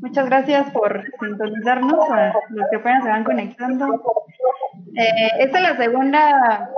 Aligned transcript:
muchas 0.00 0.26
gracias 0.26 0.70
por 0.70 1.04
sintonizarnos 1.20 2.10
a 2.10 2.34
los 2.50 2.68
que 2.70 2.76
apenas 2.76 3.04
se 3.04 3.10
van 3.10 3.24
conectando. 3.24 4.02
Eh, 4.96 5.28
esta 5.40 5.58
es 5.58 5.62
la 5.62 5.76
segunda 5.76 6.70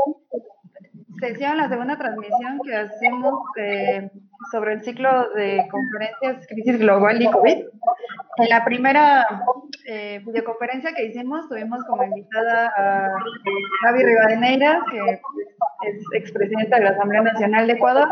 sesión, 1.20 1.56
la 1.56 1.68
segunda 1.68 1.96
transmisión 1.96 2.60
que 2.64 2.76
hacemos 2.76 3.40
eh, 3.56 4.10
sobre 4.50 4.74
el 4.74 4.82
ciclo 4.82 5.30
de 5.30 5.66
conferencias 5.70 6.46
Crisis 6.46 6.78
Global 6.78 7.20
y 7.20 7.30
COVID. 7.30 7.64
En 8.38 8.48
la 8.50 8.64
primera 8.64 9.26
eh, 9.86 10.20
videoconferencia 10.24 10.92
que 10.94 11.06
hicimos 11.06 11.48
tuvimos 11.48 11.82
como 11.84 12.04
invitada 12.04 12.72
a 12.76 13.12
Javi 13.82 14.04
Rivadeneira, 14.04 14.84
que 14.90 15.20
es 15.88 16.04
expresidenta 16.14 16.78
de 16.78 16.84
la 16.84 16.90
Asamblea 16.90 17.22
Nacional 17.22 17.66
de 17.66 17.72
Ecuador. 17.74 18.08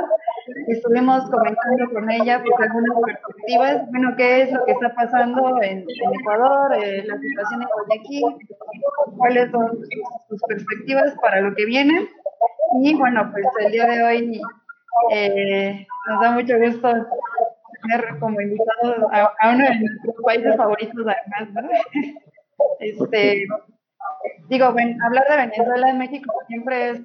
Estuvimos 0.69 1.31
comentando 1.31 1.91
con 1.93 2.11
ella 2.11 2.43
pues, 2.43 2.69
algunas 2.69 2.99
perspectivas, 3.05 3.91
bueno, 3.91 4.14
qué 4.17 4.43
es 4.43 4.53
lo 4.53 4.64
que 4.64 4.73
está 4.73 4.95
pasando 4.95 5.63
en, 5.63 5.85
Ecuador, 6.21 6.75
eh, 6.75 7.05
la 7.07 7.18
situación 7.18 7.63
en 7.63 7.68
Guayaquil, 7.68 8.49
cuáles 9.17 9.50
son 9.50 9.79
sus 10.29 10.43
perspectivas 10.49 11.14
para 11.21 11.41
lo 11.41 11.55
que 11.55 11.67
viene. 11.67 12.08
Y 12.82 12.95
bueno, 12.95 13.31
pues 13.32 13.46
el 13.61 13.72
día 13.72 13.86
de 13.86 14.03
hoy 14.03 14.41
eh, 15.13 15.86
nos 16.08 16.21
da 16.21 16.31
mucho 16.32 16.58
gusto 16.58 16.89
tener 17.83 18.19
como 18.19 18.41
invitado 18.41 19.08
a, 19.13 19.50
uno 19.53 19.64
de 19.64 19.79
nuestros 19.81 20.14
países 20.25 20.57
favoritos 20.57 21.07
además, 21.07 21.55
¿no? 21.55 21.69
Este, 22.79 23.46
digo, 24.49 24.67
hablar 24.67 25.25
de 25.29 25.36
Venezuela 25.36 25.91
en 25.91 25.99
México 25.99 26.33
siempre 26.46 26.91
es 26.91 27.00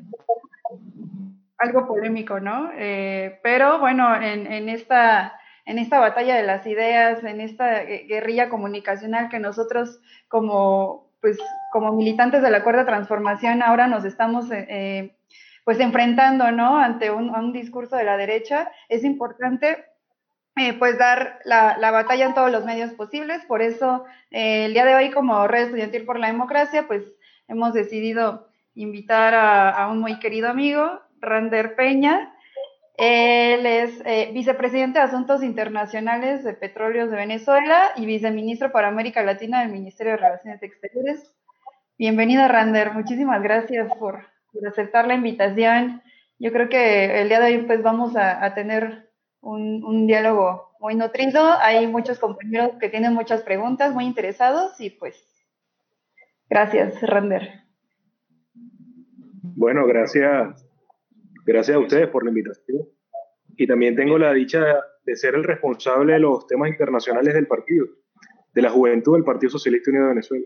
algo 1.59 1.87
polémico, 1.87 2.39
¿no? 2.39 2.71
Eh, 2.75 3.39
pero 3.43 3.79
bueno, 3.79 4.15
en, 4.15 4.51
en, 4.51 4.69
esta, 4.69 5.39
en 5.65 5.77
esta 5.77 5.99
batalla 5.99 6.35
de 6.35 6.43
las 6.43 6.65
ideas, 6.65 7.23
en 7.23 7.41
esta 7.41 7.83
guerrilla 7.83 8.49
comunicacional 8.49 9.29
que 9.29 9.39
nosotros 9.39 10.01
como, 10.27 11.11
pues, 11.21 11.37
como 11.71 11.93
militantes 11.93 12.41
de 12.41 12.49
la 12.49 12.63
Cuarta 12.63 12.85
Transformación 12.85 13.61
ahora 13.61 13.87
nos 13.87 14.05
estamos 14.05 14.49
eh, 14.51 15.15
pues 15.69 15.79
enfrentando, 15.79 16.51
¿no? 16.51 16.77
Ante 16.77 17.11
un, 17.11 17.53
discurso 17.53 17.95
de 17.95 18.03
la 18.03 18.17
derecha, 18.17 18.71
es 18.87 19.03
importante 19.03 19.85
eh, 20.55 20.73
pues 20.73 20.97
dar 20.97 21.39
la, 21.45 21.91
batalla 21.91 22.25
en 22.25 22.33
todos 22.33 22.51
los 22.51 22.65
medios 22.65 22.91
posibles. 22.93 23.45
Por 23.45 23.61
eso 23.61 24.05
eh, 24.31 24.65
el 24.65 24.73
día 24.73 24.85
de 24.85 24.95
hoy 24.95 25.11
como 25.11 25.47
Red 25.47 25.65
Estudiantil 25.65 26.05
por 26.05 26.17
la 26.17 26.27
Democracia, 26.27 26.87
pues 26.87 27.03
hemos 27.47 27.73
decidido 27.73 28.47
invitar 28.73 29.35
a, 29.35 29.87
un 29.91 29.99
muy 29.99 30.19
querido 30.19 30.49
amigo, 30.49 31.01
Rander 31.21 31.75
Peña. 31.75 32.33
Él 32.97 33.65
es 33.65 34.01
eh, 34.05 34.31
vicepresidente 34.33 34.99
de 34.99 35.05
Asuntos 35.05 35.41
Internacionales 35.41 36.43
de 36.43 36.53
Petróleos 36.53 37.09
de 37.09 37.15
Venezuela 37.15 37.91
y 37.95 38.05
viceministro 38.05 38.73
para 38.73 38.89
América 38.89 39.23
Latina 39.23 39.61
del 39.61 39.71
Ministerio 39.71 40.13
de 40.13 40.17
Relaciones 40.17 40.61
Exteriores. 40.61 41.33
Bienvenido, 41.97 42.45
Rander. 42.47 42.91
Muchísimas 42.93 43.41
gracias 43.41 43.89
por, 43.97 44.25
aceptar 44.67 45.07
la 45.07 45.15
invitación. 45.15 46.01
Yo 46.39 46.51
creo 46.51 46.67
que 46.67 47.21
el 47.21 47.29
día 47.29 47.39
de 47.39 47.55
hoy 47.55 47.61
pues 47.63 47.81
vamos 47.81 48.17
a, 48.17 48.53
tener 48.53 49.09
un, 49.39 50.05
diálogo 50.05 50.75
muy 50.81 50.95
nutrido. 50.95 51.41
Hay 51.61 51.87
muchos 51.87 52.19
compañeros 52.19 52.71
que 52.81 52.89
tienen 52.89 53.13
muchas 53.13 53.43
preguntas, 53.43 53.93
muy 53.93 54.05
interesados 54.05 54.79
y 54.81 54.89
pues 54.89 55.15
gracias, 56.49 57.01
Rander. 57.01 57.63
Bueno, 59.41 59.85
gracias. 59.87 60.68
Gracias 61.49 61.77
a 61.77 61.79
ustedes 61.79 62.07
por 62.09 62.23
la 62.23 62.29
invitación. 62.29 62.87
Y 63.57 63.65
también 63.65 63.95
tengo 63.95 64.19
la 64.19 64.31
dicha 64.33 64.63
de 65.03 65.15
ser 65.15 65.33
el 65.33 65.43
responsable 65.43 66.13
de 66.13 66.19
los 66.19 66.45
temas 66.45 66.69
internacionales 66.69 67.33
del 67.33 67.47
partido, 67.47 67.87
de 68.53 68.61
la 68.61 68.69
juventud 68.69 69.13
del 69.13 69.23
Partido 69.23 69.49
Socialista 69.49 69.89
Unido 69.89 70.05
de 70.05 70.09
Venezuela. 70.09 70.45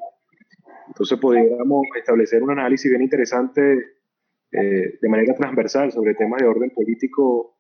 Entonces 0.88 1.20
podríamos 1.20 1.82
establecer 1.98 2.42
un 2.42 2.52
análisis 2.52 2.90
bien 2.90 3.02
interesante 3.02 3.98
eh, 4.54 4.98
de 5.02 5.10
manera 5.10 5.36
transversal 5.36 5.92
sobre 5.92 6.16
temas 6.16 6.40
de 6.42 6.48
orden 6.48 6.70
político 6.70 7.58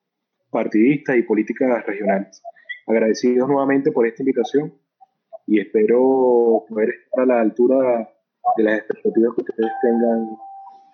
partidista 0.50 1.14
y 1.18 1.24
políticas 1.24 1.86
regionales. 1.86 2.42
Agradecidos 2.88 3.50
nuevamente 3.50 3.92
por 3.92 4.08
esta 4.08 4.22
invitación 4.22 4.74
y 5.48 5.60
espero 5.60 6.64
poder 6.70 6.92
estar 6.92 7.24
a 7.24 7.26
la 7.26 7.42
altura 7.42 8.10
de 8.56 8.64
las 8.64 8.80
expectativas 8.80 9.36
que 9.36 9.42
ustedes 9.42 9.72
tengan 9.82 10.30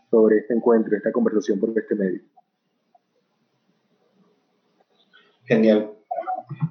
sobre 0.09 0.39
este 0.39 0.55
encuentro, 0.55 0.97
esta 0.97 1.11
conversación 1.11 1.59
por 1.59 1.77
este 1.77 1.93
medio. 1.93 2.21
Genial. 5.49 5.91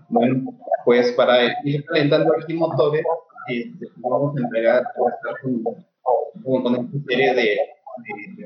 Bueno, 0.09 0.57
pues 0.85 1.11
para 1.13 1.61
ir 1.65 1.85
calentando 1.85 2.33
aquí 2.37 2.55
motores, 2.55 3.05
este, 3.49 3.87
vamos 3.97 4.37
a 4.37 4.41
entregar, 4.41 4.85
con, 5.43 6.63
con 6.63 6.77
esta 6.77 6.99
serie 7.09 7.35
de, 7.35 7.59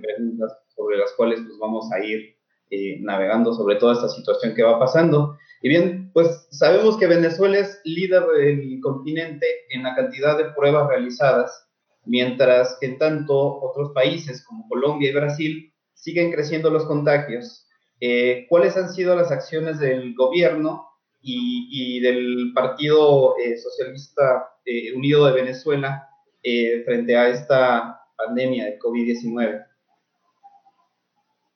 preguntas 0.01 0.57
sobre 0.75 0.97
las 0.97 1.13
cuales 1.13 1.39
pues 1.47 1.59
vamos 1.61 1.93
a 1.93 2.03
ir 2.03 2.35
eh, 2.71 2.99
navegando 3.03 3.53
sobre 3.53 3.77
toda 3.77 3.93
esta 3.93 4.09
situación 4.09 4.55
que 4.55 4.63
va 4.63 4.79
pasando. 4.79 5.37
Y 5.61 5.69
bien, 5.69 6.11
pues 6.15 6.49
sabemos 6.51 6.97
que 6.97 7.07
Venezuela 7.07 7.59
es 7.59 7.83
líder 7.85 8.25
del 8.27 8.81
continente 8.81 9.47
en 9.69 9.83
la 9.83 9.95
cantidad 9.95 10.39
de 10.39 10.51
pruebas 10.53 10.89
realizadas, 10.89 11.69
mientras 12.07 12.79
que 12.81 12.89
tanto 12.89 13.61
otros 13.61 13.93
países 13.93 14.43
como 14.47 14.67
Colombia 14.67 15.11
y 15.11 15.15
Brasil 15.15 15.75
siguen 15.93 16.33
creciendo 16.33 16.71
los 16.71 16.87
contagios. 16.87 17.69
Eh, 18.05 18.47
¿Cuáles 18.49 18.77
han 18.77 18.93
sido 18.93 19.15
las 19.15 19.31
acciones 19.31 19.79
del 19.79 20.17
gobierno 20.17 20.89
y, 21.21 22.01
del 22.01 22.51
Partido 22.53 23.37
eh, 23.39 23.57
Socialista 23.57 24.51
eh, 24.65 24.93
Unido 24.93 25.25
de 25.27 25.35
Venezuela 25.41 26.09
eh, 26.43 26.83
frente 26.85 27.17
a 27.17 27.29
esta 27.29 28.01
pandemia 28.17 28.65
de 28.65 28.79
COVID-19? 28.81 29.67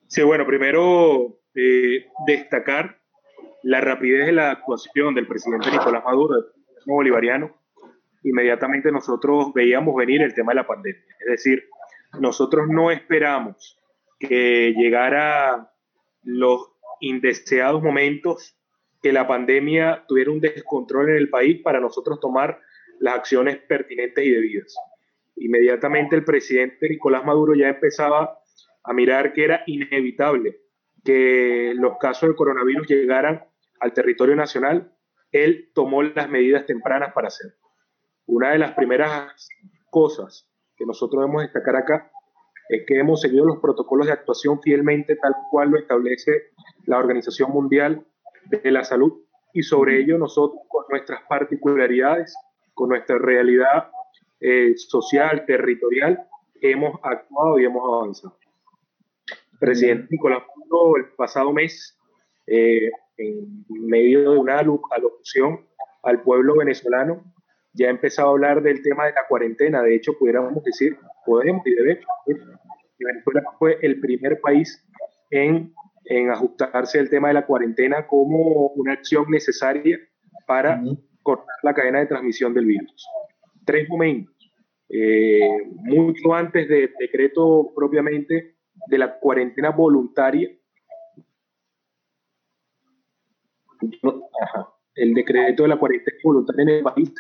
Sí, 0.07 0.23
bueno, 0.23 0.47
primero 0.47 1.37
destacar 2.29 3.01
la 3.65 3.81
rapidez 3.81 4.27
de 4.27 4.33
la 4.33 4.53
actuación 4.53 5.17
del 5.17 5.27
presidente 5.27 5.69
Nicolás 5.73 6.05
Maduro, 6.05 6.35
del 6.37 6.45
bolivariano. 6.87 7.57
Inmediatamente 8.23 8.93
nosotros 8.93 9.53
veíamos 9.53 9.97
venir 9.97 10.23
el 10.23 10.33
tema 10.33 10.53
de 10.53 10.57
la 10.57 10.67
pandemia. 10.69 11.03
Es 11.19 11.27
decir, 11.27 11.65
nosotros 12.21 12.69
no 12.69 12.93
esperamos 12.93 13.81
que 14.21 14.73
llegara 14.77 15.73
los 16.27 16.73
indeseados 17.01 17.83
momentos 17.83 18.59
que 19.01 19.13
la 19.13 19.27
pandemia 19.27 20.05
tuviera 20.09 20.33
un 20.33 20.41
descontrol 20.41 21.11
en 21.11 21.17
el 21.17 21.31
país 21.31 21.63
para 21.63 21.81
nosotros 21.81 22.19
tomar 22.21 22.61
las 22.99 23.15
acciones 23.15 23.59
pertinentes 23.59 24.25
y 24.25 24.31
debidas. 24.31 24.75
Inmediatamente 25.37 26.17
el 26.17 26.25
presidente 26.25 26.89
Nicolás 26.89 27.25
Maduro 27.25 27.55
ya 27.55 27.69
empezaba 27.69 28.41
a 28.83 28.93
mirar 28.93 29.33
que 29.33 29.45
era 29.45 29.63
inevitable 29.67 30.61
que 31.05 31.73
los 31.77 31.99
casos 31.99 32.31
de 32.31 32.35
coronavirus 32.35 32.89
llegaran 32.89 33.45
al 33.79 33.93
territorio 33.93 34.35
nacional. 34.35 34.93
Él 35.31 35.71
tomó 35.75 36.03
las 36.03 36.29
medidas 36.29 36.67
tempranas 36.67 37.13
para 37.13 37.29
hacerlo. 37.29 37.59
Una 38.27 38.51
de 38.51 38.59
las 38.59 38.73
primeras 38.73 39.49
cosas 39.91 40.51
que 40.77 40.85
nosotros 40.85 41.23
debemos 41.23 41.43
destacar 41.43 41.77
acá 41.77 42.11
es 42.69 42.85
que 42.87 42.99
hemos 42.99 43.21
seguido 43.21 43.47
los 43.47 43.59
protocolos 43.59 44.07
de 44.07 44.13
actuación 44.13 44.61
fielmente 44.61 45.17
tal 45.17 45.35
cual 45.51 45.71
lo 45.71 45.79
establece 45.79 46.51
la 46.87 46.99
Organización 46.99 47.51
Mundial 47.51 48.05
de 48.51 48.71
la 48.71 48.85
salud 48.85 49.13
y 49.53 49.63
sobre 49.63 50.01
ello 50.01 50.19
nosotros 50.19 50.61
con 50.69 50.85
nuestras 50.91 51.23
particularidades, 51.29 52.37
con 52.75 52.91
nuestra 52.91 53.19
realidad 53.19 53.91
eh, 54.41 54.75
social, 54.77 55.45
territorial, 55.47 56.27
hemos 56.61 56.99
actuado 57.03 57.59
y 57.59 57.65
hemos 57.65 57.83
avanzado. 57.85 58.37
El 59.53 59.59
presidente 59.59 60.09
Nicolás 60.11 60.43
Maduro 60.59 60.97
el 60.99 61.07
pasado 61.17 61.53
mes, 61.53 61.99
eh, 62.47 62.91
en 63.17 63.65
medio 63.69 64.31
de 64.31 64.39
una 64.39 64.59
alocución 64.59 65.67
al 66.03 66.23
pueblo 66.23 66.57
venezolano, 66.57 67.25
ya 67.73 67.89
ha 67.89 67.91
empezado 67.91 68.29
a 68.29 68.31
hablar 68.33 68.63
del 68.63 68.83
tema 68.83 69.07
de 69.07 69.13
la 69.13 69.27
cuarentena. 69.29 69.83
De 69.83 69.95
hecho, 69.95 70.13
pudiéramos 70.19 70.63
decir, 70.65 70.99
podemos 71.25 71.67
y 71.67 71.75
debemos, 71.75 72.05
Venezuela 73.05 73.43
fue 73.59 73.79
el 73.83 74.01
primer 74.01 74.41
país 74.41 74.85
en 75.31 75.73
en 76.07 76.31
ajustarse 76.31 76.99
el 76.99 77.11
tema 77.11 77.29
de 77.29 77.35
la 77.35 77.47
cuarentena 77.47 78.07
como 78.07 78.69
una 78.69 78.93
acción 78.93 79.27
necesaria 79.29 79.99
para 80.47 80.81
cortar 81.23 81.57
la 81.63 81.75
cadena 81.75 81.99
de 81.99 82.07
transmisión 82.07 82.55
del 82.55 82.67
virus. 82.67 83.07
Tres 83.65 83.89
momentos. 83.89 84.35
Eh, 84.89 85.41
mucho 85.75 86.33
antes 86.33 86.69
del 86.69 86.93
decreto 86.99 87.73
propiamente 87.75 88.57
de 88.87 88.99
la 88.99 89.19
cuarentena 89.19 89.71
voluntaria. 89.71 90.49
el 94.95 95.13
decreto 95.13 95.65
de 95.65 95.69
la 95.69 95.79
cuarentena 95.79 96.17
voluntaria 96.23 96.63
en 96.63 96.69
el 96.69 96.83
país. 96.85 97.13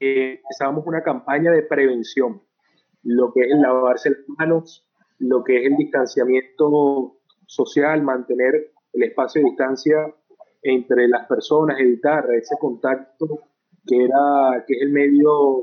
Eh, 0.00 0.40
empezábamos 0.42 0.86
una 0.86 1.02
campaña 1.02 1.52
de 1.52 1.62
prevención, 1.62 2.42
lo 3.04 3.32
que 3.32 3.42
es 3.42 3.52
el 3.52 3.62
lavarse 3.62 4.10
las 4.10 4.28
manos, 4.38 4.87
lo 5.18 5.42
que 5.44 5.58
es 5.58 5.66
el 5.66 5.76
distanciamiento 5.76 7.16
social, 7.46 8.02
mantener 8.02 8.72
el 8.92 9.02
espacio 9.02 9.42
de 9.42 9.48
distancia 9.48 10.14
entre 10.62 11.08
las 11.08 11.26
personas, 11.26 11.78
evitar 11.78 12.24
ese 12.34 12.56
contacto 12.58 13.26
que, 13.86 14.04
era, 14.04 14.64
que 14.66 14.74
es 14.74 14.82
el 14.82 14.90
medio 14.90 15.62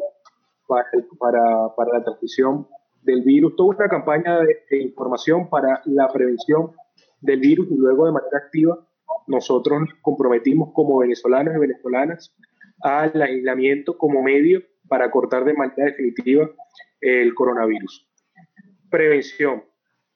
para, 0.67 0.85
para, 1.19 1.75
para 1.75 1.99
la 1.99 2.03
transmisión 2.03 2.67
del 3.05 3.21
virus, 3.21 3.55
toda 3.55 3.75
una 3.77 3.87
campaña 3.87 4.39
de, 4.39 4.81
información 4.81 5.49
para 5.49 5.81
la 5.85 6.07
prevención 6.11 6.71
del 7.21 7.39
virus 7.39 7.67
y 7.69 7.75
luego 7.75 8.05
de 8.07 8.11
manera 8.11 8.37
activa 8.37 8.79
nosotros 9.27 9.79
nos 9.81 9.93
comprometimos 10.01 10.71
como 10.73 10.99
venezolanos 10.99 11.55
y 11.55 11.59
venezolanas 11.59 12.35
al 12.81 13.21
aislamiento 13.21 13.97
como 13.97 14.21
medio 14.21 14.61
para 14.87 15.09
cortar 15.11 15.45
de 15.45 15.53
manera 15.53 15.85
definitiva 15.85 16.49
el 17.01 17.33
coronavirus. 17.33 18.07
Prevención, 18.95 19.65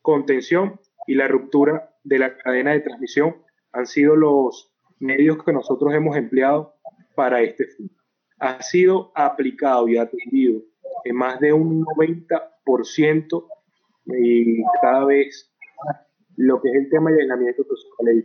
contención 0.01 0.79
y 1.05 1.15
la 1.15 1.27
ruptura 1.27 1.93
de 2.05 2.17
la 2.17 2.37
cadena 2.37 2.71
de 2.71 2.79
transmisión 2.79 3.35
han 3.73 3.85
sido 3.85 4.15
los 4.15 4.73
medios 4.99 5.43
que 5.43 5.51
nosotros 5.51 5.93
hemos 5.93 6.15
empleado 6.15 6.75
para 7.13 7.41
este 7.41 7.65
fin. 7.65 7.91
Ha 8.39 8.61
sido 8.61 9.11
aplicado 9.15 9.89
y 9.89 9.97
atendido 9.97 10.61
en 11.03 11.13
más 11.13 11.41
de 11.41 11.51
un 11.51 11.83
90% 11.83 13.47
y 14.05 14.63
cada 14.81 15.03
vez 15.03 15.53
lo 16.37 16.61
que 16.61 16.69
es 16.69 16.75
el 16.75 16.89
tema 16.89 17.11
de 17.11 17.23
aislamiento 17.23 17.65
social. 17.65 18.23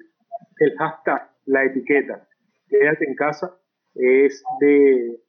El 0.61 0.77
hashtag, 0.79 1.33
la 1.47 1.65
etiqueta, 1.65 2.29
quédate 2.69 3.05
en 3.09 3.17
casa, 3.17 3.59
es 3.97 4.41
de, 4.61 5.21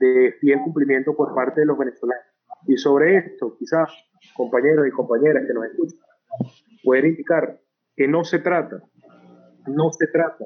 de 0.00 0.32
fiel 0.40 0.58
cumplimiento 0.64 1.14
por 1.14 1.32
parte 1.32 1.60
de 1.60 1.66
los 1.66 1.78
venezolanos. 1.78 2.24
Y 2.66 2.76
sobre 2.76 3.18
esto, 3.18 3.56
quizás 3.56 3.92
compañeros 4.34 4.86
y 4.86 4.90
compañeras 4.90 5.44
que 5.46 5.54
nos 5.54 5.64
escuchan, 5.66 5.98
pueden 6.82 7.06
indicar 7.06 7.60
que 7.96 8.08
no 8.08 8.24
se 8.24 8.38
trata, 8.38 8.82
no 9.66 9.92
se 9.92 10.06
trata 10.08 10.44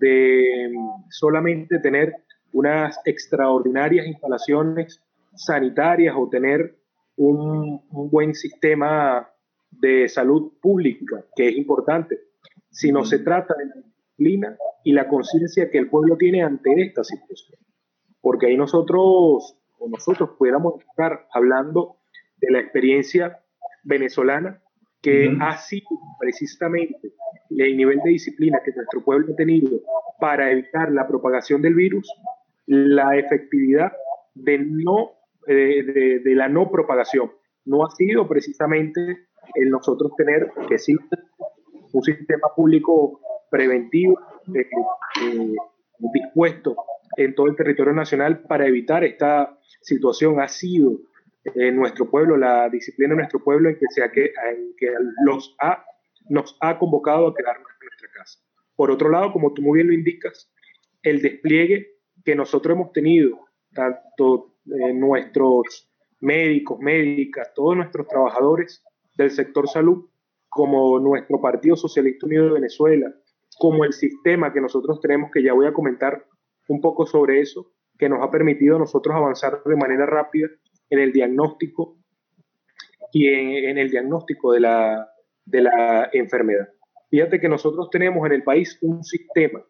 de 0.00 0.72
solamente 1.10 1.78
tener 1.78 2.14
unas 2.52 2.98
extraordinarias 3.04 4.06
instalaciones 4.06 5.02
sanitarias 5.34 6.14
o 6.16 6.28
tener 6.28 6.76
un, 7.16 7.82
un, 7.90 8.10
buen 8.10 8.34
sistema 8.34 9.28
de 9.70 10.08
salud 10.08 10.52
pública, 10.60 11.24
que 11.34 11.48
es 11.48 11.56
importante, 11.56 12.18
sino 12.70 13.04
se 13.04 13.18
trata 13.18 13.54
de 13.56 13.66
la 13.66 13.74
disciplina 13.74 14.56
y 14.84 14.92
la 14.92 15.08
conciencia 15.08 15.70
que 15.70 15.78
el 15.78 15.88
pueblo 15.88 16.16
tiene 16.16 16.42
ante 16.42 16.70
esta 16.80 17.04
situación. 17.04 17.58
Porque 18.20 18.46
ahí 18.46 18.56
nosotros, 18.56 19.58
o 19.78 19.88
nosotros 19.88 20.30
pudiéramos 20.38 20.80
estar 20.80 21.26
hablando 21.32 21.96
de 22.38 22.50
la 22.50 22.60
experiencia 22.60 23.40
venezolana 23.84 24.60
que 25.02 25.36
ha 25.40 25.56
sido 25.58 25.86
precisamente 26.18 27.12
el 27.50 27.76
nivel 27.76 28.00
de 28.02 28.10
disciplina 28.10 28.60
que 28.64 28.72
nuestro 28.72 29.04
pueblo 29.04 29.32
ha 29.32 29.36
tenido 29.36 29.80
para 30.18 30.50
evitar 30.50 30.90
la 30.90 31.06
propagación 31.06 31.62
del 31.62 31.74
virus, 31.74 32.10
la 32.66 33.16
efectividad 33.16 33.92
de, 34.34 34.58
no, 34.58 35.12
de, 35.46 36.20
de, 36.24 36.34
la 36.34 36.48
no 36.48 36.70
propagación. 36.70 37.30
No 37.64 37.84
ha 37.84 37.90
sido 37.90 38.26
precisamente 38.26 39.28
el 39.54 39.70
nosotros 39.70 40.12
tener 40.16 40.50
que 40.68 40.78
sí 40.78 40.96
un 41.92 42.02
sistema 42.02 42.48
público 42.54 43.20
preventivo 43.50 44.18
eh, 44.54 44.66
eh, 45.22 45.54
dispuesto 46.12 46.76
en 47.16 47.34
todo 47.34 47.46
el 47.46 47.56
territorio 47.56 47.92
nacional 47.92 48.40
para 48.40 48.66
evitar 48.66 49.04
esta 49.04 49.58
situación. 49.80 50.40
Ha 50.40 50.48
sido 50.48 50.98
en 51.54 51.76
nuestro 51.76 52.10
pueblo, 52.10 52.36
la 52.36 52.68
disciplina 52.68 53.10
de 53.10 53.16
nuestro 53.16 53.42
pueblo 53.42 53.68
en 53.68 53.76
que, 53.76 53.86
sea 53.90 54.10
que, 54.10 54.32
en 54.50 54.74
que 54.76 54.90
los 55.24 55.54
ha, 55.60 55.84
nos 56.28 56.56
ha 56.60 56.78
convocado 56.78 57.28
a 57.28 57.34
quedarnos 57.34 57.68
en 57.80 57.86
nuestra 57.86 58.08
casa. 58.12 58.40
Por 58.74 58.90
otro 58.90 59.08
lado, 59.08 59.32
como 59.32 59.52
tú 59.52 59.62
muy 59.62 59.78
bien 59.78 59.88
lo 59.88 59.94
indicas, 59.94 60.50
el 61.02 61.22
despliegue 61.22 61.94
que 62.24 62.34
nosotros 62.34 62.74
hemos 62.74 62.92
tenido, 62.92 63.38
tanto 63.72 64.56
eh, 64.66 64.92
nuestros 64.92 65.88
médicos, 66.20 66.78
médicas, 66.80 67.52
todos 67.54 67.76
nuestros 67.76 68.08
trabajadores 68.08 68.82
del 69.16 69.30
sector 69.30 69.68
salud, 69.68 70.08
como 70.48 70.98
nuestro 70.98 71.40
Partido 71.40 71.76
Socialista 71.76 72.26
Unido 72.26 72.46
de 72.46 72.52
Venezuela, 72.52 73.14
como 73.58 73.84
el 73.84 73.92
sistema 73.92 74.52
que 74.52 74.60
nosotros 74.60 75.00
tenemos, 75.00 75.30
que 75.30 75.42
ya 75.42 75.52
voy 75.52 75.66
a 75.66 75.72
comentar 75.72 76.26
un 76.68 76.80
poco 76.80 77.06
sobre 77.06 77.40
eso, 77.40 77.72
que 77.98 78.08
nos 78.08 78.22
ha 78.22 78.30
permitido 78.30 78.76
a 78.76 78.80
nosotros 78.80 79.14
avanzar 79.14 79.62
de 79.64 79.76
manera 79.76 80.06
rápida 80.06 80.48
en 80.90 80.98
el 80.98 81.12
diagnóstico 81.12 81.96
y 83.12 83.28
en, 83.28 83.78
el 83.78 83.90
diagnóstico 83.90 84.52
de 84.52 84.60
la, 84.60 85.08
de 85.44 85.62
la 85.62 86.10
enfermedad. 86.12 86.68
Fíjate 87.10 87.40
que 87.40 87.48
nosotros 87.48 87.88
tenemos 87.90 88.26
en 88.26 88.32
el 88.32 88.42
país 88.42 88.78
un 88.82 89.04
sistema 89.04 89.64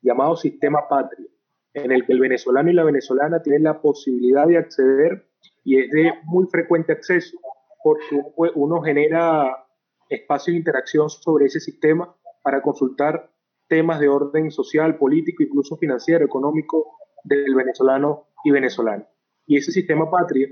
llamado 0.00 0.36
sistema 0.36 0.88
patria, 0.88 1.26
en 1.74 1.92
el 1.92 2.06
que 2.06 2.12
el 2.12 2.20
venezolano 2.20 2.70
y 2.70 2.74
la 2.74 2.84
venezolana 2.84 3.42
tienen 3.42 3.64
la 3.64 3.80
posibilidad 3.80 4.46
de 4.46 4.58
acceder 4.58 5.28
y 5.64 5.80
es 5.80 5.90
de 5.90 6.12
muy 6.24 6.46
frecuente 6.46 6.92
acceso 6.92 7.38
porque 7.82 8.20
uno 8.54 8.80
genera 8.80 9.66
espacios 10.08 10.54
de 10.54 10.58
interacción 10.58 11.08
sobre 11.10 11.46
ese 11.46 11.60
sistema 11.60 12.14
para 12.42 12.62
consultar 12.62 13.30
temas 13.68 14.00
de 14.00 14.08
orden 14.08 14.50
social, 14.50 14.96
político, 14.96 15.42
incluso 15.42 15.76
financiero, 15.76 16.24
económico 16.24 16.96
del 17.24 17.54
venezolano 17.54 18.28
y 18.44 18.50
venezolana. 18.50 19.06
Y 19.48 19.56
ese 19.56 19.72
sistema 19.72 20.08
patria 20.10 20.46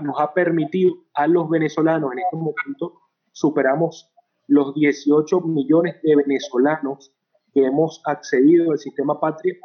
nos 0.00 0.14
ha 0.20 0.32
permitido 0.32 0.94
a 1.12 1.26
los 1.26 1.50
venezolanos 1.50 2.12
en 2.12 2.20
este 2.20 2.36
momento 2.36 3.00
superamos 3.32 4.10
los 4.46 4.74
18 4.74 5.40
millones 5.40 5.96
de 6.02 6.16
venezolanos 6.16 7.12
que 7.52 7.64
hemos 7.64 8.00
accedido 8.06 8.70
al 8.70 8.78
sistema 8.78 9.18
patria 9.18 9.56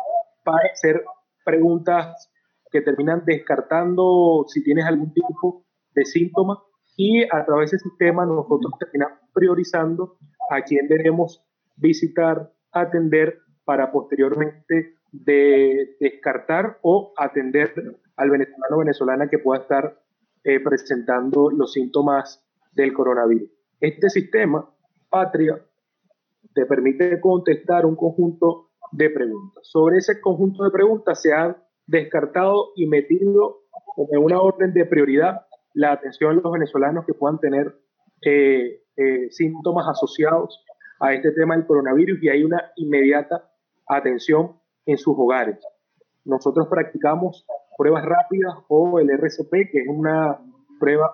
para 0.44 0.70
hacer 0.74 1.04
preguntas 1.46 2.32
que 2.72 2.82
terminan 2.82 3.24
descartando 3.26 4.46
si 4.48 4.64
tienes 4.64 4.86
algún 4.86 5.14
tipo 5.14 5.64
de 5.94 6.06
síntoma. 6.06 6.62
Y 6.96 7.24
a 7.26 7.46
través 7.46 7.72
de 7.72 7.78
ese 7.78 7.90
sistema 7.90 8.26
nosotros 8.26 8.74
terminamos 8.80 9.20
priorizando 9.34 10.18
a 10.50 10.62
quién 10.62 10.88
debemos 10.88 11.44
visitar, 11.76 12.52
atender 12.72 13.40
para 13.66 13.92
posteriormente 13.92 14.96
de 15.12 15.96
descartar 16.00 16.80
o 16.82 17.14
atender 17.18 18.00
al 18.18 18.30
venezolano 18.30 18.76
o 18.76 18.80
venezolana 18.80 19.30
que 19.30 19.40
pueda 19.40 19.62
estar 19.62 20.00
eh, 20.44 20.60
presentando 20.60 21.50
los 21.50 21.74
síntomas 21.74 22.44
del 22.74 22.94
coronavirus. 22.94 23.50
Este 23.80 24.10
sistema, 24.10 24.70
Patria, 25.10 25.60
te 26.54 26.66
permite 26.66 27.20
contestar 27.22 27.86
un 27.86 27.96
conjunto 27.96 28.72
de 28.92 29.10
preguntas. 29.10 29.64
Sobre 29.68 29.98
ese 29.98 30.20
conjunto 30.20 30.64
de 30.64 30.72
preguntas 30.72 31.22
se 31.22 31.34
han 31.34 31.58
descartado 31.86 32.72
y 32.76 32.88
metido 32.88 33.62
en 34.12 34.24
una 34.24 34.42
orden 34.42 34.74
de 34.74 34.86
prioridad 34.86 35.46
la 35.74 35.92
atención 35.92 36.32
a 36.32 36.42
los 36.42 36.52
venezolanos 36.52 37.06
que 37.06 37.14
puedan 37.14 37.40
tener 37.40 37.76
eh, 38.22 38.82
eh, 38.96 39.28
síntomas 39.30 39.88
asociados 39.88 40.64
a 41.00 41.14
este 41.14 41.32
tema 41.32 41.56
del 41.56 41.68
coronavirus 41.68 42.22
y 42.24 42.30
hay 42.30 42.44
una 42.44 42.72
inmediata 42.76 43.52
atención 43.88 44.60
en 44.86 44.98
sus 44.98 45.16
hogares. 45.18 45.60
Nosotros 46.26 46.68
practicamos 46.68 47.46
pruebas 47.78 48.04
rápidas 48.04 48.56
o 48.68 49.00
el 49.00 49.10
RCP, 49.10 49.72
que 49.72 49.82
es 49.82 49.88
una 49.88 50.40
prueba 50.80 51.14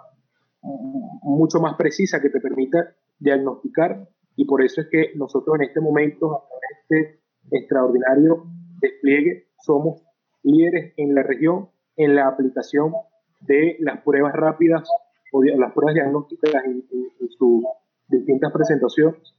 mucho 1.21 1.59
más 1.59 1.75
precisa 1.75 2.21
que 2.21 2.29
te 2.29 2.39
permita 2.39 2.95
diagnosticar 3.19 4.07
y 4.35 4.45
por 4.45 4.63
eso 4.63 4.81
es 4.81 4.87
que 4.89 5.11
nosotros 5.15 5.57
en 5.57 5.67
este 5.67 5.81
momento, 5.81 6.45
en 6.89 6.99
este 7.01 7.19
extraordinario 7.51 8.45
despliegue, 8.79 9.47
somos 9.59 10.01
líderes 10.41 10.93
en 10.97 11.13
la 11.13 11.23
región 11.23 11.69
en 11.95 12.15
la 12.15 12.27
aplicación 12.27 12.93
de 13.41 13.77
las 13.79 14.01
pruebas 14.01 14.33
rápidas 14.33 14.89
o 15.31 15.43
las 15.43 15.73
pruebas 15.73 15.95
diagnósticas 15.95 16.63
en, 16.65 16.83
en 17.19 17.29
sus 17.29 17.63
distintas 18.07 18.51
presentaciones 18.51 19.35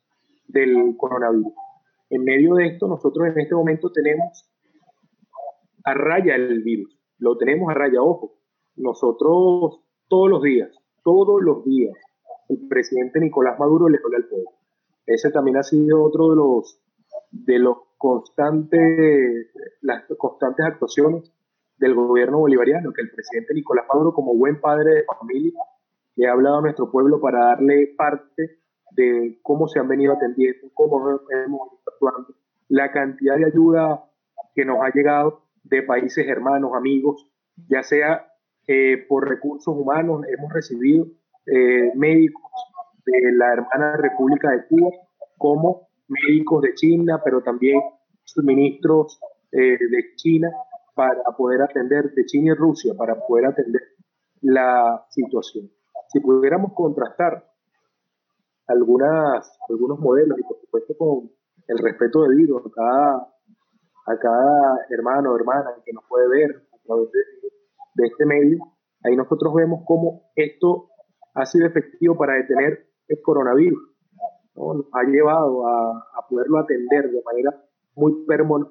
del 0.47 0.95
coronavirus. 0.97 1.53
En 2.11 2.23
medio 2.23 2.55
de 2.55 2.67
esto, 2.67 2.87
nosotros 2.87 3.27
en 3.27 3.41
este 3.41 3.55
momento 3.55 3.91
tenemos 3.91 4.49
a 5.85 5.95
raya 5.95 6.37
el 6.37 6.63
virus 6.63 6.97
lo 7.25 7.39
tenemos 7.39 7.71
a 7.71 7.75
raya, 7.75 8.03
ojo. 8.03 8.35
Nosotros 8.77 9.81
todos 10.09 10.29
los 10.29 10.43
días, 10.43 10.71
todos 11.03 11.43
los 11.43 11.65
días, 11.65 11.95
el 12.51 12.69
presidente 12.69 13.19
Nicolás 13.19 13.59
Maduro 13.59 13.89
le 13.89 13.99
habla 14.05 14.19
al 14.19 14.25
pueblo. 14.27 14.51
Ese 15.07 15.31
también 15.31 15.57
ha 15.57 15.63
sido 15.63 16.03
otro 16.05 16.31
de 16.31 16.37
los 16.37 16.81
de 17.31 17.59
los 17.59 17.79
constantes, 17.99 19.51
las 19.81 20.05
constantes 20.19 20.65
actuaciones 20.67 21.33
del 21.79 21.95
gobierno 21.95 22.39
bolivariano, 22.39 22.93
que 22.93 23.03
el 23.03 23.11
presidente 23.11 23.55
Nicolás 23.55 23.87
Maduro, 23.93 24.13
como 24.13 24.35
buen 24.35 24.61
padre 24.61 24.95
de 24.95 25.05
familia, 25.05 25.59
le 26.17 26.29
ha 26.29 26.33
hablado 26.33 26.59
a 26.59 26.61
nuestro 26.61 26.91
pueblo 26.91 27.21
para 27.21 27.47
darle 27.47 27.93
parte 27.97 28.59
de 28.93 29.41
cómo 29.43 29.67
se 29.67 29.81
han 29.81 29.89
venido 29.89 30.13
atendiendo, 30.13 30.69
cómo 30.75 31.21
hemos 31.31 31.69
actuando, 31.87 32.35
la 32.69 32.93
cantidad 32.93 33.37
de 33.37 33.47
ayuda 33.47 34.05
que 34.55 34.65
nos 34.65 34.79
ha 34.81 34.91
llegado 34.91 35.44
de 35.65 35.83
países 35.83 36.27
hermanos, 36.29 36.73
amigos, 36.75 37.29
ya 37.69 37.83
sea 37.83 38.27
eh, 38.67 39.05
por 39.09 39.29
recursos 39.29 39.75
humanos, 39.77 40.23
hemos 40.27 40.53
recibido 40.53 41.07
eh, 41.47 41.93
médicos 41.95 42.43
de 43.05 43.33
la 43.33 43.53
hermana 43.53 43.97
República 43.97 44.51
de 44.51 44.67
Cuba, 44.67 44.91
como 45.37 45.89
médicos 46.09 46.63
de 46.63 46.75
China, 46.75 47.21
pero 47.25 47.43
también 47.43 47.81
suministros 48.25 49.21
eh, 49.53 49.79
de 49.79 50.15
China 50.17 50.51
para 50.95 51.23
poder 51.37 51.63
atender, 51.63 52.13
de 52.15 52.25
China 52.25 52.53
y 52.53 52.55
Rusia, 52.55 52.95
para 52.97 53.15
poder 53.27 53.47
atender 53.47 53.83
la 54.41 55.05
situación. 55.11 55.71
Si 56.09 56.21
pudiéramos 56.21 56.73
contrastar 56.75 57.45
algunas, 58.67 59.59
algunos 59.69 59.99
modelos 59.99 60.39
y 60.39 60.43
por 60.43 60.59
supuesto 60.61 60.97
con 60.97 61.31
el 61.67 61.79
respeto 61.79 62.23
debido 62.25 62.59
a 62.59 62.71
cada, 62.71 63.34
a 64.07 64.19
cada 64.19 64.87
hermano 64.91 65.33
o 65.33 65.37
hermana 65.37 65.71
que 65.85 65.93
nos 65.93 66.05
puede 66.09 66.29
ver 66.29 66.51
a 66.51 66.79
través 66.87 67.11
de, 67.13 68.07
este 68.07 68.27
medio, 68.27 68.59
ahí 69.05 69.17
nosotros 69.17 69.55
vemos 69.55 69.83
cómo 69.87 70.31
esto 70.35 70.89
ha 71.35 71.47
sido 71.47 71.67
efectivo 71.67 72.17
para 72.17 72.35
detener 72.35 72.87
el 73.09 73.23
coronavirus. 73.23 73.79
Ha 74.93 75.03
llevado 75.05 75.67
a, 75.67 75.91
a, 75.99 76.29
poderlo 76.29 76.59
atender 76.59 77.11
de 77.11 77.23
manera 77.23 77.65
muy 77.95 78.27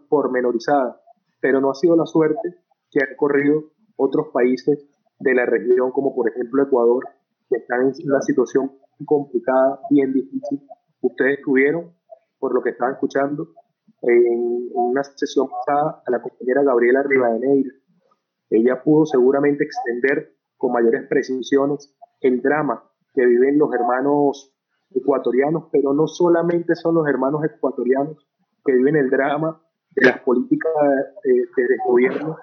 pormenorizada, 0.10 1.02
pero 1.42 1.62
no 1.62 1.72
ha 1.72 1.76
sido 1.76 1.96
la 1.96 2.06
suerte 2.06 2.56
que 2.92 3.00
han 3.00 3.16
corrido 3.18 3.72
otros 3.96 4.28
países 4.34 4.86
de 5.20 5.34
la 5.34 5.46
región, 5.46 5.92
como 5.92 6.14
por 6.14 6.30
ejemplo 6.30 6.64
Ecuador, 6.64 7.04
que 7.50 7.58
están 7.58 7.82
en 7.82 7.94
una 8.10 8.22
situación 8.22 8.72
complicada, 9.06 9.80
bien 9.90 10.14
difícil. 10.14 10.62
Ustedes 11.02 11.40
tuvieron, 11.44 11.94
por 12.40 12.54
lo 12.54 12.62
que 12.62 12.72
estaban 12.72 12.94
escuchando, 12.96 13.50
en, 14.04 14.70
una 14.74 15.04
sesión 15.04 15.48
pasada 15.50 16.02
a 16.06 16.12
la 16.12 16.22
compañera 16.22 16.64
Gabriela 16.64 17.04
Rivadeneira. 17.04 17.72
Ella 18.50 18.84
pudo 18.84 19.06
seguramente 19.06 19.64
extender 19.64 20.36
con 20.58 20.74
mayores 20.74 21.08
precisiones 21.08 21.96
el 22.22 22.42
drama 22.42 22.84
que 23.14 23.26
viven 23.26 23.58
los 23.58 23.74
hermanos 23.74 24.54
ecuatorianos, 24.92 25.66
pero 25.72 25.94
no 25.94 26.08
solamente 26.08 26.76
son 26.76 26.96
los 26.96 27.08
hermanos 27.08 27.44
ecuatorianos 27.44 28.18
que 28.66 28.74
viven 28.74 28.96
el 28.96 29.10
drama 29.10 29.62
de 29.92 30.06
las 30.06 30.20
políticas 30.20 30.72
de, 31.24 31.34
de 31.34 31.78
gobierno 31.88 32.38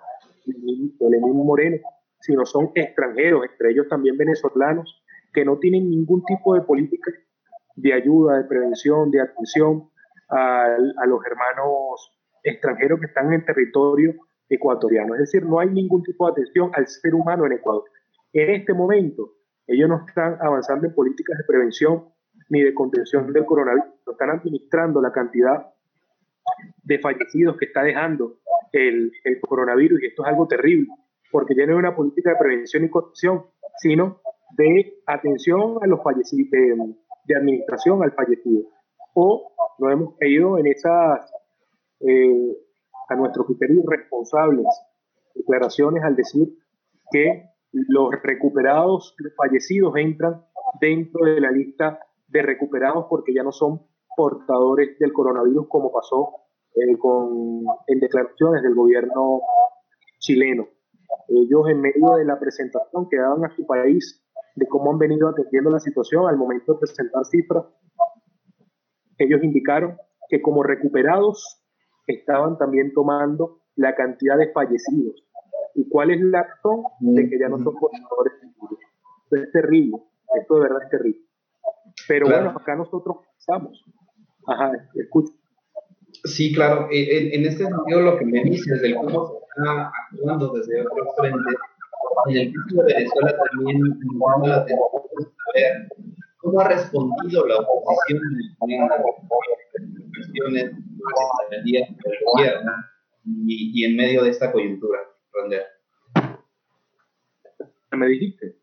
de 0.47 1.11
Lenín 1.11 1.37
Moreno, 1.37 1.79
sino 2.21 2.45
son 2.45 2.71
extranjeros, 2.75 3.45
entre 3.51 3.71
ellos 3.73 3.89
también 3.89 4.17
venezolanos, 4.17 5.03
que 5.33 5.45
no 5.45 5.59
tienen 5.59 5.89
ningún 5.89 6.25
tipo 6.25 6.55
de 6.55 6.63
política 6.63 7.13
de 7.77 7.93
ayuda, 7.93 8.39
de 8.39 8.45
prevención, 8.45 9.11
de 9.11 9.21
atención 9.21 9.90
a, 10.31 10.65
a 10.65 11.07
los 11.07 11.21
hermanos 11.25 12.13
extranjeros 12.43 13.01
que 13.01 13.07
están 13.07 13.33
en 13.33 13.45
territorio 13.45 14.15
ecuatoriano. 14.49 15.15
Es 15.15 15.21
decir, 15.21 15.45
no 15.45 15.61
hay 15.61 15.69
ningún 15.69 16.03
tipo 16.03 16.27
de 16.27 16.33
atención 16.33 16.71
al 16.75 16.87
ser 16.87 17.15
humano 17.15 17.47
en 17.47 17.53
Ecuador. 17.53 17.85
En 18.33 18.51
este 18.51 18.75
momento, 18.75 19.33
ellos 19.67 19.89
no 19.89 20.05
están 20.07 20.39
avanzando 20.41 20.87
en 20.87 20.95
políticas 20.95 21.39
de 21.39 21.45
prevención 21.45 22.09
ni 22.49 22.63
de 22.63 22.75
contención 22.75 23.33
del 23.33 23.45
coronavirus, 23.45 23.89
no 24.07 24.13
están 24.13 24.31
administrando 24.31 25.01
la 25.01 25.13
cantidad 25.13 25.67
de 26.83 26.99
fallecidos 26.99 27.57
que 27.57 27.67
está 27.67 27.83
dejando 27.83 28.39
el, 28.73 29.13
el 29.25 29.41
coronavirus 29.41 30.03
y 30.03 30.07
esto 30.07 30.25
es 30.25 30.29
algo 30.29 30.49
terrible, 30.49 30.89
porque 31.31 31.55
ya 31.55 31.67
no 31.67 31.73
es 31.73 31.79
una 31.79 31.95
política 31.95 32.31
de 32.31 32.37
prevención 32.37 32.85
y 32.85 32.91
contención, 32.91 33.45
sino 33.81 34.21
de 34.57 34.95
atención 35.07 35.79
a 35.83 35.87
los 35.87 36.03
fallecidos, 36.03 36.51
de, 36.51 37.37
administración 37.37 38.03
al 38.03 38.13
fallecido. 38.13 38.65
O 39.15 39.50
no 39.81 39.91
hemos 39.91 40.17
caído 40.19 40.59
en 40.59 40.67
esas, 40.67 41.33
eh, 42.01 42.57
a 43.09 43.17
nuestro 43.17 43.45
criterio, 43.45 43.83
irresponsables 43.83 44.67
declaraciones 45.35 46.05
al 46.05 46.17
decir 46.17 46.49
que 47.11 47.45
los 47.73 48.11
recuperados, 48.23 49.15
los 49.19 49.35
fallecidos 49.35 49.95
entran 49.97 50.45
dentro 50.81 51.25
de 51.25 51.41
la 51.41 51.51
lista 51.51 51.99
de 52.29 52.43
recuperados 52.43 53.07
porque 53.09 53.35
ya 53.35 53.43
no 53.43 53.53
son 53.53 53.83
portadores 54.17 54.99
del 54.99 55.13
coronavirus 55.13 55.67
como 55.69 55.93
pasó 55.93 56.31
eh, 56.75 56.97
con, 56.99 57.65
en 57.87 58.01
declaraciones 58.01 58.63
del 58.63 58.75
gobierno 58.75 59.41
chileno. 60.19 60.69
Ellos 61.29 61.69
en 61.69 61.81
medio 61.81 62.17
de 62.17 62.25
la 62.25 62.39
presentación 62.39 63.09
que 63.09 63.17
daban 63.17 63.45
a 63.45 63.55
su 63.55 63.67
país 63.67 64.25
de 64.55 64.67
cómo 64.67 64.93
han 64.93 64.99
venido 64.99 65.29
atendiendo 65.29 65.71
la 65.71 65.81
situación 65.81 66.29
al 66.29 66.37
momento 66.37 66.75
de 66.75 66.81
presentar 66.81 67.25
cifras, 67.25 67.65
ellos 69.25 69.43
indicaron 69.43 69.97
que 70.29 70.41
como 70.41 70.63
recuperados 70.63 71.63
estaban 72.07 72.59
también 72.59 72.93
tomando 72.95 73.61
la 73.77 73.95
cantidad 73.95 74.37
de 74.37 74.53
fallecidos. 74.53 75.25
¿Y 75.75 75.89
cuál 75.89 76.11
es 76.11 76.21
la 76.21 76.43
razón 76.43 76.83
de 77.01 77.29
que 77.29 77.39
ya 77.39 77.49
no 77.49 77.59
son 77.59 77.75
portadores 77.75 78.41
del 78.41 78.51
virus? 78.61 78.79
Esto 79.25 79.37
es 79.37 79.53
terrible, 79.53 79.97
esto 80.41 80.55
de 80.57 80.61
verdad 80.61 80.83
es 80.85 80.91
terrible. 80.91 81.21
Pero 82.09 82.27
bueno, 82.27 82.51
acá 82.51 82.75
nosotros 82.77 83.19
estamos. 83.39 83.85
Ajá, 84.47 84.73
escucho. 84.95 85.33
Sí, 86.25 86.53
claro. 86.53 86.89
En, 86.91 87.35
en, 87.35 87.47
este 87.47 87.65
sentido, 87.65 88.01
lo 88.01 88.19
que 88.19 88.25
me 88.25 88.43
dices 88.43 88.83
de 88.83 88.95
cómo 88.95 89.27
se 89.27 89.35
está 89.39 89.93
actuando 90.11 90.53
desde 90.55 90.81
otros 90.81 91.09
frentes 91.17 91.55
en 92.27 92.37
el 92.37 92.53
caso 92.53 92.83
de 92.83 92.95
Venezuela 92.95 93.37
también 93.51 93.83
me 93.83 93.89
llama 93.89 94.49
la 94.49 94.57
atención 94.57 95.33
saber 95.47 95.89
cómo 96.41 96.61
ha 96.61 96.69
respondido 96.69 97.47
la 97.47 97.57
oposición 97.57 98.21
en 98.69 98.89
las 98.89 99.01
cuestiones 100.15 100.73
del 101.51 101.65
día 101.65 101.87
del 101.87 102.19
gobierno 102.25 102.73
y, 103.25 103.81
y, 103.81 103.85
en 103.85 103.97
medio 103.97 104.23
de 104.23 104.31
esta 104.31 104.51
coyuntura, 104.51 104.99
Ronder. 105.33 105.63
¿Me 107.93 108.09
dijiste? 108.09 108.57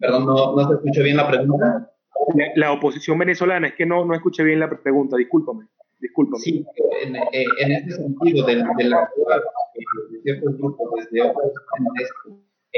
Perdón, 0.00 0.26
no, 0.26 0.54
no 0.54 0.68
se 0.68 0.74
escuchó 0.74 1.02
bien 1.02 1.16
la 1.16 1.28
pregunta. 1.28 1.90
La, 2.34 2.46
la, 2.56 2.72
oposición 2.72 3.18
venezolana, 3.18 3.68
es 3.68 3.74
que 3.74 3.86
no, 3.86 4.04
no 4.04 4.14
escuché 4.14 4.42
bien 4.42 4.60
la 4.60 4.68
pregunta, 4.68 5.16
discúlpame. 5.16 5.66
Discúlpame. 6.00 6.42
Sí, 6.42 6.66
en, 7.02 7.16
en 7.16 7.72
este 7.72 7.92
sentido, 7.92 8.46
de, 8.46 8.56
de 8.56 8.84
la 8.84 9.08
de 9.74 10.20
ciertos 10.22 10.58
grupos 10.58 10.90
desde 10.96 11.22
otros 11.22 11.52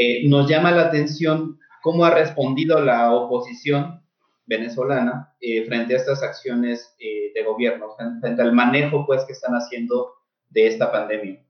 eh, 0.00 0.28
nos 0.28 0.48
llama 0.48 0.70
la 0.70 0.82
atención 0.82 1.58
cómo 1.82 2.04
ha 2.04 2.14
respondido 2.14 2.80
la 2.80 3.12
oposición 3.12 4.00
venezolana 4.46 5.34
eh, 5.40 5.64
frente 5.66 5.94
a 5.94 5.96
estas 5.96 6.22
acciones 6.22 6.94
eh, 7.00 7.32
de 7.34 7.42
gobierno, 7.42 7.96
frente 8.20 8.40
al 8.40 8.52
manejo 8.52 9.04
pues 9.04 9.24
que 9.24 9.32
están 9.32 9.54
haciendo 9.54 10.14
de 10.50 10.68
esta 10.68 10.92
pandemia. 10.92 11.44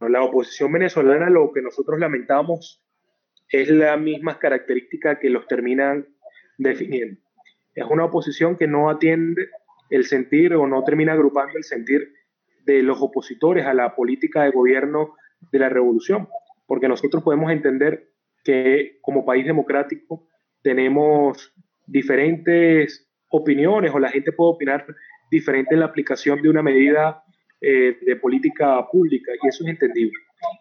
La 0.00 0.22
oposición 0.22 0.72
venezolana 0.72 1.28
lo 1.28 1.52
que 1.52 1.60
nosotros 1.60 2.00
lamentamos 2.00 2.82
es 3.50 3.68
la 3.68 3.98
misma 3.98 4.38
característica 4.38 5.18
que 5.18 5.28
los 5.28 5.46
terminan 5.48 6.06
definiendo. 6.56 7.20
Es 7.74 7.84
una 7.84 8.06
oposición 8.06 8.56
que 8.56 8.66
no 8.66 8.88
atiende 8.88 9.50
el 9.90 10.06
sentir 10.06 10.54
o 10.54 10.66
no 10.66 10.82
termina 10.82 11.12
agrupando 11.12 11.58
el 11.58 11.64
sentir 11.64 12.14
de 12.64 12.82
los 12.82 13.02
opositores 13.02 13.66
a 13.66 13.74
la 13.74 13.94
política 13.94 14.44
de 14.44 14.50
gobierno 14.50 15.16
de 15.52 15.58
la 15.58 15.68
revolución, 15.68 16.28
porque 16.66 16.88
nosotros 16.88 17.22
podemos 17.22 17.50
entender 17.50 18.10
que 18.44 18.98
como 19.02 19.24
país 19.24 19.44
democrático 19.44 20.26
tenemos 20.62 21.52
diferentes 21.86 23.08
opiniones 23.30 23.92
o 23.94 23.98
la 23.98 24.10
gente 24.10 24.32
puede 24.32 24.52
opinar 24.52 24.86
diferente 25.30 25.74
en 25.74 25.80
la 25.80 25.86
aplicación 25.86 26.42
de 26.42 26.48
una 26.48 26.62
medida 26.62 27.22
eh, 27.60 27.98
de 28.00 28.16
política 28.16 28.86
pública 28.90 29.32
y 29.40 29.48
eso 29.48 29.64
es 29.64 29.70
entendible. 29.70 30.18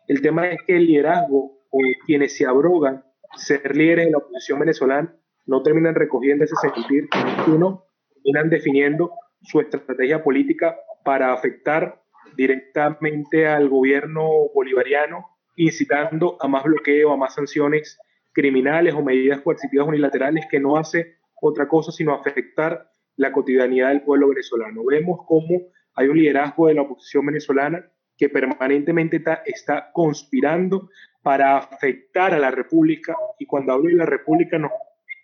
El 0.07 0.21
tema 0.21 0.49
es 0.49 0.59
que 0.65 0.75
el 0.75 0.85
liderazgo 0.85 1.59
o 1.69 1.79
quienes 2.05 2.35
se 2.35 2.45
abrogan 2.45 3.03
ser 3.35 3.75
líderes 3.75 4.05
de 4.05 4.11
la 4.11 4.17
oposición 4.17 4.59
venezolana 4.59 5.15
no 5.45 5.63
terminan 5.63 5.95
recogiendo 5.95 6.43
ese 6.43 6.55
sentir, 6.57 7.07
sino 7.45 7.85
terminan 8.13 8.49
definiendo 8.49 9.11
su 9.41 9.61
estrategia 9.61 10.23
política 10.23 10.77
para 11.03 11.33
afectar 11.33 12.01
directamente 12.35 13.47
al 13.47 13.69
gobierno 13.69 14.29
bolivariano, 14.53 15.25
incitando 15.55 16.37
a 16.39 16.47
más 16.47 16.63
bloqueo, 16.63 17.11
a 17.11 17.17
más 17.17 17.35
sanciones 17.35 17.99
criminales 18.31 18.93
o 18.93 19.03
medidas 19.03 19.41
coercitivas 19.41 19.87
unilaterales 19.87 20.45
que 20.49 20.59
no 20.59 20.77
hace 20.77 21.17
otra 21.41 21.67
cosa 21.67 21.91
sino 21.91 22.13
afectar 22.13 22.89
la 23.15 23.31
cotidianidad 23.31 23.89
del 23.89 24.03
pueblo 24.03 24.29
venezolano. 24.29 24.83
Vemos 24.85 25.19
cómo 25.27 25.67
hay 25.95 26.07
un 26.07 26.17
liderazgo 26.17 26.67
de 26.67 26.75
la 26.75 26.83
oposición 26.83 27.25
venezolana 27.25 27.85
que 28.17 28.29
permanentemente 28.29 29.21
está, 29.45 29.91
conspirando 29.93 30.89
para 31.21 31.57
afectar 31.57 32.33
a 32.33 32.39
la 32.39 32.51
República 32.51 33.15
y 33.37 33.45
cuando 33.45 33.73
hablo 33.73 33.87
de 33.87 33.95
la 33.95 34.05
República 34.05 34.57
nos 34.57 34.71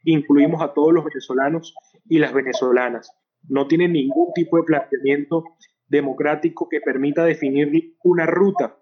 incluimos 0.03 0.61
a 0.61 0.73
todos 0.73 0.93
los 0.93 1.05
venezolanos 1.05 1.73
y 2.09 2.19
las 2.19 2.33
venezolanas 2.33 3.11
no 3.47 3.67
tiene 3.67 3.87
ningún 3.87 4.33
tipo 4.33 4.57
de 4.57 4.63
planteamiento 4.63 5.43
democrático 5.95 6.67
que 6.69 6.81
permita 6.81 7.23
definir 7.23 7.95
una 8.03 8.25
ruta 8.25 8.77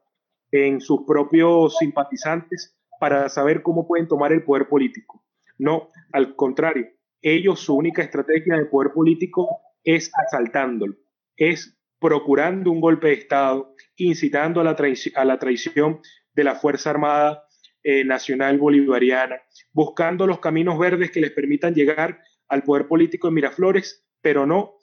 en 0.52 0.82
sus 0.82 1.02
propios 1.08 1.78
simpatizantes 1.78 2.78
para 3.00 3.28
saber 3.30 3.64
cómo 3.64 3.88
pueden 3.88 4.08
tomar 4.08 4.32
el 4.32 4.44
poder 4.44 4.68
político. 4.68 5.26
No, 5.58 5.90
al 6.12 6.36
contrario, 6.36 6.88
ellos 7.22 7.60
su 7.60 7.76
única 7.76 8.02
estrategia 8.02 8.58
de 8.58 8.66
poder 8.66 8.92
político 8.94 9.62
es 9.84 10.12
asaltándolo, 10.26 10.96
es 11.36 11.78
procurando 12.00 12.72
un 12.72 12.82
golpe 12.82 13.08
de 13.08 13.14
Estado, 13.14 13.74
incitando 13.96 14.62
a 14.62 14.64
la, 14.64 14.76
traición 14.76 16.02
de 16.34 16.44
la 16.44 16.56
Fuerza 16.56 16.90
Armada 16.90 17.44
eh, 17.84 18.04
Nacional 18.04 18.58
Bolivariana, 18.58 19.38
buscando 19.72 20.28
los 20.28 20.40
caminos 20.40 20.78
verdes 20.78 21.12
que 21.12 21.22
les 21.22 21.32
permitan 21.32 21.74
llegar 21.74 22.20
al 22.50 22.64
poder 22.64 22.88
político 22.88 23.28
en 23.28 23.36
Miraflores 23.36 24.04
pero 24.24 24.48
no 24.48 24.76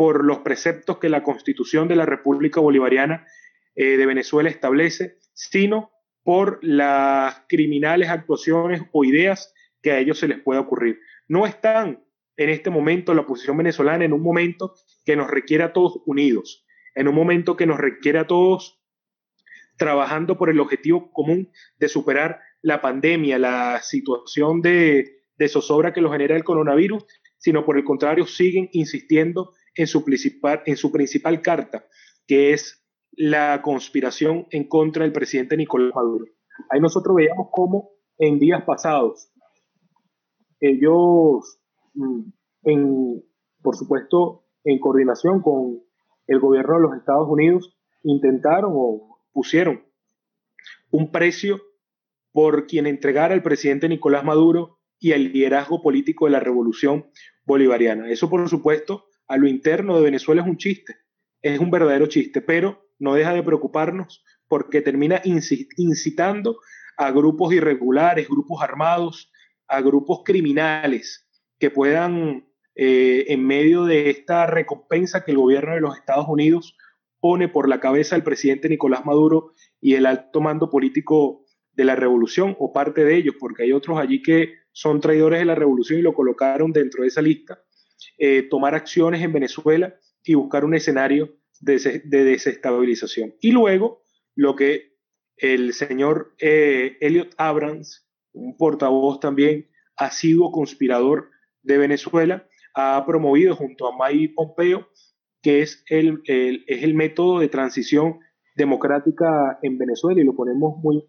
por 0.00 0.24
los 0.24 0.38
preceptos 0.38 0.96
que 0.96 1.10
la 1.10 1.22
Constitución 1.22 1.86
de 1.86 1.94
la 1.94 2.06
República 2.06 2.58
Bolivariana 2.58 3.26
eh, 3.74 3.98
de 3.98 4.06
Venezuela 4.06 4.48
establece, 4.48 5.18
sino 5.34 5.90
por 6.22 6.58
las 6.62 7.42
criminales 7.50 8.08
actuaciones 8.08 8.80
o 8.92 9.04
ideas 9.04 9.52
que 9.82 9.92
a 9.92 9.98
ellos 9.98 10.18
se 10.18 10.26
les 10.26 10.40
pueda 10.40 10.60
ocurrir. 10.60 11.00
No 11.28 11.44
están 11.44 12.02
en 12.38 12.48
este 12.48 12.70
momento 12.70 13.12
la 13.12 13.20
oposición 13.20 13.58
venezolana 13.58 14.06
en 14.06 14.14
un 14.14 14.22
momento 14.22 14.72
que 15.04 15.16
nos 15.16 15.28
requiere 15.28 15.64
a 15.64 15.74
todos 15.74 16.00
unidos, 16.06 16.64
en 16.94 17.06
un 17.06 17.14
momento 17.14 17.58
que 17.58 17.66
nos 17.66 17.76
requiere 17.76 18.20
a 18.20 18.26
todos 18.26 18.82
trabajando 19.76 20.38
por 20.38 20.48
el 20.48 20.60
objetivo 20.60 21.12
común 21.12 21.52
de 21.76 21.88
superar 21.88 22.40
la 22.62 22.80
pandemia, 22.80 23.38
la 23.38 23.82
situación 23.82 24.62
de, 24.62 25.24
de 25.36 25.48
zozobra 25.48 25.92
que 25.92 26.00
lo 26.00 26.10
genera 26.10 26.36
el 26.36 26.44
coronavirus, 26.44 27.04
sino 27.36 27.66
por 27.66 27.76
el 27.76 27.84
contrario 27.84 28.26
siguen 28.26 28.70
insistiendo 28.72 29.52
en 29.74 29.86
su 29.86 30.04
principal, 30.04 30.62
en 30.66 30.76
su 30.76 30.90
principal 30.92 31.42
carta, 31.42 31.84
que 32.26 32.52
es 32.52 32.84
la 33.12 33.60
conspiración 33.62 34.46
en 34.50 34.68
contra 34.68 35.04
del 35.04 35.12
presidente 35.12 35.56
Nicolás 35.56 35.94
Maduro. 35.94 36.26
Ahí 36.70 36.80
nosotros 36.80 37.16
veíamos 37.16 37.48
cómo 37.50 37.90
en 38.18 38.38
días 38.38 38.62
pasados 38.64 39.30
ellos, 40.60 41.58
mm, 41.94 42.20
en, 42.64 43.24
por 43.62 43.76
supuesto, 43.76 44.44
en 44.64 44.78
coordinación 44.78 45.40
con 45.40 45.80
el 46.26 46.38
gobierno 46.38 46.76
de 46.76 46.82
los 46.82 46.96
Estados 46.96 47.28
Unidos, 47.28 47.76
intentaron 48.02 48.72
o 48.74 49.18
pusieron 49.32 49.82
un 50.90 51.10
precio 51.10 51.60
por 52.32 52.66
quien 52.66 52.86
entregara 52.86 53.34
al 53.34 53.42
presidente 53.42 53.88
Nicolás 53.88 54.24
Maduro 54.24 54.78
y 54.98 55.12
el 55.12 55.32
liderazgo 55.32 55.82
político 55.82 56.26
de 56.26 56.32
la 56.32 56.40
revolución 56.40 57.06
bolivariana. 57.44 58.10
Eso, 58.10 58.28
por 58.28 58.46
supuesto, 58.48 59.06
a 59.30 59.36
lo 59.36 59.46
interno 59.46 59.96
de 59.96 60.02
Venezuela 60.02 60.42
es 60.42 60.48
un 60.48 60.56
chiste, 60.56 60.96
es 61.40 61.60
un 61.60 61.70
verdadero 61.70 62.06
chiste, 62.06 62.42
pero 62.42 62.90
no 62.98 63.14
deja 63.14 63.32
de 63.32 63.44
preocuparnos 63.44 64.24
porque 64.48 64.82
termina 64.82 65.22
incitando 65.24 66.58
a 66.96 67.12
grupos 67.12 67.54
irregulares, 67.54 68.28
grupos 68.28 68.60
armados, 68.60 69.30
a 69.68 69.82
grupos 69.82 70.22
criminales 70.24 71.28
que 71.60 71.70
puedan, 71.70 72.44
eh, 72.74 73.26
en 73.28 73.46
medio 73.46 73.84
de 73.84 74.10
esta 74.10 74.46
recompensa 74.46 75.24
que 75.24 75.30
el 75.30 75.38
gobierno 75.38 75.74
de 75.74 75.80
los 75.80 75.96
Estados 75.96 76.26
Unidos 76.28 76.76
pone 77.20 77.46
por 77.46 77.68
la 77.68 77.78
cabeza 77.78 78.16
del 78.16 78.24
presidente 78.24 78.68
Nicolás 78.68 79.06
Maduro 79.06 79.52
y 79.80 79.94
el 79.94 80.06
alto 80.06 80.40
mando 80.40 80.70
político 80.70 81.44
de 81.74 81.84
la 81.84 81.94
revolución, 81.94 82.56
o 82.58 82.72
parte 82.72 83.04
de 83.04 83.14
ellos, 83.14 83.36
porque 83.38 83.62
hay 83.62 83.72
otros 83.72 83.96
allí 83.96 84.22
que 84.22 84.54
son 84.72 85.00
traidores 85.00 85.38
de 85.38 85.44
la 85.44 85.54
revolución 85.54 86.00
y 86.00 86.02
lo 86.02 86.14
colocaron 86.14 86.72
dentro 86.72 87.02
de 87.02 87.08
esa 87.08 87.22
lista, 87.22 87.62
eh, 88.18 88.42
tomar 88.48 88.74
acciones 88.74 89.22
en 89.22 89.32
Venezuela 89.32 89.94
y 90.24 90.34
buscar 90.34 90.64
un 90.64 90.74
escenario 90.74 91.36
de, 91.60 92.02
desestabilización. 92.04 93.34
Y 93.40 93.52
luego, 93.52 94.02
lo 94.34 94.56
que 94.56 94.96
el 95.36 95.72
señor 95.72 96.34
eh, 96.38 96.96
Elliot 97.00 97.34
Abrams, 97.38 98.08
un 98.32 98.56
portavoz 98.56 99.20
también, 99.20 99.68
ha 99.96 100.10
sido 100.10 100.50
conspirador 100.50 101.30
de 101.62 101.78
Venezuela, 101.78 102.46
ha 102.74 103.04
promovido 103.06 103.56
junto 103.56 103.86
a 103.86 103.96
Mike 103.96 104.34
Pompeo, 104.34 104.88
que 105.42 105.62
es 105.62 105.82
el, 105.88 106.22
es 106.26 106.82
el 106.82 106.94
método 106.94 107.40
de 107.40 107.48
transición 107.48 108.20
democrática 108.56 109.58
en 109.62 109.78
Venezuela, 109.78 110.20
y 110.20 110.24
lo 110.24 110.34
ponemos 110.34 110.76
muy 110.82 111.02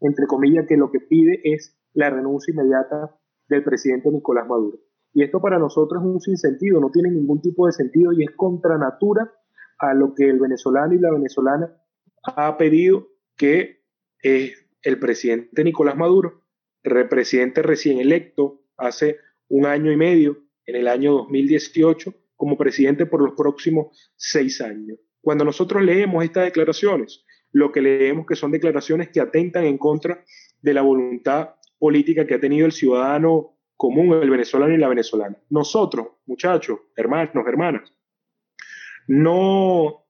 entre 0.00 0.26
comillas, 0.26 0.66
que 0.66 0.76
lo 0.76 0.90
que 0.90 1.00
pide 1.00 1.40
es 1.44 1.78
la 1.92 2.10
renuncia 2.10 2.52
inmediata 2.52 3.16
del 3.48 3.62
presidente 3.62 4.10
Nicolás 4.10 4.46
Maduro. 4.48 4.78
Y 5.12 5.22
esto 5.22 5.40
para 5.40 5.58
nosotros 5.58 6.02
es 6.02 6.08
un 6.08 6.20
sinsentido, 6.20 6.80
no 6.80 6.90
tiene 6.90 7.10
ningún 7.10 7.40
tipo 7.40 7.66
de 7.66 7.72
sentido 7.72 8.12
y 8.12 8.24
es 8.24 8.30
contra 8.36 8.78
natura 8.78 9.32
a 9.78 9.94
lo 9.94 10.14
que 10.14 10.28
el 10.28 10.38
venezolano 10.38 10.94
y 10.94 10.98
la 10.98 11.10
venezolana 11.10 11.74
ha 12.22 12.56
pedido 12.56 13.08
que 13.36 13.82
eh, 14.22 14.52
el 14.82 14.98
presidente 14.98 15.64
Nicolás 15.64 15.96
Maduro, 15.96 16.42
presidente 16.82 17.62
recién 17.62 17.98
electo 17.98 18.62
hace 18.76 19.18
un 19.48 19.66
año 19.66 19.90
y 19.90 19.96
medio, 19.96 20.38
en 20.66 20.76
el 20.76 20.88
año 20.88 21.12
2018, 21.12 22.14
como 22.36 22.56
presidente 22.56 23.06
por 23.06 23.22
los 23.22 23.34
próximos 23.36 24.12
seis 24.16 24.60
años. 24.60 24.98
Cuando 25.20 25.44
nosotros 25.44 25.82
leemos 25.82 26.24
estas 26.24 26.44
declaraciones, 26.44 27.24
lo 27.52 27.72
que 27.72 27.82
leemos 27.82 28.26
que 28.26 28.36
son 28.36 28.52
declaraciones 28.52 29.08
que 29.10 29.20
atentan 29.20 29.64
en 29.64 29.76
contra 29.76 30.24
de 30.62 30.74
la 30.74 30.82
voluntad 30.82 31.56
política 31.78 32.26
que 32.26 32.34
ha 32.34 32.40
tenido 32.40 32.66
el 32.66 32.72
ciudadano 32.72 33.58
común, 33.80 34.12
el 34.12 34.28
venezolano 34.28 34.74
y 34.74 34.76
la 34.76 34.88
venezolana. 34.88 35.38
Nosotros, 35.48 36.08
muchachos, 36.26 36.80
hermanos, 36.94 37.32
hermanas, 37.46 37.94
no 39.06 40.04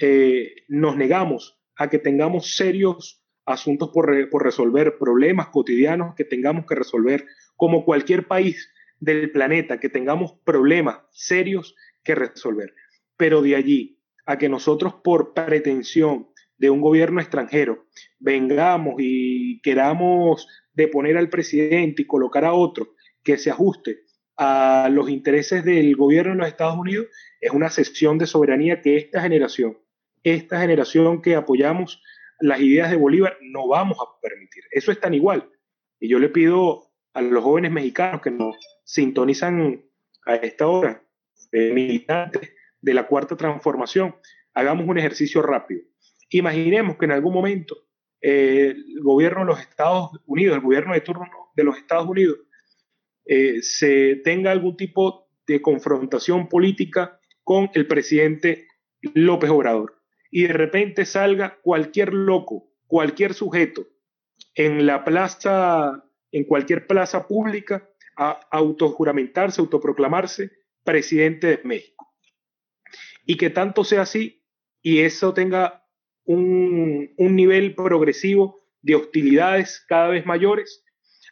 eh, 0.00 0.64
nos 0.68 0.96
negamos 0.96 1.60
a 1.76 1.90
que 1.90 1.98
tengamos 1.98 2.56
serios 2.56 3.22
asuntos 3.44 3.90
por, 3.90 4.30
por 4.30 4.42
resolver, 4.42 4.96
problemas 4.96 5.48
cotidianos 5.48 6.14
que 6.14 6.24
tengamos 6.24 6.64
que 6.64 6.74
resolver, 6.74 7.26
como 7.56 7.84
cualquier 7.84 8.26
país 8.26 8.72
del 9.00 9.30
planeta, 9.30 9.78
que 9.78 9.90
tengamos 9.90 10.32
problemas 10.42 11.00
serios 11.10 11.76
que 12.02 12.14
resolver. 12.14 12.72
Pero 13.18 13.42
de 13.42 13.54
allí 13.54 13.98
a 14.24 14.38
que 14.38 14.48
nosotros 14.48 14.94
por 15.04 15.34
pretensión 15.34 16.28
de 16.56 16.70
un 16.70 16.80
gobierno 16.80 17.20
extranjero 17.20 17.84
vengamos 18.18 18.94
y 18.96 19.60
queramos 19.60 20.48
deponer 20.72 21.18
al 21.18 21.28
presidente 21.28 22.00
y 22.00 22.06
colocar 22.06 22.46
a 22.46 22.54
otro 22.54 22.94
que 23.22 23.36
se 23.38 23.50
ajuste 23.50 24.04
a 24.36 24.88
los 24.90 25.10
intereses 25.10 25.64
del 25.64 25.94
gobierno 25.96 26.32
de 26.32 26.38
los 26.38 26.48
Estados 26.48 26.78
Unidos, 26.78 27.06
es 27.40 27.50
una 27.50 27.70
sección 27.70 28.18
de 28.18 28.26
soberanía 28.26 28.80
que 28.80 28.96
esta 28.96 29.20
generación, 29.20 29.78
esta 30.22 30.60
generación 30.60 31.20
que 31.20 31.34
apoyamos 31.34 32.02
las 32.40 32.60
ideas 32.60 32.90
de 32.90 32.96
Bolívar, 32.96 33.36
no 33.42 33.68
vamos 33.68 33.98
a 34.00 34.20
permitir. 34.20 34.64
Eso 34.70 34.92
es 34.92 35.00
tan 35.00 35.12
igual. 35.12 35.50
Y 35.98 36.08
yo 36.08 36.18
le 36.18 36.30
pido 36.30 36.90
a 37.12 37.20
los 37.20 37.44
jóvenes 37.44 37.70
mexicanos 37.70 38.22
que 38.22 38.30
nos 38.30 38.56
sintonizan 38.84 39.84
a 40.24 40.36
esta 40.36 40.66
hora, 40.66 41.02
eh, 41.52 41.72
militantes 41.72 42.50
de 42.80 42.94
la 42.94 43.06
cuarta 43.06 43.36
transformación, 43.36 44.14
hagamos 44.54 44.86
un 44.86 44.98
ejercicio 44.98 45.42
rápido. 45.42 45.82
Imaginemos 46.30 46.96
que 46.96 47.04
en 47.04 47.12
algún 47.12 47.34
momento 47.34 47.76
eh, 48.20 48.74
el 48.76 49.02
gobierno 49.02 49.40
de 49.40 49.46
los 49.46 49.60
Estados 49.60 50.10
Unidos, 50.26 50.56
el 50.56 50.62
gobierno 50.62 50.94
de 50.94 51.00
turno 51.00 51.28
de 51.54 51.64
los 51.64 51.76
Estados 51.76 52.06
Unidos, 52.06 52.38
eh, 53.32 53.62
se 53.62 54.16
tenga 54.24 54.50
algún 54.50 54.76
tipo 54.76 55.28
de 55.46 55.62
confrontación 55.62 56.48
política 56.48 57.20
con 57.44 57.70
el 57.74 57.86
presidente 57.86 58.66
López 59.14 59.50
Obrador 59.50 60.02
y 60.32 60.48
de 60.48 60.52
repente 60.52 61.04
salga 61.04 61.60
cualquier 61.62 62.12
loco, 62.12 62.72
cualquier 62.88 63.34
sujeto 63.34 63.86
en 64.56 64.84
la 64.84 65.04
plaza, 65.04 66.04
en 66.32 66.42
cualquier 66.42 66.88
plaza 66.88 67.28
pública 67.28 67.88
a 68.16 68.40
autojuramentarse, 68.50 69.60
autoproclamarse 69.60 70.50
presidente 70.82 71.46
de 71.46 71.60
México. 71.62 72.12
Y 73.24 73.36
que 73.36 73.48
tanto 73.48 73.84
sea 73.84 74.02
así 74.02 74.42
y 74.82 75.02
eso 75.02 75.34
tenga 75.34 75.86
un, 76.24 77.14
un 77.16 77.36
nivel 77.36 77.76
progresivo 77.76 78.56
de 78.82 78.96
hostilidades 78.96 79.84
cada 79.86 80.08
vez 80.08 80.26
mayores, 80.26 80.84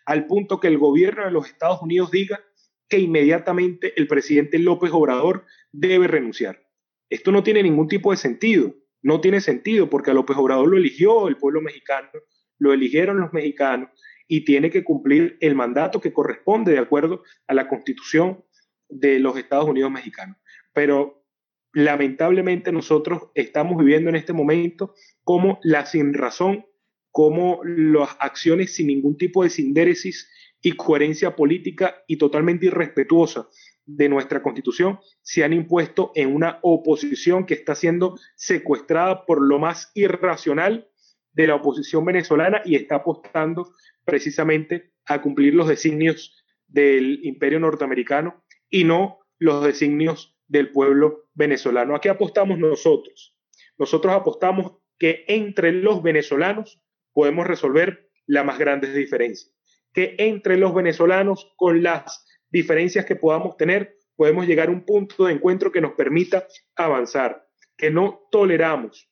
al 0.08 0.24
punto 0.24 0.58
que 0.58 0.68
el 0.68 0.78
gobierno 0.78 1.26
de 1.26 1.30
los 1.30 1.48
Estados 1.48 1.82
Unidos 1.82 2.10
diga 2.10 2.40
que 2.88 2.98
inmediatamente 2.98 3.92
el 4.00 4.08
presidente 4.08 4.58
López 4.58 4.90
Obrador 4.90 5.44
debe 5.70 6.06
renunciar. 6.06 6.66
Esto 7.10 7.30
no 7.30 7.42
tiene 7.42 7.62
ningún 7.62 7.88
tipo 7.88 8.10
de 8.10 8.16
sentido, 8.16 8.74
no 9.02 9.20
tiene 9.20 9.42
sentido 9.42 9.90
porque 9.90 10.10
a 10.10 10.14
López 10.14 10.38
Obrador 10.38 10.66
lo 10.66 10.78
eligió 10.78 11.28
el 11.28 11.36
pueblo 11.36 11.60
mexicano, 11.60 12.08
lo 12.58 12.72
eligieron 12.72 13.20
los 13.20 13.34
mexicanos 13.34 13.90
y 14.26 14.46
tiene 14.46 14.70
que 14.70 14.82
cumplir 14.82 15.36
el 15.42 15.54
mandato 15.54 16.00
que 16.00 16.14
corresponde 16.14 16.72
de 16.72 16.78
acuerdo 16.78 17.22
a 17.46 17.52
la 17.52 17.68
constitución 17.68 18.42
de 18.88 19.18
los 19.18 19.36
Estados 19.36 19.66
Unidos 19.66 19.90
mexicanos. 19.90 20.38
Pero 20.72 21.26
lamentablemente 21.74 22.72
nosotros 22.72 23.24
estamos 23.34 23.76
viviendo 23.76 24.08
en 24.08 24.16
este 24.16 24.32
momento 24.32 24.94
como 25.22 25.60
la 25.62 25.84
sin 25.84 26.14
razón, 26.14 26.64
como 27.18 27.62
las 27.64 28.10
acciones 28.20 28.76
sin 28.76 28.86
ningún 28.86 29.16
tipo 29.16 29.42
de 29.42 29.50
sindéresis 29.50 30.30
y 30.62 30.74
coherencia 30.74 31.34
política 31.34 32.04
y 32.06 32.16
totalmente 32.16 32.66
irrespetuosa 32.66 33.48
de 33.84 34.08
nuestra 34.08 34.40
constitución 34.40 35.00
se 35.20 35.42
han 35.42 35.52
impuesto 35.52 36.12
en 36.14 36.32
una 36.32 36.60
oposición 36.62 37.44
que 37.44 37.54
está 37.54 37.74
siendo 37.74 38.16
secuestrada 38.36 39.26
por 39.26 39.42
lo 39.42 39.58
más 39.58 39.90
irracional 39.96 40.92
de 41.32 41.48
la 41.48 41.56
oposición 41.56 42.04
venezolana 42.04 42.62
y 42.64 42.76
está 42.76 42.94
apostando 42.94 43.74
precisamente 44.04 44.92
a 45.04 45.20
cumplir 45.20 45.56
los 45.56 45.66
designios 45.66 46.40
del 46.68 47.18
imperio 47.24 47.58
norteamericano 47.58 48.44
y 48.70 48.84
no 48.84 49.18
los 49.40 49.64
designios 49.64 50.38
del 50.46 50.70
pueblo 50.70 51.24
venezolano. 51.34 51.96
¿A 51.96 52.00
qué 52.00 52.10
apostamos 52.10 52.60
nosotros? 52.60 53.36
Nosotros 53.76 54.14
apostamos 54.14 54.74
que 55.00 55.24
entre 55.26 55.72
los 55.72 56.00
venezolanos 56.00 56.80
podemos 57.18 57.48
resolver 57.48 58.08
las 58.28 58.44
más 58.44 58.60
grandes 58.60 58.94
diferencias, 58.94 59.52
que 59.92 60.14
entre 60.18 60.56
los 60.56 60.72
venezolanos, 60.72 61.52
con 61.56 61.82
las 61.82 62.24
diferencias 62.48 63.06
que 63.06 63.16
podamos 63.16 63.56
tener, 63.56 63.96
podemos 64.14 64.46
llegar 64.46 64.68
a 64.68 64.70
un 64.70 64.84
punto 64.84 65.24
de 65.24 65.32
encuentro 65.32 65.72
que 65.72 65.80
nos 65.80 65.94
permita 65.94 66.46
avanzar, 66.76 67.44
que 67.76 67.90
no 67.90 68.20
toleramos 68.30 69.10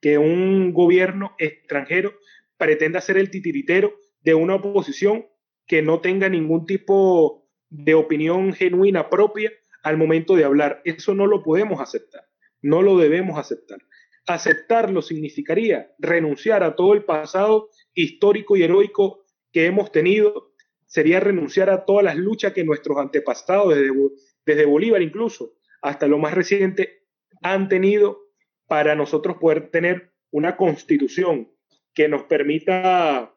que 0.00 0.18
un 0.18 0.72
gobierno 0.72 1.36
extranjero 1.38 2.12
pretenda 2.56 3.00
ser 3.00 3.18
el 3.18 3.30
titiritero 3.30 3.94
de 4.18 4.34
una 4.34 4.56
oposición 4.56 5.24
que 5.64 5.80
no 5.80 6.00
tenga 6.00 6.28
ningún 6.28 6.66
tipo 6.66 7.48
de 7.68 7.94
opinión 7.94 8.52
genuina 8.52 9.08
propia 9.08 9.52
al 9.84 9.96
momento 9.96 10.34
de 10.34 10.42
hablar. 10.42 10.82
Eso 10.84 11.14
no 11.14 11.28
lo 11.28 11.44
podemos 11.44 11.80
aceptar, 11.80 12.24
no 12.62 12.82
lo 12.82 12.98
debemos 12.98 13.38
aceptar. 13.38 13.78
Aceptarlo 14.28 15.00
significaría 15.00 15.94
renunciar 15.98 16.62
a 16.62 16.76
todo 16.76 16.92
el 16.92 17.04
pasado 17.04 17.70
histórico 17.94 18.56
y 18.56 18.62
heroico 18.62 19.24
que 19.52 19.66
hemos 19.66 19.90
tenido, 19.90 20.52
sería 20.86 21.18
renunciar 21.18 21.70
a 21.70 21.84
todas 21.86 22.04
las 22.04 22.16
luchas 22.16 22.52
que 22.52 22.62
nuestros 22.62 22.98
antepasados, 22.98 23.74
desde, 23.74 23.90
desde 24.44 24.66
Bolívar 24.66 25.00
incluso, 25.00 25.54
hasta 25.80 26.06
lo 26.06 26.18
más 26.18 26.34
reciente, 26.34 27.06
han 27.42 27.68
tenido 27.68 28.20
para 28.66 28.94
nosotros 28.94 29.38
poder 29.38 29.70
tener 29.70 30.12
una 30.30 30.56
constitución 30.56 31.50
que 31.94 32.08
nos 32.08 32.24
permita 32.24 33.34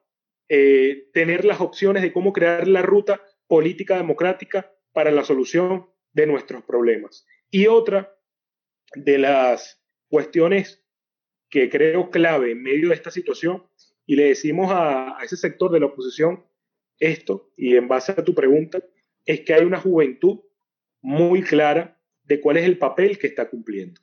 eh, 0.49 1.09
tener 1.13 1.45
las 1.45 1.61
opciones 1.61 2.03
de 2.03 2.11
cómo 2.11 2.33
crear 2.33 2.67
la 2.67 2.81
ruta 2.81 3.21
política 3.47 3.95
democrática 3.95 4.71
para 4.91 5.09
la 5.09 5.23
solución 5.23 5.89
de 6.11 6.27
nuestros 6.27 6.63
problemas. 6.63 7.25
Y 7.49 7.67
otra 7.67 8.13
de 8.93 9.17
las 9.17 9.81
cuestiones 10.09 10.80
que 11.51 11.69
creo 11.69 12.09
clave 12.09 12.51
en 12.51 12.63
medio 12.63 12.89
de 12.89 12.95
esta 12.95 13.11
situación, 13.11 13.63
y 14.07 14.15
le 14.15 14.29
decimos 14.29 14.71
a, 14.71 15.19
a 15.19 15.23
ese 15.23 15.37
sector 15.37 15.71
de 15.71 15.79
la 15.79 15.85
oposición 15.87 16.43
esto, 16.99 17.51
y 17.55 17.75
en 17.75 17.87
base 17.87 18.13
a 18.13 18.23
tu 18.23 18.33
pregunta, 18.33 18.81
es 19.25 19.41
que 19.41 19.53
hay 19.53 19.65
una 19.65 19.79
juventud 19.79 20.39
muy 21.01 21.43
clara 21.43 21.99
de 22.23 22.39
cuál 22.39 22.57
es 22.57 22.65
el 22.65 22.77
papel 22.77 23.17
que 23.17 23.27
está 23.27 23.49
cumpliendo. 23.49 24.01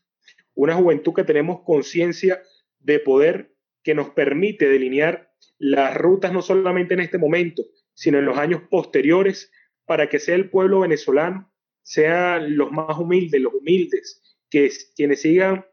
Una 0.55 0.75
juventud 0.75 1.15
que 1.15 1.25
tenemos 1.25 1.63
conciencia 1.63 2.43
de 2.81 2.99
poder 2.99 3.55
que 3.83 3.95
nos 3.95 4.11
permite 4.11 4.69
delinear 4.69 5.33
las 5.59 5.97
rutas 5.97 6.33
no 6.33 6.43
solamente 6.43 6.95
en 6.95 7.01
este 7.01 7.19
momento, 7.19 7.65
sino 7.95 8.19
en 8.19 8.25
los 8.25 8.37
años 8.37 8.63
posteriores, 8.69 9.51
para 9.87 10.09
que 10.09 10.19
sea 10.19 10.35
el 10.35 10.51
pueblo 10.51 10.81
venezolano, 10.81 11.51
sean 11.83 12.57
los 12.57 12.71
más 12.71 12.99
humildes, 12.99 13.41
los 13.41 13.55
humildes, 13.55 14.39
que 14.51 14.71
quienes 14.95 15.23
sigan 15.23 15.65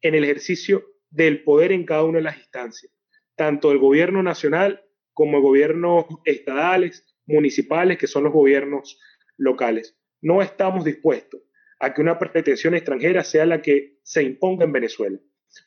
en 0.00 0.14
el 0.14 0.24
ejercicio 0.24 0.84
del 1.14 1.44
poder 1.44 1.70
en 1.70 1.86
cada 1.86 2.02
una 2.02 2.18
de 2.18 2.24
las 2.24 2.38
instancias, 2.38 2.92
tanto 3.36 3.70
el 3.70 3.78
gobierno 3.78 4.22
nacional 4.22 4.84
como 5.12 5.40
gobiernos 5.40 6.06
estadales, 6.24 7.06
municipales, 7.26 7.98
que 7.98 8.08
son 8.08 8.24
los 8.24 8.32
gobiernos 8.32 8.98
locales. 9.36 9.96
No 10.20 10.42
estamos 10.42 10.84
dispuestos 10.84 11.40
a 11.78 11.94
que 11.94 12.00
una 12.00 12.18
pretensión 12.18 12.74
extranjera 12.74 13.22
sea 13.22 13.46
la 13.46 13.62
que 13.62 14.00
se 14.02 14.24
imponga 14.24 14.64
en 14.64 14.72
Venezuela. 14.72 15.18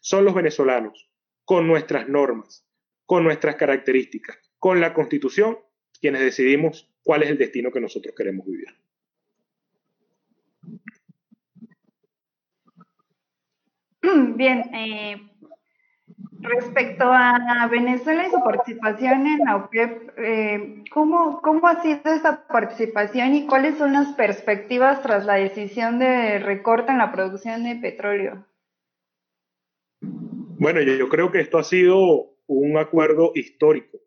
Son 0.02 0.26
los 0.26 0.36
venezolanos, 0.36 1.10
con 1.46 1.66
nuestras 1.66 2.10
normas, 2.10 2.68
con 3.06 3.24
nuestras 3.24 3.56
características, 3.56 4.38
con 4.60 4.82
la 4.82 4.94
constitución, 4.94 5.60
quienes 6.02 6.22
decidimos 6.22 6.94
cuál 7.04 7.24
es 7.24 7.30
el 7.30 7.38
destino 7.38 7.72
que 7.72 7.80
nosotros 7.80 8.14
queremos 8.18 8.46
vivir. 8.46 8.68
Bien, 14.36 14.60
eh, 14.74 15.18
respecto 16.40 17.06
a 17.06 17.68
Venezuela 17.70 18.28
y 18.28 18.32
su 18.32 18.44
participación 18.44 19.28
en 19.28 19.40
la 19.40 19.56
OPEP, 19.56 20.12
eh, 20.18 20.84
¿cómo, 20.92 21.42
¿cómo 21.42 21.68
ha 21.68 21.82
sido 21.82 22.02
esa 22.06 22.48
participación 22.48 23.36
y 23.36 23.48
cuáles 23.48 23.78
son 23.78 23.94
las 23.94 24.14
perspectivas 24.14 25.02
tras 25.02 25.26
la 25.26 25.36
decisión 25.36 26.00
de 26.00 26.40
recorte 26.40 26.92
en 26.92 27.00
la 27.00 27.12
producción 27.12 27.64
de 27.64 27.76
petróleo? 27.76 28.46
Bueno, 30.60 30.82
yo, 30.82 31.08
creo 31.10 31.32
que 31.32 31.40
esto 31.40 31.60
ha 31.60 31.64
sido 31.64 32.36
un 32.48 32.78
acuerdo 32.78 33.32
histórico 33.36 34.00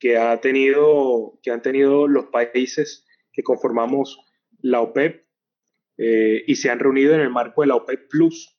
que, 0.00 0.16
ha 0.18 0.40
tenido, 0.40 1.38
que 1.42 1.52
han 1.52 1.62
tenido 1.62 2.08
los 2.08 2.26
países 2.26 3.06
que 3.32 3.42
conformamos 3.42 4.18
la 4.60 4.80
OPEP 4.80 5.24
eh, 5.98 6.42
y 6.46 6.56
se 6.56 6.70
han 6.70 6.80
reunido 6.80 7.14
en 7.14 7.20
el 7.20 7.30
marco 7.30 7.60
de 7.60 7.68
la 7.68 7.76
OPEP 7.76 8.08
Plus, 8.08 8.58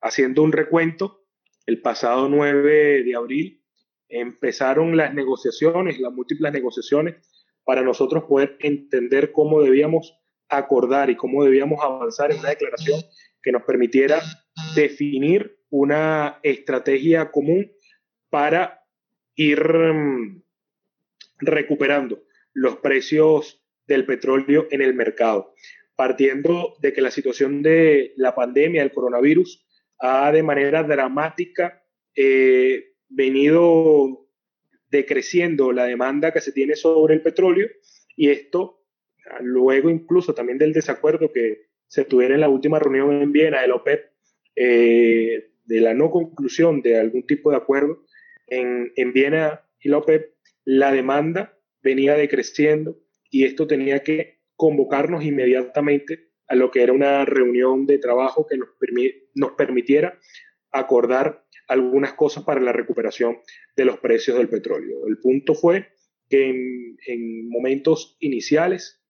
haciendo 0.00 0.42
un 0.42 0.52
recuento. 0.52 1.21
El 1.66 1.80
pasado 1.80 2.28
9 2.28 3.04
de 3.04 3.14
abril 3.14 3.62
empezaron 4.08 4.96
las 4.96 5.14
negociaciones, 5.14 6.00
las 6.00 6.12
múltiples 6.12 6.52
negociaciones, 6.52 7.16
para 7.64 7.82
nosotros 7.82 8.24
poder 8.24 8.56
entender 8.60 9.32
cómo 9.32 9.62
debíamos 9.62 10.18
acordar 10.48 11.10
y 11.10 11.16
cómo 11.16 11.44
debíamos 11.44 11.82
avanzar 11.82 12.32
en 12.32 12.40
una 12.40 12.50
declaración 12.50 13.00
que 13.42 13.52
nos 13.52 13.62
permitiera 13.62 14.20
definir 14.74 15.58
una 15.70 16.38
estrategia 16.42 17.30
común 17.30 17.72
para 18.28 18.84
ir 19.34 19.62
mm, 19.62 20.42
recuperando 21.38 22.22
los 22.52 22.76
precios 22.76 23.62
del 23.86 24.04
petróleo 24.04 24.68
en 24.70 24.82
el 24.82 24.94
mercado, 24.94 25.54
partiendo 25.96 26.74
de 26.80 26.92
que 26.92 27.00
la 27.00 27.10
situación 27.10 27.62
de 27.62 28.12
la 28.16 28.34
pandemia, 28.34 28.82
del 28.82 28.92
coronavirus, 28.92 29.64
ha 30.02 30.32
de 30.32 30.42
manera 30.42 30.82
dramática 30.82 31.82
eh, 32.14 32.94
venido 33.08 34.26
decreciendo 34.90 35.72
la 35.72 35.84
demanda 35.84 36.32
que 36.32 36.40
se 36.40 36.52
tiene 36.52 36.74
sobre 36.74 37.14
el 37.14 37.22
petróleo 37.22 37.68
y 38.16 38.30
esto 38.30 38.82
luego 39.40 39.88
incluso 39.88 40.34
también 40.34 40.58
del 40.58 40.72
desacuerdo 40.72 41.32
que 41.32 41.68
se 41.86 42.04
tuviera 42.04 42.34
en 42.34 42.40
la 42.40 42.48
última 42.48 42.80
reunión 42.80 43.22
en 43.22 43.32
Viena 43.32 43.60
OPEP 43.72 44.10
eh, 44.56 45.52
de 45.64 45.80
la 45.80 45.94
no 45.94 46.10
conclusión 46.10 46.82
de 46.82 46.98
algún 46.98 47.24
tipo 47.24 47.50
de 47.50 47.56
acuerdo 47.56 48.04
en, 48.48 48.92
en 48.96 49.12
Viena 49.12 49.64
y 49.80 49.88
la 49.88 49.98
OPEP, 49.98 50.34
la 50.64 50.92
demanda 50.92 51.56
venía 51.80 52.14
decreciendo 52.14 52.98
y 53.30 53.44
esto 53.44 53.68
tenía 53.68 54.00
que 54.00 54.40
convocarnos 54.56 55.24
inmediatamente 55.24 56.32
a 56.48 56.56
lo 56.56 56.72
que 56.72 56.82
era 56.82 56.92
una 56.92 57.24
reunión 57.24 57.86
de 57.86 57.98
trabajo 57.98 58.46
que 58.46 58.58
nos, 58.58 58.68
nos 59.34 59.52
permitiera 59.52 60.18
acordar 60.70 61.44
algunas 61.68 62.14
cosas 62.14 62.44
para 62.44 62.60
la 62.60 62.72
recuperación 62.72 63.38
de 63.76 63.84
los 63.84 63.98
precios 63.98 64.38
del 64.38 64.48
petróleo. 64.48 65.06
El 65.06 65.18
punto 65.18 65.54
fue 65.54 65.88
que 66.28 66.50
en, 66.50 66.96
en 67.06 67.48
momentos 67.48 68.16
iniciales 68.20 69.02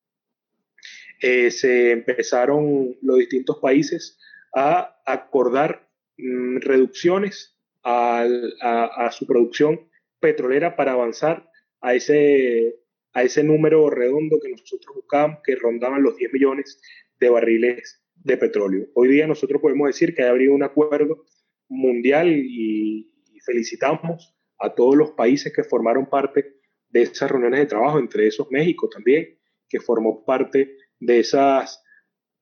eh, 1.20 1.50
se 1.50 1.92
empezaron 1.92 2.96
los 3.00 3.18
distintos 3.18 3.58
países 3.60 4.18
a 4.54 5.00
acordar 5.06 5.88
Mm, 6.18 6.58
reducciones 6.60 7.56
a, 7.82 9.08
su 9.10 9.26
producción 9.26 9.88
petrolera 10.20 10.76
para 10.76 10.92
avanzar 10.92 11.50
a 11.80 11.94
ese, 11.94 12.76
a 13.12 13.24
ese 13.24 13.42
número 13.42 13.90
redondo 13.90 14.38
que 14.40 14.50
nosotros 14.50 14.94
buscábamos, 14.94 15.40
que 15.42 15.56
rondaban 15.56 16.02
los 16.02 16.16
10 16.16 16.32
millones 16.32 16.80
de 17.18 17.28
barriles 17.28 18.01
de 18.24 18.36
petróleo. 18.36 18.86
Hoy 18.94 19.08
día 19.08 19.26
nosotros 19.26 19.60
podemos 19.60 19.88
decir 19.88 20.14
que 20.14 20.22
ha 20.22 20.30
habido 20.30 20.54
un 20.54 20.62
acuerdo 20.62 21.24
mundial 21.68 22.28
y, 22.32 23.08
felicitamos 23.44 24.36
a 24.60 24.72
todos 24.72 24.94
los 24.94 25.10
países 25.10 25.52
que 25.52 25.64
formaron 25.64 26.06
parte 26.06 26.60
de 26.90 27.02
esas 27.02 27.28
reuniones 27.28 27.58
de 27.58 27.66
trabajo, 27.66 27.98
entre 27.98 28.28
esos 28.28 28.48
México 28.52 28.88
también, 28.88 29.36
que 29.68 29.80
formó 29.80 30.24
parte 30.24 30.76
de 31.00 31.18
esas 31.18 31.82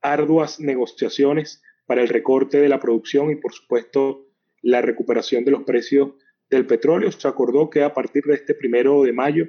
arduas 0.02 0.60
negociaciones 0.60 1.62
para 1.86 2.02
el 2.02 2.08
recorte 2.08 2.60
de 2.60 2.68
la 2.68 2.80
producción 2.80 3.30
y, 3.30 3.36
por 3.36 3.54
supuesto, 3.54 4.26
la 4.60 4.82
recuperación 4.82 5.42
de 5.46 5.52
los 5.52 5.62
precios 5.62 6.10
del 6.50 6.66
petróleo. 6.66 7.10
Se 7.10 7.26
acordó 7.26 7.70
que 7.70 7.82
a 7.82 7.94
partir 7.94 8.24
de 8.24 8.34
este 8.34 8.54
primero 8.54 9.02
de 9.04 9.14
mayo 9.14 9.46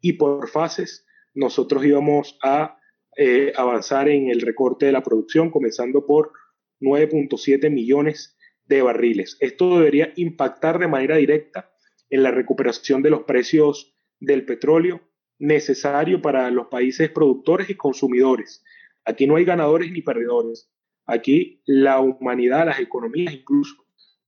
y 0.00 0.12
por 0.12 0.48
fases, 0.48 1.04
nosotros 1.34 1.84
íbamos 1.84 2.38
a 2.44 2.78
eh, 3.16 3.52
avanzar 3.56 4.08
en 4.08 4.28
el 4.28 4.40
recorte 4.40 4.86
de 4.86 4.92
la 4.92 5.02
producción, 5.02 5.50
comenzando 5.50 6.06
por 6.06 6.32
9.7 6.80 7.70
millones 7.70 8.36
de 8.64 8.82
barriles. 8.82 9.36
Esto 9.40 9.78
debería 9.78 10.12
impactar 10.16 10.78
de 10.78 10.88
manera 10.88 11.16
directa 11.16 11.70
en 12.08 12.22
la 12.22 12.30
recuperación 12.30 13.02
de 13.02 13.10
los 13.10 13.24
precios 13.24 13.94
del 14.20 14.44
petróleo 14.44 15.00
necesario 15.38 16.22
para 16.22 16.50
los 16.50 16.68
países 16.68 17.10
productores 17.10 17.68
y 17.68 17.74
consumidores. 17.74 18.64
Aquí 19.04 19.26
no 19.26 19.36
hay 19.36 19.44
ganadores 19.44 19.90
ni 19.90 20.00
perdedores. 20.00 20.70
Aquí 21.04 21.60
la 21.66 22.00
humanidad, 22.00 22.66
las 22.66 22.78
economías 22.78 23.34
incluso 23.34 23.74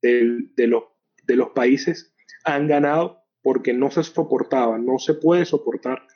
de, 0.02 0.48
de 0.56 1.36
los 1.36 1.50
países 1.50 2.14
han 2.44 2.66
ganado 2.66 3.22
porque 3.42 3.72
no 3.72 3.90
se 3.90 4.02
soportaba, 4.02 4.78
no 4.78 4.98
se 4.98 5.14
puede 5.14 5.44
soportar 5.44 6.06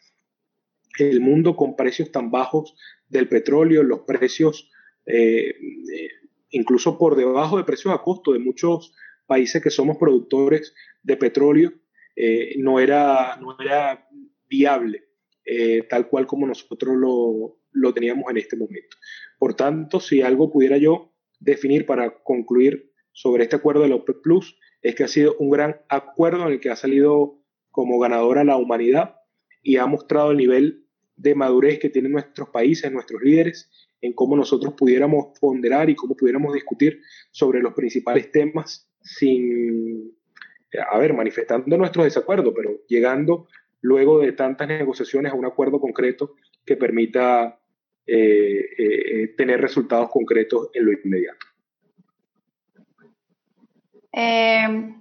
el 1.00 1.20
mundo 1.20 1.56
con 1.56 1.76
precios 1.76 2.10
tan 2.12 2.30
bajos 2.30 2.74
del 3.08 3.28
petróleo, 3.28 3.82
los 3.82 4.00
precios 4.00 4.70
eh, 5.10 5.54
eh, 5.94 6.10
incluso 6.50 6.98
por 6.98 7.16
debajo 7.16 7.56
de 7.56 7.64
precios 7.64 7.94
a 7.94 8.02
costo 8.02 8.32
de 8.32 8.38
muchos 8.38 8.92
países 9.26 9.62
que 9.62 9.70
somos 9.70 9.96
productores 9.96 10.74
de 11.02 11.16
petróleo, 11.16 11.72
eh, 12.14 12.54
no, 12.58 12.78
era, 12.78 13.36
no 13.36 13.56
era 13.58 14.06
viable 14.48 15.04
tal 15.88 16.10
cual 16.10 16.26
como 16.26 16.46
nosotros 16.46 16.94
lo, 16.94 17.58
lo 17.72 17.94
teníamos 17.94 18.30
en 18.30 18.36
este 18.36 18.54
momento. 18.54 18.98
Por 19.38 19.54
tanto, 19.54 19.98
si 19.98 20.20
algo 20.20 20.52
pudiera 20.52 20.76
yo 20.76 21.14
definir 21.40 21.86
para 21.86 22.22
concluir 22.22 22.92
sobre 23.12 23.44
este 23.44 23.56
acuerdo 23.56 23.80
de 23.80 23.88
la 23.88 23.94
OPEC 23.94 24.20
Plus, 24.22 24.58
es 24.82 24.94
que 24.94 25.04
ha 25.04 25.08
sido 25.08 25.36
un 25.38 25.48
gran 25.48 25.80
acuerdo 25.88 26.46
en 26.46 26.52
el 26.52 26.60
que 26.60 26.68
ha 26.68 26.76
salido 26.76 27.42
como 27.70 27.98
ganadora 27.98 28.44
la 28.44 28.58
humanidad 28.58 29.16
y 29.62 29.76
ha 29.76 29.86
mostrado 29.86 30.32
el 30.32 30.36
nivel 30.36 30.87
de 31.18 31.34
madurez 31.34 31.78
que 31.78 31.90
tienen 31.90 32.12
nuestros 32.12 32.48
países, 32.48 32.90
nuestros 32.90 33.20
líderes, 33.22 33.70
en 34.00 34.12
cómo 34.12 34.36
nosotros 34.36 34.74
pudiéramos 34.74 35.38
ponderar 35.40 35.90
y 35.90 35.96
cómo 35.96 36.16
pudiéramos 36.16 36.54
discutir 36.54 37.00
sobre 37.30 37.60
los 37.60 37.74
principales 37.74 38.30
temas 38.30 38.88
sin, 39.02 40.12
a 40.90 40.98
ver, 40.98 41.14
manifestando 41.14 41.76
nuestros 41.76 42.04
desacuerdos, 42.04 42.54
pero 42.56 42.80
llegando 42.86 43.48
luego 43.80 44.20
de 44.20 44.32
tantas 44.32 44.68
negociaciones 44.68 45.32
a 45.32 45.34
un 45.34 45.46
acuerdo 45.46 45.80
concreto 45.80 46.34
que 46.64 46.76
permita 46.76 47.58
eh, 48.06 48.64
eh, 48.78 49.28
tener 49.36 49.60
resultados 49.60 50.10
concretos 50.10 50.70
en 50.72 50.84
lo 50.84 50.92
inmediato. 50.92 51.46
Eh, 54.12 54.94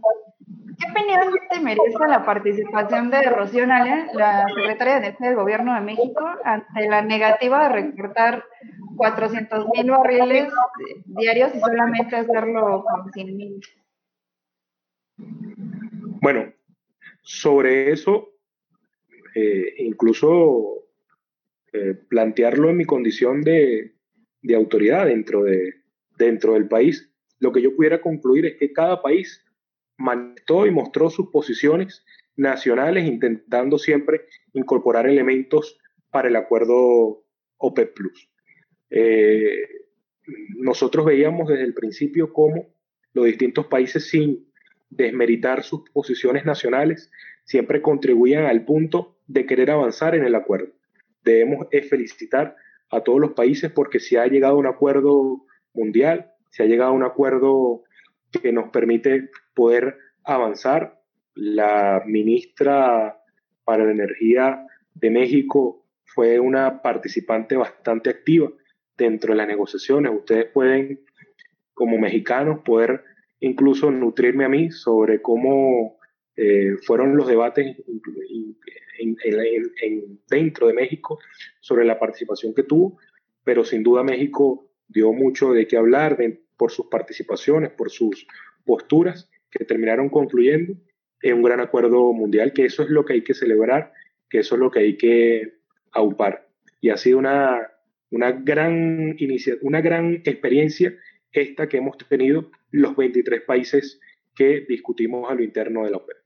¿Qué 0.47 0.91
opinión 0.91 1.33
te 1.49 1.59
merece 1.59 2.07
la 2.07 2.23
participación 2.23 3.09
de 3.09 3.23
Rocío 3.23 3.65
Nale, 3.65 4.07
la 4.13 4.45
secretaria 4.47 4.93
de 4.93 5.07
Energía 5.07 5.27
del 5.27 5.35
Gobierno 5.35 5.73
de 5.73 5.81
México, 5.81 6.23
ante 6.43 6.87
la 6.87 7.01
negativa 7.01 7.63
de 7.63 7.73
recortar 7.73 8.43
400 8.95 9.67
mil 9.69 9.89
barriles 9.89 10.53
diarios 11.05 11.55
y 11.55 11.59
solamente 11.59 12.15
hacerlo 12.15 12.83
con 12.83 13.11
100 13.11 13.37
mil? 13.37 13.61
Bueno, 16.21 16.53
sobre 17.23 17.91
eso, 17.91 18.29
eh, 19.33 19.73
incluso 19.79 20.85
eh, 21.73 21.95
plantearlo 22.07 22.69
en 22.69 22.77
mi 22.77 22.85
condición 22.85 23.41
de, 23.41 23.95
de 24.41 24.55
autoridad 24.55 25.07
dentro, 25.07 25.43
de, 25.43 25.73
dentro 26.17 26.53
del 26.53 26.67
país, 26.67 27.11
lo 27.39 27.51
que 27.51 27.61
yo 27.61 27.75
pudiera 27.75 27.99
concluir 27.99 28.45
es 28.45 28.57
que 28.57 28.71
cada 28.71 29.01
país 29.01 29.43
manifestó 29.97 30.65
y 30.65 30.71
mostró 30.71 31.09
sus 31.09 31.29
posiciones 31.29 32.05
nacionales, 32.35 33.05
intentando 33.05 33.77
siempre 33.77 34.25
incorporar 34.53 35.07
elementos 35.07 35.77
para 36.11 36.27
el 36.27 36.35
acuerdo 36.35 37.23
OPEP 37.57 37.93
Plus. 37.95 38.29
Eh, 38.89 39.57
nosotros 40.57 41.05
veíamos 41.05 41.49
desde 41.49 41.63
el 41.63 41.73
principio 41.73 42.31
cómo 42.31 42.67
los 43.13 43.25
distintos 43.25 43.67
países, 43.67 44.09
sin 44.09 44.47
desmeritar 44.89 45.63
sus 45.63 45.89
posiciones 45.89 46.45
nacionales, 46.45 47.11
siempre 47.43 47.81
contribuían 47.81 48.45
al 48.45 48.65
punto 48.65 49.17
de 49.25 49.45
querer 49.45 49.71
avanzar 49.71 50.15
en 50.15 50.23
el 50.23 50.35
acuerdo. 50.35 50.73
Debemos 51.23 51.67
felicitar 51.89 52.55
a 52.89 53.01
todos 53.01 53.19
los 53.19 53.31
países 53.31 53.71
porque 53.71 53.99
se 53.99 54.19
ha 54.19 54.27
llegado 54.27 54.55
a 54.55 54.59
un 54.59 54.67
acuerdo 54.67 55.45
mundial, 55.73 56.31
se 56.51 56.63
ha 56.63 56.65
llegado 56.65 56.91
a 56.91 56.95
un 56.95 57.03
acuerdo 57.03 57.83
que 58.41 58.51
nos 58.51 58.69
permite 58.69 59.29
poder 59.57 59.97
avanzar. 60.23 61.01
La 61.33 62.03
ministra 62.05 63.19
para 63.63 63.85
la 63.85 63.91
Energía 63.91 64.65
de 64.93 65.09
México 65.09 65.83
fue 66.05 66.39
una 66.39 66.81
participante 66.81 67.57
bastante 67.57 68.11
activa 68.11 68.49
dentro 68.95 69.33
de 69.33 69.37
las 69.37 69.47
negociaciones. 69.47 70.13
Ustedes 70.15 70.45
pueden, 70.53 71.01
como 71.73 71.97
mexicanos, 71.97 72.59
poder 72.63 73.03
incluso 73.39 73.91
nutrirme 73.91 74.45
a 74.45 74.49
mí 74.49 74.71
sobre 74.71 75.21
cómo 75.21 75.97
eh, 76.35 76.75
fueron 76.85 77.15
los 77.17 77.27
debates 77.27 77.77
dentro 80.29 80.67
de 80.67 80.73
México 80.73 81.19
sobre 81.59 81.85
la 81.85 81.99
participación 81.99 82.53
que 82.53 82.63
tuvo, 82.63 82.97
pero 83.43 83.63
sin 83.63 83.83
duda 83.83 84.03
México 84.03 84.69
dio 84.87 85.13
mucho 85.13 85.51
de 85.51 85.67
qué 85.67 85.77
hablar 85.77 86.17
por 86.57 86.71
sus 86.71 86.87
participaciones, 86.87 87.71
por 87.71 87.91
sus 87.91 88.27
posturas 88.65 89.29
que 89.51 89.65
terminaron 89.65 90.09
concluyendo 90.09 90.73
en 91.21 91.33
un 91.35 91.43
gran 91.43 91.59
acuerdo 91.59 92.13
mundial, 92.13 92.53
que 92.53 92.65
eso 92.65 92.83
es 92.83 92.89
lo 92.89 93.05
que 93.05 93.13
hay 93.13 93.23
que 93.23 93.33
celebrar, 93.33 93.93
que 94.29 94.39
eso 94.39 94.55
es 94.55 94.59
lo 94.59 94.71
que 94.71 94.79
hay 94.79 94.97
que 94.97 95.53
aupar. 95.91 96.47
Y 96.81 96.89
ha 96.89 96.97
sido 96.97 97.17
una, 97.17 97.71
una, 98.11 98.31
gran, 98.31 99.15
una 99.61 99.81
gran 99.81 100.21
experiencia 100.25 100.95
esta 101.31 101.67
que 101.67 101.77
hemos 101.77 101.97
tenido 101.97 102.51
los 102.71 102.95
23 102.95 103.41
países 103.41 103.99
que 104.35 104.65
discutimos 104.67 105.29
a 105.29 105.35
lo 105.35 105.43
interno 105.43 105.83
de 105.83 105.91
la 105.91 105.97
OPEP. 105.97 106.17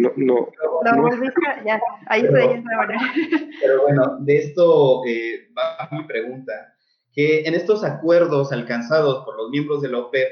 No, 0.00 0.12
no. 0.16 0.48
ya, 1.64 1.80
ahí 2.06 2.22
pero, 2.22 2.62
pero 3.60 3.82
bueno, 3.82 4.18
de 4.20 4.38
esto 4.38 5.02
eh, 5.06 5.48
va 5.56 5.88
mi 5.90 6.04
pregunta. 6.04 6.52
Que 7.12 7.42
en 7.42 7.54
estos 7.54 7.84
acuerdos 7.84 8.52
alcanzados 8.52 9.24
por 9.24 9.36
los 9.36 9.50
miembros 9.50 9.82
de 9.82 9.88
la 9.88 9.98
OPEP, 9.98 10.28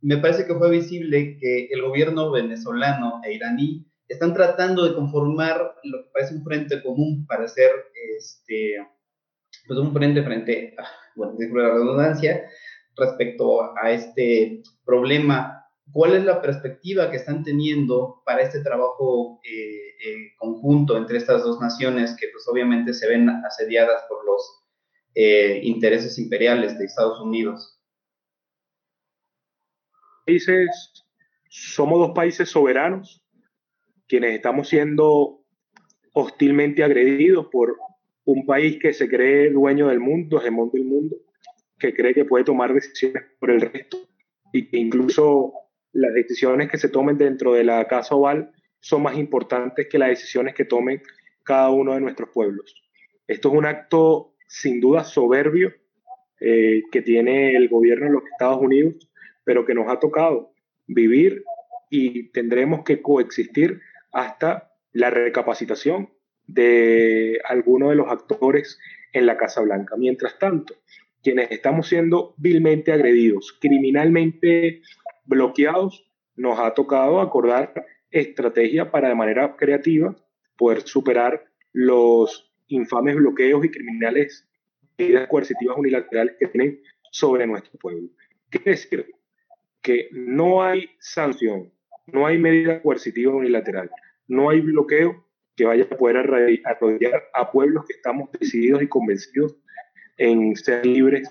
me 0.00 0.18
parece 0.18 0.46
que 0.46 0.54
fue 0.54 0.70
visible 0.70 1.38
que 1.38 1.68
el 1.70 1.82
gobierno 1.82 2.30
venezolano 2.30 3.20
e 3.24 3.34
iraní 3.34 3.86
están 4.08 4.34
tratando 4.34 4.84
de 4.84 4.94
conformar 4.94 5.74
lo 5.84 6.04
que 6.04 6.10
parece 6.12 6.34
un 6.34 6.44
frente 6.44 6.82
común 6.82 7.26
para 7.26 7.44
hacer 7.44 7.70
este, 8.16 8.76
pues 9.66 9.78
un 9.78 9.92
frente 9.92 10.22
frente, 10.22 10.74
a, 10.78 10.84
bueno, 11.16 11.34
la 11.38 11.70
redundancia, 11.70 12.48
respecto 12.96 13.76
a 13.76 13.90
este 13.90 14.62
problema 14.84 15.57
¿Cuál 15.92 16.14
es 16.16 16.24
la 16.24 16.42
perspectiva 16.42 17.10
que 17.10 17.16
están 17.16 17.42
teniendo 17.42 18.22
para 18.24 18.42
este 18.42 18.60
trabajo 18.60 19.40
eh, 19.42 19.96
eh, 20.04 20.32
conjunto 20.36 20.96
entre 20.96 21.18
estas 21.18 21.42
dos 21.42 21.60
naciones 21.60 22.14
que 22.18 22.28
pues 22.28 22.46
obviamente 22.48 22.92
se 22.92 23.08
ven 23.08 23.28
asediadas 23.28 24.02
por 24.08 24.24
los 24.26 24.64
eh, 25.14 25.60
intereses 25.62 26.18
imperiales 26.18 26.78
de 26.78 26.84
Estados 26.84 27.20
Unidos? 27.20 27.80
Países, 30.26 31.06
somos 31.48 31.98
dos 32.00 32.12
países 32.14 32.50
soberanos 32.50 33.24
quienes 34.06 34.34
estamos 34.34 34.68
siendo 34.68 35.44
hostilmente 36.12 36.82
agredidos 36.82 37.46
por 37.46 37.78
un 38.24 38.44
país 38.44 38.78
que 38.80 38.92
se 38.92 39.08
cree 39.08 39.50
dueño 39.50 39.88
del 39.88 40.00
mundo, 40.00 40.38
hegemón 40.38 40.70
del 40.70 40.84
mundo, 40.84 41.16
que 41.78 41.94
cree 41.94 42.14
que 42.14 42.24
puede 42.24 42.44
tomar 42.44 42.74
decisiones 42.74 43.24
por 43.38 43.50
el 43.50 43.60
resto 43.60 43.98
y 44.52 44.68
que 44.68 44.78
incluso 44.78 45.52
las 45.98 46.14
decisiones 46.14 46.70
que 46.70 46.78
se 46.78 46.88
tomen 46.88 47.18
dentro 47.18 47.52
de 47.54 47.64
la 47.64 47.86
Casa 47.88 48.14
Oval 48.14 48.52
son 48.80 49.02
más 49.02 49.18
importantes 49.18 49.88
que 49.90 49.98
las 49.98 50.10
decisiones 50.10 50.54
que 50.54 50.64
tomen 50.64 51.02
cada 51.44 51.70
uno 51.70 51.94
de 51.94 52.00
nuestros 52.00 52.30
pueblos. 52.30 52.74
Esto 53.26 53.48
es 53.48 53.54
un 53.54 53.66
acto 53.66 54.34
sin 54.46 54.80
duda 54.80 55.02
soberbio 55.02 55.72
eh, 56.40 56.82
que 56.92 57.02
tiene 57.02 57.56
el 57.56 57.68
gobierno 57.68 58.06
de 58.06 58.12
los 58.12 58.22
Estados 58.30 58.60
Unidos, 58.60 59.10
pero 59.42 59.66
que 59.66 59.74
nos 59.74 59.90
ha 59.90 59.98
tocado 59.98 60.52
vivir 60.86 61.42
y 61.90 62.28
tendremos 62.30 62.84
que 62.84 63.02
coexistir 63.02 63.80
hasta 64.12 64.72
la 64.92 65.10
recapacitación 65.10 66.10
de 66.46 67.40
algunos 67.44 67.90
de 67.90 67.96
los 67.96 68.08
actores 68.08 68.78
en 69.12 69.26
la 69.26 69.36
Casa 69.36 69.62
Blanca. 69.62 69.96
Mientras 69.96 70.38
tanto, 70.38 70.74
quienes 71.22 71.50
estamos 71.50 71.88
siendo 71.88 72.34
vilmente 72.36 72.92
agredidos, 72.92 73.58
criminalmente 73.60 74.82
bloqueados, 75.28 76.04
nos 76.36 76.58
ha 76.58 76.72
tocado 76.72 77.20
acordar 77.20 77.86
estrategia 78.10 78.90
para 78.90 79.08
de 79.08 79.14
manera 79.14 79.54
creativa 79.56 80.16
poder 80.56 80.80
superar 80.82 81.44
los 81.72 82.50
infames 82.68 83.16
bloqueos 83.16 83.64
y 83.64 83.70
criminales 83.70 84.48
medidas 84.96 85.28
coercitivas 85.28 85.76
unilaterales 85.76 86.36
que 86.40 86.48
tienen 86.48 86.80
sobre 87.12 87.46
nuestro 87.46 87.78
pueblo. 87.78 88.08
Quiere 88.50 88.72
decir 88.72 89.14
que 89.82 90.08
no 90.12 90.62
hay 90.62 90.90
sanción, 90.98 91.70
no 92.06 92.26
hay 92.26 92.38
medida 92.38 92.82
coercitiva 92.82 93.32
unilateral, 93.32 93.90
no 94.26 94.50
hay 94.50 94.60
bloqueo 94.60 95.24
que 95.54 95.66
vaya 95.66 95.84
a 95.84 95.96
poder 95.96 96.16
arrodillar 96.16 97.24
a 97.34 97.50
pueblos 97.50 97.84
que 97.86 97.94
estamos 97.94 98.30
decididos 98.32 98.82
y 98.82 98.88
convencidos 98.88 99.56
en 100.16 100.56
ser 100.56 100.86
libres 100.86 101.28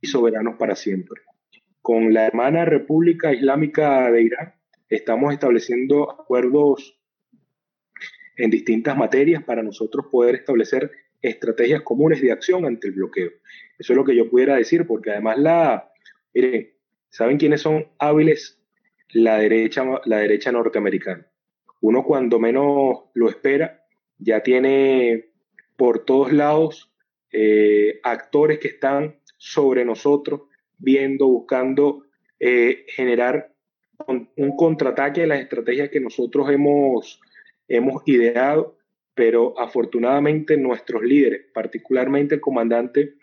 y 0.00 0.06
soberanos 0.06 0.56
para 0.56 0.76
siempre 0.76 1.20
con 1.82 2.12
la 2.12 2.26
hermana 2.26 2.64
República 2.64 3.32
Islámica 3.32 4.10
de 4.10 4.22
Irán 4.22 4.54
estamos 4.88 5.32
estableciendo 5.32 6.10
acuerdos 6.10 6.98
en 8.36 8.50
distintas 8.50 8.96
materias 8.96 9.42
para 9.44 9.62
nosotros 9.62 10.06
poder 10.10 10.34
establecer 10.34 10.90
estrategias 11.22 11.82
comunes 11.82 12.20
de 12.20 12.32
acción 12.32 12.64
ante 12.64 12.88
el 12.88 12.94
bloqueo. 12.94 13.30
Eso 13.78 13.92
es 13.92 13.96
lo 13.96 14.04
que 14.04 14.16
yo 14.16 14.28
pudiera 14.28 14.56
decir, 14.56 14.86
porque 14.86 15.10
además 15.10 15.38
la, 15.38 15.92
miren, 16.34 16.70
¿saben 17.10 17.38
quiénes 17.38 17.60
son 17.60 17.86
hábiles? 17.98 18.58
La 19.12 19.38
derecha, 19.38 19.84
la 20.04 20.18
derecha 20.18 20.52
norteamericana. 20.52 21.26
Uno 21.80 22.04
cuando 22.04 22.38
menos 22.38 23.04
lo 23.14 23.28
espera, 23.28 23.84
ya 24.18 24.42
tiene 24.42 25.30
por 25.76 26.04
todos 26.04 26.32
lados 26.32 26.92
eh, 27.32 28.00
actores 28.02 28.58
que 28.58 28.68
están 28.68 29.18
sobre 29.36 29.84
nosotros, 29.84 30.42
viendo, 30.80 31.26
buscando 31.28 32.04
eh, 32.38 32.84
generar 32.88 33.52
un 34.08 34.56
contraataque 34.56 35.24
a 35.24 35.26
las 35.26 35.40
estrategias 35.40 35.90
que 35.90 36.00
nosotros 36.00 36.50
hemos, 36.50 37.20
hemos 37.68 38.02
ideado, 38.06 38.78
pero 39.14 39.58
afortunadamente 39.60 40.56
nuestros 40.56 41.02
líderes, 41.02 41.42
particularmente 41.52 42.36
el 42.36 42.40
comandante 42.40 43.14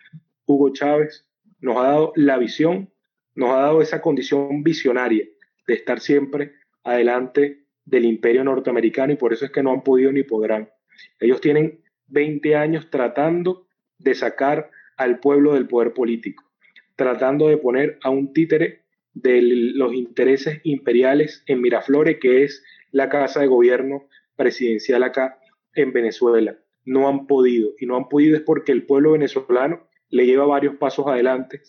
Hugo 0.45 0.71
Chávez, 0.71 1.27
nos 1.59 1.77
ha 1.77 1.83
dado 1.83 2.13
la 2.15 2.37
visión, 2.37 2.91
nos 3.35 3.49
ha 3.51 3.61
dado 3.61 3.81
esa 3.81 4.01
condición 4.01 4.63
visionaria 4.63 5.25
de 5.65 5.73
estar 5.73 5.99
siempre 5.99 6.53
adelante 6.83 7.65
del 7.85 8.05
imperio 8.05 8.43
norteamericano 8.43 9.13
y 9.13 9.15
por 9.15 9.33
eso 9.33 9.45
es 9.45 9.51
que 9.51 9.63
no 9.63 9.71
han 9.71 9.83
podido 9.83 10.11
ni 10.11 10.23
podrán. 10.23 10.69
Ellos 11.19 11.41
tienen 11.41 11.81
20 12.07 12.55
años 12.55 12.89
tratando 12.89 13.67
de 13.97 14.13
sacar 14.15 14.69
al 14.97 15.19
pueblo 15.19 15.53
del 15.53 15.67
poder 15.67 15.93
político, 15.93 16.43
tratando 16.97 17.47
de 17.47 17.57
poner 17.57 17.97
a 18.03 18.09
un 18.09 18.33
títere 18.33 18.81
de 19.13 19.41
los 19.41 19.93
intereses 19.93 20.59
imperiales 20.63 21.43
en 21.47 21.61
Miraflores, 21.61 22.17
que 22.19 22.43
es 22.43 22.63
la 22.91 23.07
casa 23.07 23.39
de 23.39 23.47
gobierno 23.47 24.07
presidencial 24.35 25.03
acá 25.03 25.39
en 25.73 25.93
Venezuela. 25.93 26.57
No 26.83 27.07
han 27.07 27.27
podido, 27.27 27.71
y 27.79 27.85
no 27.85 27.95
han 27.95 28.09
podido 28.09 28.35
es 28.35 28.43
porque 28.43 28.71
el 28.71 28.85
pueblo 28.85 29.13
venezolano 29.13 29.87
le 30.09 30.25
lleva 30.25 30.45
varios 30.45 30.75
pasos 30.75 31.07
adelante 31.07 31.61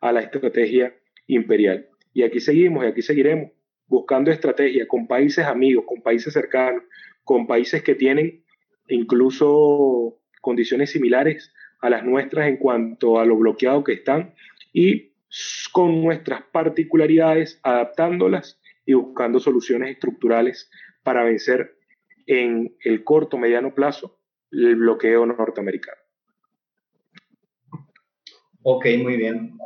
a 0.00 0.12
la 0.12 0.20
estrategia 0.20 0.94
imperial. 1.26 1.88
Y 2.12 2.22
aquí 2.22 2.40
seguimos 2.40 2.84
y 2.84 2.88
aquí 2.88 3.02
seguiremos 3.02 3.50
buscando 3.86 4.30
estrategia 4.30 4.86
con 4.86 5.06
países 5.06 5.44
amigos, 5.44 5.84
con 5.86 6.02
países 6.02 6.32
cercanos, 6.32 6.82
con 7.24 7.46
países 7.46 7.82
que 7.82 7.94
tienen 7.94 8.42
incluso 8.88 10.18
condiciones 10.40 10.90
similares 10.90 11.52
a 11.80 11.90
las 11.90 12.04
nuestras 12.04 12.48
en 12.48 12.56
cuanto 12.56 13.18
a 13.18 13.26
lo 13.26 13.36
bloqueado 13.36 13.84
que 13.84 13.92
están 13.92 14.34
y 14.72 15.12
con 15.72 16.02
nuestras 16.02 16.42
particularidades, 16.52 17.58
adaptándolas 17.62 18.60
y 18.84 18.94
buscando 18.94 19.40
soluciones 19.40 19.90
estructurales 19.90 20.70
para 21.02 21.24
vencer 21.24 21.76
en 22.26 22.76
el 22.84 23.04
corto, 23.04 23.38
mediano 23.38 23.74
plazo 23.74 24.18
el 24.50 24.76
bloqueo 24.76 25.24
norteamericano. 25.24 25.98
Ok, 28.62 28.86
muy 29.02 29.16
bien. 29.16 29.58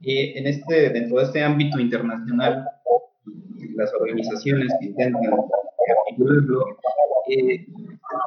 Y 0.00 0.38
en 0.38 0.46
este, 0.46 0.90
dentro 0.90 1.18
de 1.18 1.24
este 1.24 1.42
ámbito 1.42 1.78
internacional, 1.78 2.66
las 3.76 3.92
organizaciones 3.94 4.72
que 4.80 4.86
intentan 4.86 5.22
eh, 7.28 7.66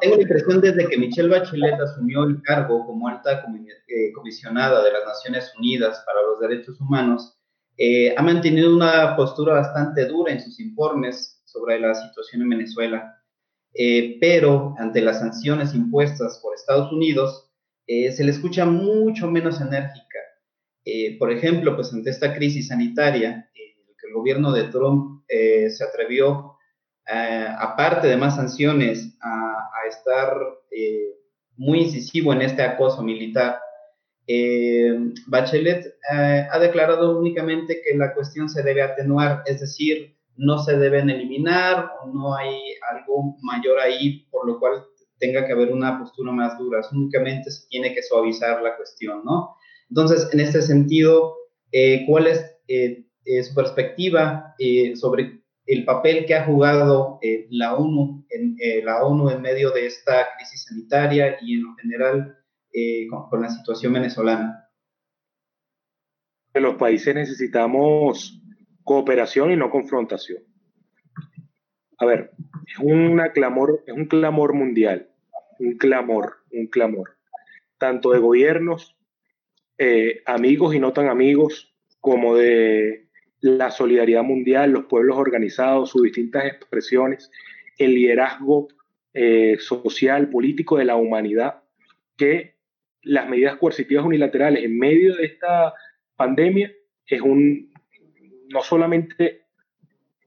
tengo 0.00 0.16
la 0.16 0.22
impresión 0.22 0.60
desde 0.60 0.88
que 0.88 0.98
Michelle 0.98 1.28
Bachelet 1.28 1.80
asumió 1.80 2.24
el 2.24 2.42
cargo 2.42 2.86
como 2.86 3.08
alta 3.08 3.44
eh, 3.88 4.12
comisionada 4.12 4.82
de 4.82 4.92
las 4.92 5.04
Naciones 5.04 5.52
Unidas 5.58 6.02
para 6.06 6.22
los 6.22 6.40
Derechos 6.40 6.80
Humanos, 6.80 7.38
eh, 7.76 8.14
ha 8.16 8.22
mantenido 8.22 8.74
una 8.74 9.16
postura 9.16 9.54
bastante 9.54 10.06
dura 10.06 10.32
en 10.32 10.40
sus 10.40 10.58
informes 10.60 11.42
sobre 11.44 11.80
la 11.80 11.94
situación 11.94 12.42
en 12.42 12.50
Venezuela. 12.50 13.16
pero 14.20 14.74
ante 14.78 15.00
las 15.00 15.20
sanciones 15.20 15.74
impuestas 15.74 16.40
por 16.42 16.54
Estados 16.54 16.90
Unidos, 16.92 17.52
se 17.86 18.24
le 18.24 18.30
escucha 18.30 18.64
mucho 18.66 19.28
menos 19.28 19.60
enérgica. 19.60 20.18
por 21.18 21.30
ejemplo, 21.30 21.76
pues 21.76 21.92
ante 21.92 22.10
esta 22.10 22.34
crisis 22.34 22.68
sanitaria, 22.68 23.50
el 24.10 24.14
gobierno 24.14 24.52
de 24.52 24.64
Trump 24.64 25.22
eh, 25.28 25.70
se 25.70 25.84
atrevió, 25.84 26.56
eh, 27.06 27.46
aparte 27.58 28.08
de 28.08 28.16
más 28.16 28.36
sanciones, 28.36 29.16
a, 29.20 29.49
estar 29.88 30.36
eh, 30.70 31.14
muy 31.56 31.80
incisivo 31.82 32.32
en 32.32 32.42
este 32.42 32.62
acoso 32.62 33.02
militar. 33.02 33.60
Bachelet 35.26 35.92
ha 36.08 36.58
declarado 36.60 37.18
únicamente 37.18 37.82
que 37.84 37.98
la 37.98 38.14
cuestión 38.14 38.48
se 38.48 38.62
debe 38.62 38.80
atenuar, 38.80 39.42
es 39.44 39.60
decir, 39.60 40.14
no 40.36 40.60
se 40.60 40.78
deben 40.78 41.10
eliminar, 41.10 41.90
no 42.14 42.36
hay 42.36 42.56
algo 42.92 43.36
mayor 43.42 43.80
ahí 43.80 44.28
por 44.30 44.46
lo 44.46 44.60
cual 44.60 44.84
tenga 45.18 45.44
que 45.44 45.52
haber 45.52 45.72
una 45.72 45.98
postura 45.98 46.30
más 46.30 46.56
dura, 46.58 46.80
únicamente 46.92 47.50
se 47.50 47.66
tiene 47.68 47.92
que 47.92 48.02
suavizar 48.04 48.62
la 48.62 48.76
cuestión, 48.76 49.24
¿no? 49.24 49.56
Entonces, 49.88 50.28
en 50.32 50.38
este 50.38 50.62
sentido, 50.62 51.34
¿cuál 52.06 52.28
es 52.28 52.50
eh, 53.26 53.42
su 53.42 53.54
perspectiva 53.54 54.54
eh, 54.58 54.96
sobre 54.96 55.39
el 55.70 55.84
papel 55.84 56.26
que 56.26 56.34
ha 56.34 56.44
jugado 56.44 57.20
eh, 57.22 57.46
la, 57.50 57.76
ONU 57.76 58.26
en, 58.28 58.56
la 58.84 59.04
ONU 59.04 59.30
en 59.30 59.40
medio 59.40 59.70
de 59.70 59.86
esta 59.86 60.26
crisis 60.36 60.64
sanitaria 60.64 61.36
y 61.40 61.60
en 61.60 61.76
general 61.76 62.36
con, 63.30 63.40
la 63.40 63.50
situación 63.50 63.92
venezolana. 63.92 64.68
Los 66.54 66.74
países 66.74 67.14
necesitamos 67.14 68.42
cooperación 68.82 69.52
y 69.52 69.56
no 69.56 69.70
confrontación. 69.70 70.42
A 71.98 72.06
ver, 72.06 72.32
es, 72.66 72.78
una 72.80 73.30
clamor, 73.30 73.84
es 73.86 73.94
un 73.94 74.06
clamor 74.06 74.54
mundial, 74.54 75.08
un 75.60 75.76
clamor, 75.76 76.38
un 76.50 76.66
clamor, 76.66 77.16
tanto 77.78 78.10
de 78.10 78.18
gobiernos, 78.18 78.96
amigos 80.26 80.74
y 80.74 80.80
no 80.80 80.92
tan 80.92 81.08
amigos, 81.08 81.72
como 82.00 82.34
de 82.34 83.09
la 83.40 83.70
solidaridad 83.70 84.22
mundial, 84.22 84.70
los 84.70 84.84
pueblos 84.84 85.16
organizados, 85.16 85.90
sus 85.90 86.02
distintas 86.02 86.44
expresiones, 86.44 87.30
el 87.78 87.94
liderazgo 87.94 88.68
eh, 89.14 89.56
social, 89.58 90.28
político 90.28 90.76
de 90.76 90.84
la 90.84 90.96
humanidad, 90.96 91.62
que 92.16 92.56
las 93.02 93.28
medidas 93.28 93.56
coercitivas 93.56 94.04
unilaterales 94.04 94.64
en 94.64 94.78
medio 94.78 95.16
de 95.16 95.24
esta 95.24 95.72
pandemia 96.16 96.70
es 97.06 97.20
un, 97.22 97.72
no 98.48 98.62
solamente 98.62 99.46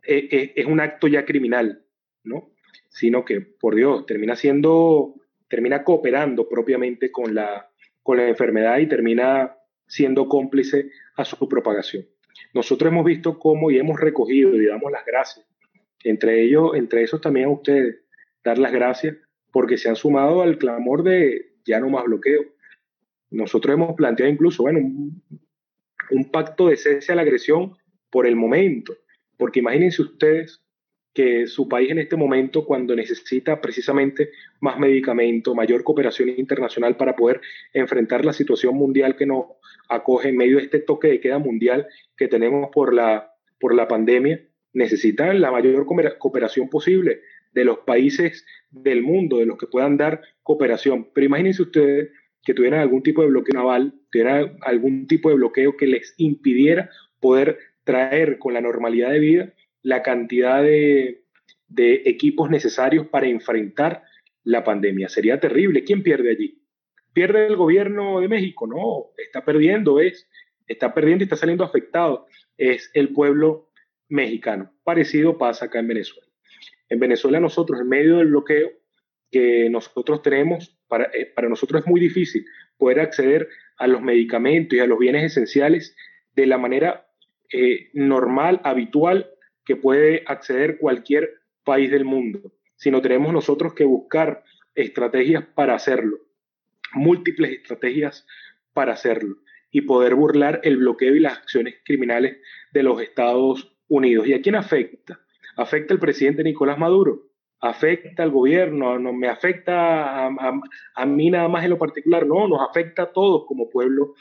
eh, 0.05 0.27
eh, 0.31 0.53
es 0.55 0.65
un 0.65 0.79
acto 0.79 1.07
ya 1.07 1.23
criminal, 1.23 1.85
¿no? 2.23 2.51
sino 2.89 3.23
que, 3.23 3.41
por 3.41 3.75
Dios, 3.75 4.05
termina 4.05 4.35
siendo, 4.35 5.15
termina 5.47 5.83
cooperando 5.83 6.49
propiamente 6.49 7.11
con 7.11 7.33
la, 7.33 7.69
con 8.01 8.17
la 8.17 8.27
enfermedad 8.27 8.79
y 8.79 8.87
termina 8.87 9.55
siendo 9.87 10.27
cómplice 10.27 10.89
a 11.15 11.25
su 11.25 11.47
propagación. 11.47 12.05
Nosotros 12.53 12.91
hemos 12.91 13.05
visto 13.05 13.39
cómo 13.39 13.71
y 13.71 13.77
hemos 13.77 13.99
recogido 13.99 14.55
y 14.55 14.65
damos 14.65 14.91
las 14.91 15.05
gracias. 15.05 15.45
Entre 16.03 16.43
ellos, 16.43 16.71
entre 16.75 17.03
esos 17.03 17.21
también 17.21 17.47
a 17.47 17.51
ustedes, 17.51 18.01
dar 18.43 18.57
las 18.57 18.71
gracias 18.71 19.15
porque 19.51 19.77
se 19.77 19.89
han 19.89 19.95
sumado 19.95 20.41
al 20.41 20.57
clamor 20.57 21.03
de 21.03 21.53
ya 21.65 21.79
no 21.79 21.89
más 21.89 22.05
bloqueo. 22.05 22.43
Nosotros 23.29 23.73
hemos 23.73 23.95
planteado 23.95 24.31
incluso, 24.31 24.63
bueno, 24.63 24.79
un, 24.79 26.31
pacto 26.31 26.67
de 26.67 26.77
cese 26.77 27.11
a 27.11 27.15
la 27.15 27.21
agresión 27.21 27.75
por 28.09 28.27
el 28.27 28.35
momento, 28.35 28.95
porque 29.37 29.59
imagínense 29.59 30.01
ustedes 30.01 30.62
que 31.13 31.45
su 31.47 31.69
país 31.69 31.91
en 31.91 31.99
este 31.99 32.15
momento, 32.15 32.65
cuando 32.65 32.95
necesita 32.95 33.61
precisamente 33.61 34.31
más 34.59 34.79
medicamento, 34.79 35.53
mayor 35.53 35.83
cooperación 35.83 36.29
internacional 36.29 36.97
para 36.97 37.15
poder 37.15 37.41
enfrentar 37.73 38.25
la 38.25 38.33
situación 38.33 38.75
mundial 38.75 39.15
que 39.15 39.27
nos 39.27 39.45
acoge 39.89 40.29
en 40.29 40.37
medio 40.37 40.57
de 40.57 40.63
este 40.63 40.79
toque 40.79 41.09
de 41.09 41.19
queda 41.19 41.37
mundial 41.37 41.87
que 42.17 42.27
tenemos 42.27 42.69
por 42.73 42.93
la, 42.93 43.31
por 43.59 43.75
la 43.75 43.87
pandemia, 43.87 44.41
necesita 44.73 45.31
la 45.33 45.51
mayor 45.51 45.85
cooperación 46.17 46.69
posible 46.69 47.21
de 47.53 47.65
los 47.65 47.79
países 47.79 48.45
del 48.71 49.03
mundo, 49.03 49.37
de 49.37 49.45
los 49.45 49.59
que 49.59 49.67
puedan 49.67 49.97
dar 49.97 50.21
cooperación. 50.41 51.09
Pero 51.13 51.27
imagínense 51.27 51.61
ustedes 51.61 52.09
que 52.43 52.55
tuvieran 52.55 52.79
algún 52.79 53.03
tipo 53.03 53.21
de 53.21 53.27
bloqueo 53.27 53.53
naval, 53.53 53.93
tuvieran 54.11 54.57
algún 54.61 55.05
tipo 55.05 55.29
de 55.29 55.35
bloqueo 55.35 55.77
que 55.77 55.85
les 55.85 56.15
impidiera 56.17 56.89
poder 57.19 57.59
traer 57.83 58.39
con 58.39 58.53
la 58.53 58.61
normalidad 58.61 59.11
de 59.11 59.19
vida 59.19 59.53
la 59.83 60.01
cantidad 60.01 60.63
de, 60.63 61.19
equipos 61.75 62.49
necesarios 62.49 63.07
para 63.07 63.27
enfrentar 63.27 64.03
la 64.43 64.63
pandemia. 64.63 65.09
Sería 65.09 65.39
terrible. 65.39 65.83
¿Quién 65.83 66.03
pierde 66.03 66.31
allí? 66.31 66.61
¿Pierde 67.13 67.47
el 67.47 67.55
gobierno 67.55 68.19
de 68.19 68.27
México? 68.27 68.67
No, 68.67 69.11
está 69.17 69.43
perdiendo, 69.43 69.99
es, 69.99 70.29
está 70.67 70.93
perdiendo 70.93 71.23
y 71.23 71.25
está 71.25 71.35
saliendo 71.35 71.63
afectado. 71.63 72.27
Es 72.57 72.91
el 72.93 73.09
pueblo 73.09 73.71
mexicano. 74.07 74.71
Parecido 74.83 75.37
pasa 75.37 75.65
acá 75.65 75.79
en 75.79 75.87
Venezuela. 75.87 76.27
En 76.89 76.99
Venezuela 76.99 77.39
nosotros, 77.39 77.81
en 77.81 77.89
medio 77.89 78.17
del 78.17 78.27
bloqueo 78.27 78.71
que 79.31 79.67
nosotros 79.69 80.21
tenemos, 80.21 80.77
para, 80.87 81.05
eh, 81.05 81.25
para 81.25 81.49
nosotros 81.49 81.81
es 81.81 81.87
muy 81.87 81.99
difícil 81.99 82.45
poder 82.77 82.99
acceder 82.99 83.49
a 83.77 83.87
los 83.87 84.01
medicamentos 84.01 84.77
y 84.77 84.79
a 84.79 84.85
los 84.85 84.99
bienes 84.99 85.23
esenciales 85.23 85.95
de 86.35 86.45
la 86.45 86.59
manera 86.59 87.07
eh, 87.51 87.89
normal, 87.93 88.61
habitual 88.63 89.32
que 89.65 89.75
puede 89.75 90.23
acceder 90.25 90.77
cualquier 90.77 91.41
país 91.63 91.91
del 91.91 92.05
mundo, 92.05 92.53
sino 92.75 93.01
tenemos 93.01 93.33
nosotros 93.33 93.73
que 93.73 93.85
buscar 93.85 94.43
estrategias 94.75 95.45
para 95.55 95.75
hacerlo, 95.75 96.17
múltiples 96.93 97.51
estrategias 97.51 98.25
para 98.73 98.93
hacerlo 98.93 99.37
y 99.71 99.81
poder 99.81 100.15
burlar 100.15 100.59
el 100.63 100.77
bloqueo 100.77 101.15
y 101.15 101.19
las 101.19 101.37
acciones 101.37 101.75
criminales 101.83 102.37
de 102.71 102.83
los 102.83 103.01
Estados 103.01 103.75
Unidos. 103.87 104.27
¿Y 104.27 104.33
a 104.33 104.41
quién 104.41 104.55
afecta? 104.55 105.19
Afecta 105.55 105.93
al 105.93 105.99
presidente 105.99 106.43
Nicolás 106.43 106.77
Maduro, 106.77 107.29
afecta 107.59 108.23
al 108.23 108.31
gobierno, 108.31 108.99
no 108.99 109.13
me 109.13 109.29
afecta 109.29 110.27
a, 110.27 110.61
a, 110.95 111.05
mí 111.05 111.29
nada 111.29 111.47
más 111.47 111.63
en 111.63 111.71
lo 111.71 111.77
particular, 111.77 112.25
no, 112.25 112.47
nos 112.47 112.61
afecta 112.67 113.03
a 113.03 113.11
todos 113.13 113.45
como 113.47 113.69
pueblo 113.69 114.15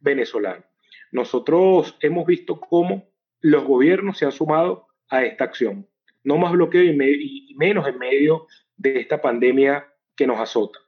venezolano. 0.00 0.64
Nosotros 1.10 1.96
hemos 2.00 2.26
visto 2.26 2.60
cómo 2.60 3.08
los 3.44 3.64
gobiernos 3.64 4.16
se 4.16 4.24
han 4.24 4.32
sumado 4.32 4.86
a 5.10 5.22
esta 5.22 5.44
acción. 5.44 5.86
No 6.22 6.38
más 6.38 6.52
bloqueo 6.52 6.82
y, 6.82 7.54
menos 7.56 7.86
en 7.86 7.98
medio 7.98 8.46
de 8.78 9.00
esta 9.00 9.20
pandemia 9.20 9.86
que 10.16 10.26
nos 10.26 10.40
azota. 10.40 10.78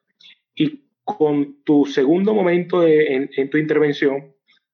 Y 0.55 0.87
con 1.05 1.63
tu 1.65 1.85
segundo 1.85 2.33
momento 2.33 2.87
en, 2.87 3.29
en 3.37 3.51
tu 3.51 3.59
intervención, 3.59 4.33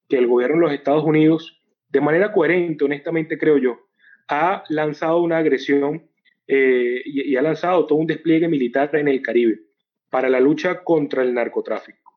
que 0.08 0.16
el 0.16 0.28
gobierno 0.28 0.58
de 0.58 0.62
los 0.62 0.72
Estados 0.72 1.02
Unidos, 1.02 1.60
de 1.88 2.00
manera 2.00 2.32
coherente, 2.32 2.84
honestamente 2.84 3.36
creo 3.36 3.58
yo, 3.58 3.80
ha 4.28 4.62
lanzado 4.68 5.20
una 5.20 5.38
agresión 5.38 6.08
eh, 6.46 7.02
y, 7.04 7.34
ha 7.34 7.42
lanzado 7.42 7.84
todo 7.86 7.98
un 7.98 8.06
despliegue 8.06 8.46
militar 8.46 8.94
en 8.94 9.08
el 9.08 9.22
Caribe 9.22 9.60
para 10.08 10.28
la 10.28 10.38
lucha 10.38 10.84
contra 10.84 11.22
el 11.22 11.34
narcotráfico. 11.34 12.12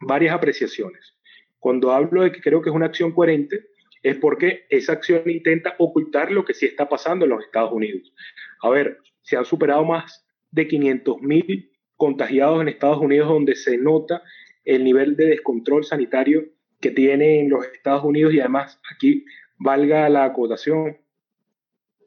Varias 0.00 0.34
apreciaciones. 0.34 1.16
Cuando 1.58 1.90
hablo 1.90 2.22
de 2.22 2.30
que 2.30 2.40
creo 2.40 2.62
que 2.62 2.70
es 2.70 2.76
una 2.76 2.86
acción 2.86 3.10
coherente, 3.10 3.70
es 4.10 4.18
porque 4.18 4.66
esa 4.70 4.92
acción 4.92 5.28
intenta 5.28 5.74
ocultar 5.78 6.30
lo 6.30 6.44
que 6.44 6.54
sí 6.54 6.66
está 6.66 6.88
pasando 6.88 7.24
en 7.24 7.30
los 7.30 7.44
Estados 7.44 7.72
Unidos. 7.72 8.14
A 8.62 8.70
ver, 8.70 8.98
se 9.22 9.36
han 9.36 9.44
superado 9.44 9.84
más 9.84 10.26
de 10.50 10.66
500 10.66 11.20
mil 11.22 11.70
contagiados 11.96 12.60
en 12.62 12.68
Estados 12.68 12.98
Unidos, 12.98 13.28
donde 13.28 13.54
se 13.54 13.76
nota 13.76 14.22
el 14.64 14.84
nivel 14.84 15.16
de 15.16 15.26
descontrol 15.26 15.84
sanitario 15.84 16.44
que 16.80 16.90
tienen 16.90 17.50
los 17.50 17.66
Estados 17.66 18.04
Unidos 18.04 18.32
y 18.32 18.40
además 18.40 18.80
aquí 18.94 19.24
valga 19.58 20.08
la 20.08 20.24
acotación, 20.24 20.98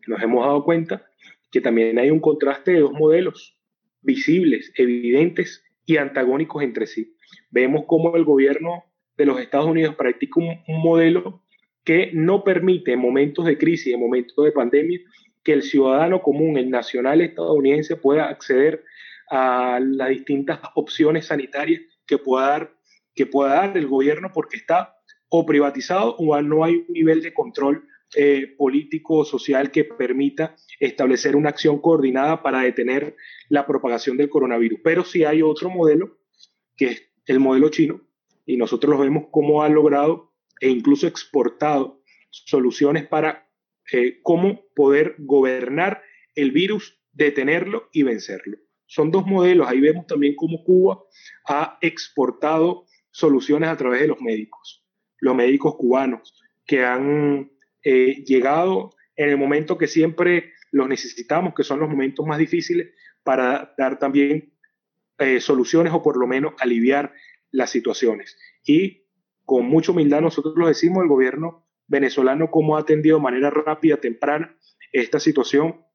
nos 0.07 0.21
hemos 0.21 0.45
dado 0.45 0.63
cuenta 0.63 1.05
que 1.51 1.61
también 1.61 1.99
hay 1.99 2.09
un 2.09 2.19
contraste 2.19 2.71
de 2.71 2.79
dos 2.79 2.93
modelos 2.93 3.57
visibles, 4.01 4.71
evidentes 4.75 5.63
y 5.85 5.97
antagónicos 5.97 6.63
entre 6.63 6.87
sí. 6.87 7.15
Vemos 7.49 7.83
cómo 7.85 8.15
el 8.15 8.23
gobierno 8.23 8.85
de 9.17 9.25
los 9.25 9.39
Estados 9.39 9.67
Unidos 9.67 9.95
practica 9.95 10.39
un, 10.39 10.63
modelo 10.67 11.43
que 11.83 12.11
no 12.13 12.43
permite 12.43 12.93
en 12.93 12.99
momentos 12.99 13.45
de 13.45 13.57
crisis, 13.57 13.93
en 13.93 13.99
momentos 13.99 14.45
de 14.45 14.51
pandemia, 14.51 14.99
que 15.43 15.53
el 15.53 15.63
ciudadano 15.63 16.21
común, 16.21 16.57
el 16.57 16.69
nacional 16.69 17.21
estadounidense 17.21 17.95
pueda 17.95 18.29
acceder 18.29 18.83
a 19.29 19.79
las 19.81 20.09
distintas 20.09 20.59
opciones 20.75 21.27
sanitarias 21.27 21.81
que 22.05 22.17
pueda 22.17 22.47
dar, 22.47 22.73
que 23.15 23.25
pueda 23.25 23.55
dar 23.55 23.77
el 23.77 23.87
gobierno 23.87 24.31
porque 24.33 24.57
está 24.57 24.97
o 25.29 25.45
privatizado 25.45 26.15
o 26.17 26.39
no 26.41 26.63
hay 26.63 26.75
un 26.87 26.93
nivel 26.93 27.21
de 27.21 27.33
control 27.33 27.87
eh, 28.13 28.53
político 28.57 29.19
o 29.19 29.25
social 29.25 29.71
que 29.71 29.85
permita 29.85 30.57
establecer 30.81 31.37
una 31.37 31.49
acción 31.49 31.79
coordinada 31.79 32.43
para 32.43 32.61
detener 32.61 33.15
la 33.47 33.65
propagación 33.65 34.17
del 34.17 34.29
coronavirus. 34.29 34.81
Pero 34.83 35.05
sí 35.05 35.23
hay 35.23 35.41
otro 35.41 35.69
modelo, 35.69 36.17
que 36.75 36.85
es 36.87 37.03
el 37.25 37.39
modelo 37.39 37.69
chino, 37.69 38.01
y 38.45 38.57
nosotros 38.57 38.91
lo 38.91 39.01
vemos 39.01 39.27
cómo 39.31 39.63
ha 39.63 39.69
logrado 39.69 40.30
e 40.61 40.69
incluso 40.69 41.07
exportado 41.07 42.01
soluciones 42.29 43.07
para 43.07 43.49
eh, 43.91 44.19
cómo 44.21 44.63
poder 44.73 45.15
gobernar 45.17 46.01
el 46.35 46.51
virus, 46.51 46.97
detenerlo 47.11 47.89
y 47.91 48.03
vencerlo. 48.03 48.57
Son 48.85 49.11
dos 49.11 49.25
modelos. 49.25 49.67
Ahí 49.67 49.81
vemos 49.81 50.05
también 50.07 50.35
cómo 50.35 50.63
Cuba 50.63 51.03
ha 51.47 51.77
exportado 51.81 52.85
soluciones 53.09 53.69
a 53.69 53.75
través 53.75 54.01
de 54.01 54.07
los 54.07 54.21
médicos, 54.21 54.85
los 55.19 55.35
médicos 55.35 55.75
cubanos, 55.75 56.33
que 56.65 56.85
han 56.85 57.51
eh, 57.83 58.23
llegado 58.25 58.91
en 59.15 59.29
el 59.29 59.37
momento 59.37 59.77
que 59.77 59.87
siempre 59.87 60.53
los 60.71 60.87
necesitamos, 60.87 61.53
que 61.53 61.63
son 61.63 61.79
los 61.79 61.89
momentos 61.89 62.25
más 62.25 62.37
difíciles, 62.37 62.93
para 63.23 63.73
dar 63.77 63.99
también 63.99 64.53
eh, 65.17 65.41
soluciones 65.41 65.91
o 65.93 66.01
por 66.01 66.17
lo 66.17 66.27
menos 66.27 66.53
aliviar 66.59 67.13
las 67.51 67.69
situaciones. 67.69 68.37
Y 68.65 69.00
con 69.45 69.65
mucha 69.65 69.91
humildad 69.91 70.21
nosotros 70.21 70.53
lo 70.55 70.67
decimos, 70.67 71.03
el 71.03 71.09
gobierno 71.09 71.65
venezolano 71.87 72.49
cómo 72.49 72.77
ha 72.77 72.81
atendido 72.81 73.17
de 73.17 73.23
manera 73.23 73.49
rápida, 73.49 73.97
temprana, 73.97 74.55
esta 74.91 75.19
situación 75.19 75.85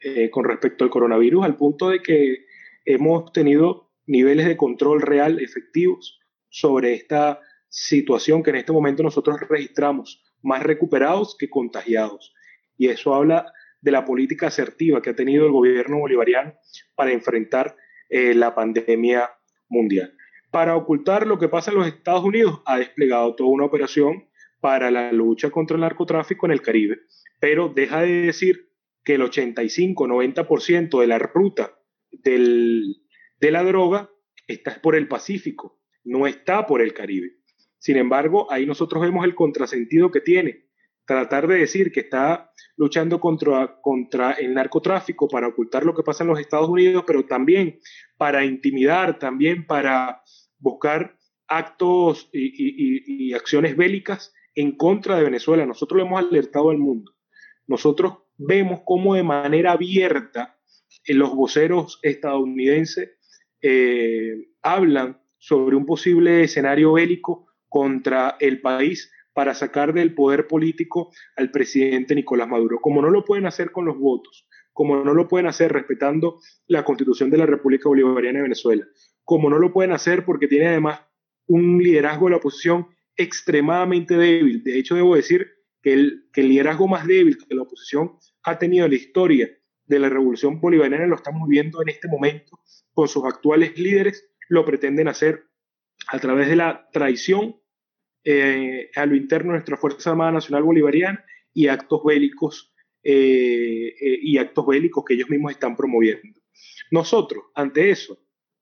eh, 0.00 0.30
con 0.30 0.44
respecto 0.44 0.84
al 0.84 0.90
coronavirus, 0.90 1.44
al 1.44 1.56
punto 1.56 1.90
de 1.90 2.00
que 2.00 2.46
hemos 2.84 3.32
tenido 3.32 3.90
niveles 4.06 4.46
de 4.46 4.56
control 4.56 5.02
real 5.02 5.40
efectivos 5.40 6.18
sobre 6.48 6.94
esta 6.94 7.40
situación 7.68 8.42
que 8.42 8.50
en 8.50 8.56
este 8.56 8.72
momento 8.72 9.02
nosotros 9.02 9.40
registramos 9.48 10.24
más 10.42 10.62
recuperados 10.62 11.36
que 11.38 11.50
contagiados. 11.50 12.34
Y 12.76 12.88
eso 12.88 13.14
habla 13.14 13.52
de 13.80 13.90
la 13.90 14.04
política 14.04 14.48
asertiva 14.48 15.02
que 15.02 15.10
ha 15.10 15.16
tenido 15.16 15.46
el 15.46 15.52
gobierno 15.52 15.98
bolivariano 15.98 16.54
para 16.94 17.12
enfrentar 17.12 17.76
eh, 18.08 18.34
la 18.34 18.54
pandemia 18.54 19.30
mundial. 19.68 20.16
Para 20.50 20.76
ocultar 20.76 21.26
lo 21.26 21.38
que 21.38 21.48
pasa 21.48 21.70
en 21.70 21.78
los 21.78 21.86
Estados 21.86 22.24
Unidos, 22.24 22.62
ha 22.64 22.78
desplegado 22.78 23.34
toda 23.34 23.50
una 23.50 23.64
operación 23.64 24.28
para 24.60 24.90
la 24.90 25.12
lucha 25.12 25.50
contra 25.50 25.76
el 25.76 25.82
narcotráfico 25.82 26.46
en 26.46 26.52
el 26.52 26.62
Caribe, 26.62 27.00
pero 27.40 27.68
deja 27.68 28.02
de 28.02 28.22
decir 28.22 28.70
que 29.04 29.14
el 29.14 29.22
85-90% 29.22 31.00
de 31.00 31.06
la 31.06 31.18
ruta 31.18 31.78
del, 32.10 32.96
de 33.40 33.50
la 33.50 33.62
droga 33.62 34.10
está 34.46 34.80
por 34.80 34.96
el 34.96 35.08
Pacífico, 35.08 35.80
no 36.04 36.26
está 36.26 36.66
por 36.66 36.82
el 36.82 36.94
Caribe. 36.94 37.36
Sin 37.78 37.96
embargo, 37.96 38.50
ahí 38.50 38.66
nosotros 38.66 39.02
vemos 39.02 39.24
el 39.24 39.34
contrasentido 39.34 40.10
que 40.10 40.20
tiene 40.20 40.67
tratar 41.08 41.46
de 41.48 41.56
decir 41.56 41.90
que 41.90 42.00
está 42.00 42.52
luchando 42.76 43.18
contra, 43.18 43.80
contra 43.80 44.32
el 44.32 44.52
narcotráfico 44.52 45.26
para 45.26 45.48
ocultar 45.48 45.82
lo 45.86 45.94
que 45.94 46.02
pasa 46.02 46.22
en 46.22 46.28
los 46.28 46.38
Estados 46.38 46.68
Unidos, 46.68 47.04
pero 47.06 47.24
también 47.24 47.80
para 48.18 48.44
intimidar, 48.44 49.18
también 49.18 49.66
para 49.66 50.22
buscar 50.58 51.16
actos 51.48 52.28
y, 52.30 53.32
acciones 53.32 53.74
bélicas 53.74 54.34
en 54.54 54.76
contra 54.76 55.16
de 55.16 55.24
Venezuela. 55.24 55.64
Nosotros 55.64 55.96
lo 55.96 56.06
hemos 56.06 56.20
alertado 56.20 56.68
al 56.68 56.76
mundo. 56.76 57.12
Nosotros 57.66 58.18
vemos 58.36 58.80
cómo 58.84 59.14
de 59.14 59.22
manera 59.22 59.72
abierta 59.72 60.58
eh, 61.06 61.14
los 61.14 61.34
voceros 61.34 62.00
estadounidenses 62.02 63.16
eh, 63.62 64.50
hablan 64.62 65.22
sobre 65.38 65.74
un 65.74 65.86
posible 65.86 66.44
escenario 66.44 66.92
bélico 66.92 67.46
contra 67.68 68.36
el 68.40 68.60
país 68.60 69.10
para 69.38 69.54
sacar 69.54 69.92
del 69.94 70.14
poder 70.14 70.48
político 70.48 71.12
al 71.36 71.52
presidente 71.52 72.12
Nicolás 72.16 72.48
Maduro, 72.48 72.80
como 72.80 73.00
no 73.00 73.08
lo 73.08 73.24
pueden 73.24 73.46
hacer 73.46 73.70
con 73.70 73.84
los 73.84 73.96
votos, 73.96 74.48
como 74.72 75.04
no 75.04 75.14
lo 75.14 75.28
pueden 75.28 75.46
hacer 75.46 75.72
respetando 75.72 76.40
la 76.66 76.84
constitución 76.84 77.30
de 77.30 77.38
la 77.38 77.46
República 77.46 77.88
Bolivariana 77.88 78.38
de 78.38 78.42
Venezuela, 78.42 78.84
como 79.22 79.48
no 79.48 79.60
lo 79.60 79.72
pueden 79.72 79.92
hacer 79.92 80.24
porque 80.24 80.48
tiene 80.48 80.66
además 80.66 81.02
un 81.46 81.80
liderazgo 81.80 82.26
de 82.26 82.30
la 82.32 82.36
oposición 82.38 82.88
extremadamente 83.14 84.16
débil. 84.16 84.64
De 84.64 84.76
hecho, 84.76 84.96
debo 84.96 85.14
decir 85.14 85.46
que 85.82 85.92
el, 85.92 86.28
liderazgo 86.34 86.88
más 86.88 87.06
débil 87.06 87.38
que 87.38 87.54
la 87.54 87.62
oposición 87.62 88.18
ha 88.42 88.58
tenido 88.58 88.86
en 88.86 88.90
la 88.90 88.96
historia 88.96 89.48
de 89.86 89.98
la 90.00 90.08
revolución 90.08 90.60
bolivariana 90.60 91.06
lo 91.06 91.14
estamos 91.14 91.48
viendo 91.48 91.80
en 91.80 91.90
este 91.90 92.08
momento 92.08 92.58
con 92.92 93.06
sus 93.06 93.24
actuales 93.24 93.78
líderes, 93.78 94.28
lo 94.48 94.64
pretenden 94.64 95.06
hacer 95.06 95.44
a 96.08 96.18
través 96.18 96.48
de 96.48 96.56
la 96.56 96.88
traición 96.92 97.54
eh, 98.30 98.90
a 98.94 99.06
lo 99.06 99.16
interno 99.16 99.52
de 99.52 99.56
nuestra 99.56 99.78
Fuerza 99.78 100.10
Armada 100.10 100.32
Nacional 100.32 100.62
Bolivariana 100.62 101.24
y 101.54 101.68
actos 101.68 102.04
bélicos 102.04 102.74
eh, 103.02 103.94
eh, 103.98 104.18
y 104.20 104.36
actos 104.36 104.66
bélicos 104.66 105.02
que 105.06 105.14
ellos 105.14 105.30
mismos 105.30 105.52
están 105.52 105.74
promoviendo. 105.74 106.38
Nosotros, 106.90 107.44
ante 107.54 107.88
eso, 107.88 108.18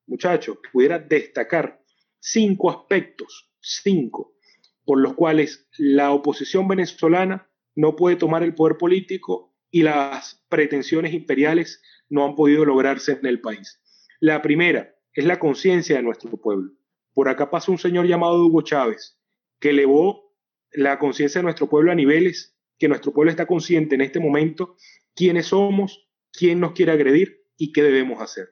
muchachos, 0.07 0.59
pudiera 0.73 1.01
destacar 1.01 1.83
cinco 2.21 2.71
aspectos, 2.71 3.51
cinco, 3.59 4.37
por 4.85 5.01
los 5.01 5.15
cuales 5.15 5.67
la 5.79 6.13
oposición 6.13 6.69
venezolana 6.69 7.51
no 7.75 7.97
puede 7.97 8.15
tomar 8.15 8.45
el 8.45 8.55
poder 8.55 8.77
político 8.77 9.53
y 9.69 9.83
las 9.83 10.47
pretensiones 10.49 11.13
imperiales 11.13 11.83
no 12.09 12.25
han 12.25 12.37
podido 12.37 12.65
lograrse 12.65 13.19
en 13.21 13.27
el 13.27 13.41
país. 13.41 13.83
La 14.21 14.43
primera 14.43 14.95
es 15.13 15.25
la 15.25 15.41
conciencia 15.41 15.97
de 15.97 16.05
nuestro 16.05 16.31
pueblo. 16.37 16.71
Por 17.15 17.29
acá 17.29 17.51
pasa 17.51 17.73
un 17.73 17.79
señor 17.79 18.07
llamado 18.07 18.47
Hugo 18.47 18.63
Chávez, 18.63 19.17
que 19.61 19.71
elevó 19.71 20.35
la 20.73 20.99
conciencia 20.99 21.41
de 21.41 21.45
nuestro 21.45 21.69
pueblo 21.69 21.93
a 21.93 21.95
niveles 21.95 22.57
que 22.79 22.89
nuestro 22.89 23.13
pueblo 23.13 23.31
está 23.31 23.47
consciente 23.47 23.95
en 23.95 24.03
este 24.03 24.21
momento 24.21 24.77
quiénes 25.15 25.47
somos, 25.47 26.09
quién 26.33 26.61
nos 26.61 26.73
quiere 26.73 26.93
agredir 26.93 27.45
y 27.57 27.73
qué 27.73 27.83
debemos 27.83 28.21
hacer. 28.21 28.51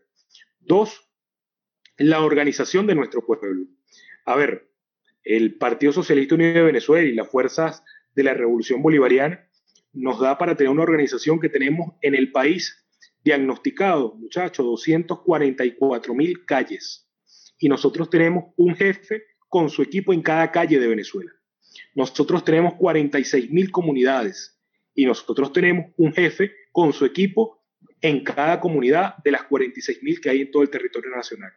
Dos, 0.61 1.11
la 1.99 2.23
organización 2.23 2.87
de 2.87 2.95
nuestro 2.95 3.25
pueblo. 3.25 3.67
A 4.25 4.37
ver, 4.37 4.71
el 5.23 5.57
Partido 5.57 5.93
Socialista 5.93 6.35
Unido 6.35 6.55
de 6.55 6.63
Venezuela 6.63 7.07
y 7.07 7.15
las 7.15 7.29
fuerzas 7.29 7.83
de 8.15 8.23
la 8.23 8.35
Revolución 8.35 8.83
Bolivariana 8.83 9.49
nos 9.93 10.21
da 10.21 10.39
para 10.39 10.57
tener 10.57 10.71
una 10.71 10.83
organización 10.83 11.39
que 11.39 11.49
tenemos 11.49 11.95
en 12.01 12.15
el 12.15 12.33
país 12.33 12.87
diagnosticado, 13.23 14.15
muchachos, 14.15 14.65
244 14.65 16.15
mil 16.15 16.45
calles 16.47 17.05
y 17.59 17.69
nosotros 17.69 18.11
tenemos 18.11 18.53
un 18.57 18.75
jefe 18.75 19.23
con 19.55 19.71
su 19.71 19.83
equipo 19.83 20.13
en 20.13 20.21
cada 20.21 20.51
calle 20.51 20.81
de 20.81 20.89
Venezuela. 20.89 21.31
Nosotros 21.95 22.45
tenemos 22.45 22.75
46 22.75 23.53
mil 23.53 23.71
comunidades 23.71 24.61
y 24.97 25.07
nosotros 25.07 25.53
tenemos 25.53 25.93
un 25.97 26.13
jefe 26.13 26.51
con 26.73 26.93
su 26.93 27.05
equipo 27.05 27.63
en 28.01 28.25
cada 28.25 28.59
comunidad 28.59 29.15
de 29.23 29.31
las 29.31 29.43
46.000 29.43 30.21
que 30.21 30.31
hay 30.31 30.41
en 30.41 30.51
todo 30.51 30.65
el 30.65 30.71
territorio 30.71 31.13
nacional. 31.15 31.53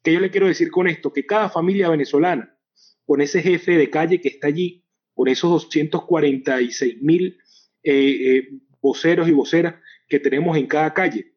¿Qué 0.00 0.12
yo 0.12 0.20
le 0.20 0.30
quiero 0.30 0.46
decir 0.46 0.70
con 0.70 0.86
esto? 0.86 1.12
Que 1.12 1.26
cada 1.26 1.48
familia 1.48 1.88
venezolana, 1.88 2.56
con 3.04 3.20
ese 3.20 3.42
jefe 3.42 3.76
de 3.76 3.90
calle 3.90 4.20
que 4.20 4.28
está 4.28 4.46
allí, 4.46 4.84
con 5.12 5.26
esos 5.26 5.68
246.000 5.68 7.36
eh, 7.82 7.82
eh, 7.82 8.48
voceros 8.80 9.28
y 9.28 9.32
voceras 9.32 9.74
que 10.06 10.20
tenemos 10.20 10.56
en 10.56 10.68
cada 10.68 10.94
calle, 10.94 11.34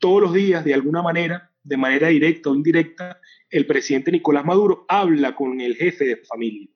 todos 0.00 0.20
los 0.20 0.34
días, 0.34 0.64
de 0.64 0.74
alguna 0.74 1.00
manera, 1.00 1.53
de 1.64 1.76
manera 1.76 2.08
directa 2.08 2.50
o 2.50 2.54
indirecta, 2.54 3.20
el 3.50 3.66
presidente 3.66 4.12
Nicolás 4.12 4.44
Maduro 4.44 4.84
habla 4.88 5.34
con 5.34 5.60
el 5.60 5.76
jefe 5.76 6.04
de 6.04 6.16
familia, 6.16 6.68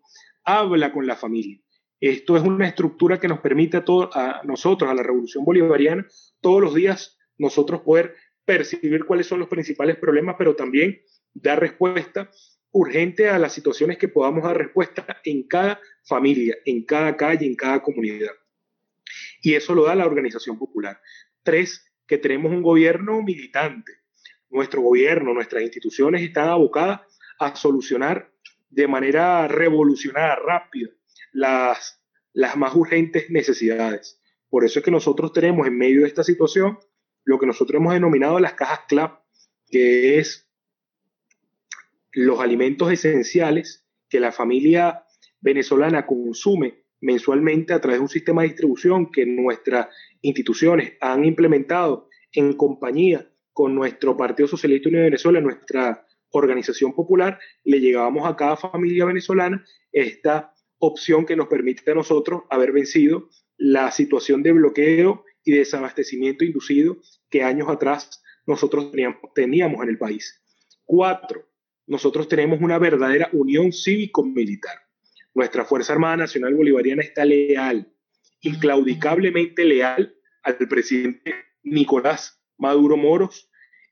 habla 0.44 0.92
con 0.92 1.06
la 1.06 1.16
familia. 1.16 1.60
Esto 2.00 2.36
es 2.36 2.42
una 2.42 2.66
estructura 2.66 3.20
que 3.20 3.28
nos 3.28 3.40
permite 3.40 3.76
a, 3.76 3.82
a 4.14 4.42
nosotros, 4.44 4.90
a 4.90 4.94
la 4.94 5.02
revolución 5.02 5.44
bolivariana, 5.44 6.06
todos 6.40 6.62
los 6.62 6.74
días 6.74 7.18
nosotros 7.36 7.82
poder 7.82 8.16
percibir 8.44 9.04
cuáles 9.04 9.26
son 9.26 9.40
los 9.40 9.48
principales 9.48 9.96
problemas, 9.96 10.36
pero 10.38 10.56
también 10.56 11.02
dar 11.34 11.60
respuesta 11.60 12.30
urgente 12.70 13.28
a 13.28 13.38
las 13.38 13.52
situaciones 13.52 13.98
que 13.98 14.08
podamos 14.08 14.44
dar 14.44 14.56
respuesta 14.56 15.20
en 15.24 15.42
cada 15.44 15.80
familia, 16.04 16.56
en 16.64 16.84
cada 16.84 17.16
calle, 17.16 17.46
en 17.46 17.54
cada 17.54 17.82
comunidad. 17.82 18.32
Y 19.42 19.54
eso 19.54 19.74
lo 19.74 19.84
da 19.84 19.94
la 19.94 20.06
organización 20.06 20.58
popular. 20.58 21.00
Tres, 21.42 21.84
que 22.06 22.18
tenemos 22.18 22.52
un 22.52 22.62
gobierno 22.62 23.22
militante. 23.22 23.92
Nuestro 24.50 24.82
gobierno, 24.82 25.34
nuestras 25.34 25.62
instituciones 25.62 26.22
están 26.22 26.48
abocadas 26.48 27.00
a 27.38 27.54
solucionar 27.54 28.32
de 28.70 28.88
manera 28.88 29.46
revolucionada, 29.48 30.36
rápida, 30.36 30.90
las, 31.32 32.02
las 32.32 32.56
más 32.56 32.74
urgentes 32.74 33.30
necesidades. 33.30 34.20
Por 34.48 34.64
eso 34.64 34.78
es 34.78 34.84
que 34.84 34.90
nosotros 34.90 35.32
tenemos 35.32 35.66
en 35.66 35.76
medio 35.76 36.02
de 36.02 36.08
esta 36.08 36.24
situación 36.24 36.78
lo 37.24 37.38
que 37.38 37.46
nosotros 37.46 37.80
hemos 37.80 37.92
denominado 37.92 38.40
las 38.40 38.54
cajas 38.54 38.80
CLAP, 38.88 39.20
que 39.68 40.18
es 40.18 40.48
los 42.12 42.40
alimentos 42.40 42.90
esenciales 42.90 43.86
que 44.08 44.20
la 44.20 44.32
familia 44.32 45.04
venezolana 45.40 46.06
consume 46.06 46.84
mensualmente 47.00 47.72
a 47.74 47.80
través 47.80 47.98
de 47.98 48.02
un 48.02 48.08
sistema 48.08 48.42
de 48.42 48.48
distribución 48.48 49.10
que 49.12 49.26
nuestras 49.26 49.88
instituciones 50.22 50.94
han 51.00 51.24
implementado 51.24 52.08
en 52.32 52.54
compañía 52.54 53.30
con 53.58 53.74
nuestro 53.74 54.16
Partido 54.16 54.46
Socialista 54.46 54.88
Unido 54.88 55.02
de 55.02 55.10
Venezuela, 55.10 55.40
nuestra 55.40 56.06
organización 56.30 56.94
popular, 56.94 57.40
le 57.64 57.80
llegábamos 57.80 58.24
a 58.24 58.36
cada 58.36 58.56
familia 58.56 59.04
venezolana 59.04 59.64
esta 59.90 60.54
opción 60.78 61.26
que 61.26 61.34
nos 61.34 61.48
permite 61.48 61.90
a 61.90 61.94
nosotros 61.96 62.42
haber 62.50 62.70
vencido 62.70 63.28
la 63.56 63.90
situación 63.90 64.44
de 64.44 64.52
bloqueo 64.52 65.24
y 65.42 65.50
desabastecimiento 65.50 66.44
inducido 66.44 66.98
que 67.28 67.42
años 67.42 67.68
atrás 67.68 68.22
nosotros 68.46 68.92
teníamos, 69.34 69.82
en 69.82 69.88
el 69.88 69.98
país. 69.98 70.40
Cuatro, 70.84 71.48
nosotros 71.88 72.28
tenemos 72.28 72.60
una 72.60 72.78
verdadera 72.78 73.28
unión 73.32 73.72
cívico-militar. 73.72 74.78
Nuestra 75.34 75.64
Fuerza 75.64 75.94
Armada 75.94 76.18
Nacional 76.18 76.54
Bolivariana 76.54 77.02
está 77.02 77.24
leal, 77.24 77.92
inclaudicablemente 78.40 79.64
leal 79.64 80.14
al 80.44 80.56
presidente 80.58 81.34
Nicolás 81.64 82.40
Maduro 82.56 82.96
Moros 82.96 83.47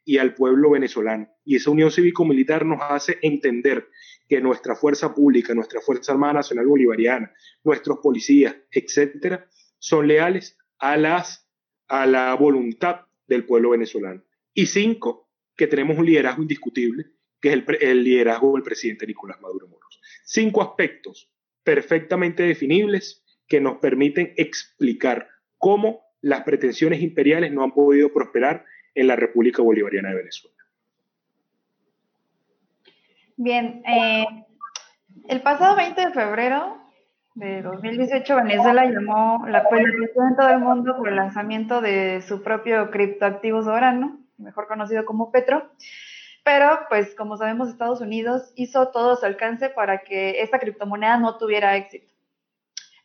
y 0.06 0.18
al 0.18 0.34
pueblo 0.34 0.70
venezolano. 0.70 1.28
Y 1.44 1.56
esa 1.56 1.70
unión 1.70 1.90
cívico-militar 1.90 2.64
nos 2.64 2.78
hace 2.80 3.18
entender 3.22 3.88
que 4.28 4.40
nuestra 4.40 4.76
fuerza 4.76 5.12
pública, 5.14 5.52
nuestra 5.52 5.80
Fuerza 5.80 6.12
Armada 6.12 6.34
Nacional 6.34 6.66
Bolivariana, 6.66 7.34
nuestros 7.64 7.98
policías, 7.98 8.54
etcétera, 8.70 9.48
son 9.78 10.06
leales 10.06 10.56
a, 10.78 10.96
las, 10.96 11.50
a 11.88 12.06
la 12.06 12.32
voluntad 12.34 13.00
del 13.26 13.44
pueblo 13.44 13.70
venezolano. 13.70 14.22
Y 14.54 14.66
cinco, 14.66 15.28
que 15.56 15.66
tenemos 15.66 15.98
un 15.98 16.06
liderazgo 16.06 16.42
indiscutible, 16.42 17.06
que 17.40 17.48
es 17.48 17.54
el, 17.54 17.64
el 17.80 18.04
liderazgo 18.04 18.54
del 18.54 18.62
presidente 18.62 19.08
Nicolás 19.08 19.40
Maduro 19.40 19.66
Moros. 19.66 20.00
Cinco 20.24 20.62
aspectos 20.62 21.32
perfectamente 21.64 22.44
definibles 22.44 23.24
que 23.48 23.60
nos 23.60 23.78
permiten 23.78 24.34
explicar 24.36 25.28
cómo 25.58 26.02
las 26.20 26.42
pretensiones 26.44 27.02
imperiales 27.02 27.52
no 27.52 27.64
han 27.64 27.72
podido 27.72 28.12
prosperar 28.12 28.64
en 28.96 29.06
la 29.06 29.14
República 29.14 29.62
Bolivariana 29.62 30.08
de 30.08 30.16
Venezuela. 30.16 30.56
Bien, 33.36 33.82
eh, 33.86 34.24
el 35.28 35.42
pasado 35.42 35.76
20 35.76 36.06
de 36.06 36.12
febrero 36.12 36.78
de 37.34 37.60
2018 37.60 38.36
Venezuela 38.36 38.86
llamó 38.86 39.46
la 39.46 39.58
atención 39.58 40.28
en 40.30 40.36
todo 40.36 40.48
el 40.48 40.58
mundo 40.58 40.96
por 40.96 41.10
el 41.10 41.16
lanzamiento 41.16 41.82
de 41.82 42.22
su 42.22 42.42
propio 42.42 42.90
criptoactivo 42.90 43.62
soberano, 43.62 44.18
mejor 44.38 44.66
conocido 44.66 45.04
como 45.04 45.30
Petro. 45.30 45.70
Pero, 46.42 46.78
pues, 46.88 47.14
como 47.14 47.36
sabemos, 47.36 47.68
Estados 47.68 48.00
Unidos 48.00 48.52
hizo 48.54 48.88
todo 48.88 49.16
su 49.16 49.26
alcance 49.26 49.68
para 49.68 49.98
que 49.98 50.40
esta 50.40 50.58
criptomoneda 50.58 51.18
no 51.18 51.36
tuviera 51.36 51.76
éxito. 51.76 52.15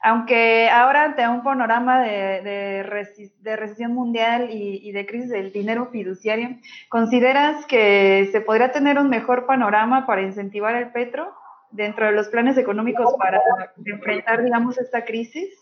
Aunque 0.03 0.67
ahora 0.69 1.03
ante 1.03 1.27
un 1.27 1.43
panorama 1.43 2.01
de, 2.01 2.83
recesión 2.83 3.93
mundial 3.93 4.49
y, 4.51 4.91
de 4.91 5.05
crisis 5.05 5.29
del 5.29 5.51
dinero 5.51 5.89
fiduciario, 5.91 6.57
¿consideras 6.89 7.65
que 7.67 8.27
se 8.31 8.41
podría 8.41 8.71
tener 8.71 8.97
un 8.97 9.09
mejor 9.09 9.45
panorama 9.45 10.07
para 10.07 10.23
incentivar 10.23 10.75
el 10.75 10.91
petro 10.91 11.31
dentro 11.69 12.07
de 12.07 12.13
los 12.13 12.29
planes 12.29 12.57
económicos 12.57 13.13
para 13.17 13.39
enfrentar, 13.85 14.43
digamos, 14.43 14.79
esta 14.79 15.05
crisis? 15.05 15.53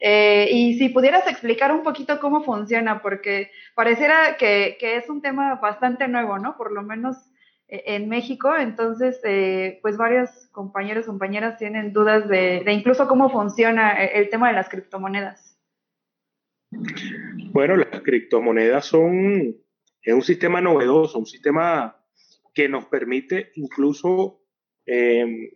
Eh, 0.00 0.48
y 0.50 0.78
si 0.78 0.88
pudieras 0.88 1.26
explicar 1.26 1.72
un 1.72 1.82
poquito 1.82 2.20
cómo 2.20 2.42
funciona, 2.42 3.02
porque 3.02 3.50
pareciera 3.74 4.36
que, 4.38 4.76
es 4.80 5.08
un 5.08 5.20
tema 5.20 5.56
bastante 5.56 6.08
nuevo, 6.08 6.38
¿no? 6.38 6.56
Por 6.56 6.72
lo 6.72 6.82
menos 6.82 7.16
en 7.68 8.08
México, 8.08 8.54
entonces, 8.56 9.20
eh, 9.24 9.78
pues 9.82 9.96
varios 9.96 10.30
compañeros, 10.52 11.06
compañeras 11.06 11.58
tienen 11.58 11.92
dudas 11.92 12.28
de, 12.28 12.62
incluso 12.70 13.08
cómo 13.08 13.30
funciona 13.30 14.04
eh, 14.04 14.12
el 14.14 14.28
tema 14.28 14.48
de 14.48 14.54
las 14.54 14.68
criptomonedas. 14.68 15.58
Bueno, 17.52 17.76
las 17.76 18.02
criptomonedas 18.02 18.84
son 18.84 19.56
es 20.02 20.12
un 20.12 20.22
sistema 20.22 20.60
novedoso, 20.60 21.18
un 21.18 21.26
sistema 21.26 21.96
que 22.52 22.68
nos 22.68 22.84
permite 22.86 23.52
incluso 23.54 24.42
em, 24.84 25.50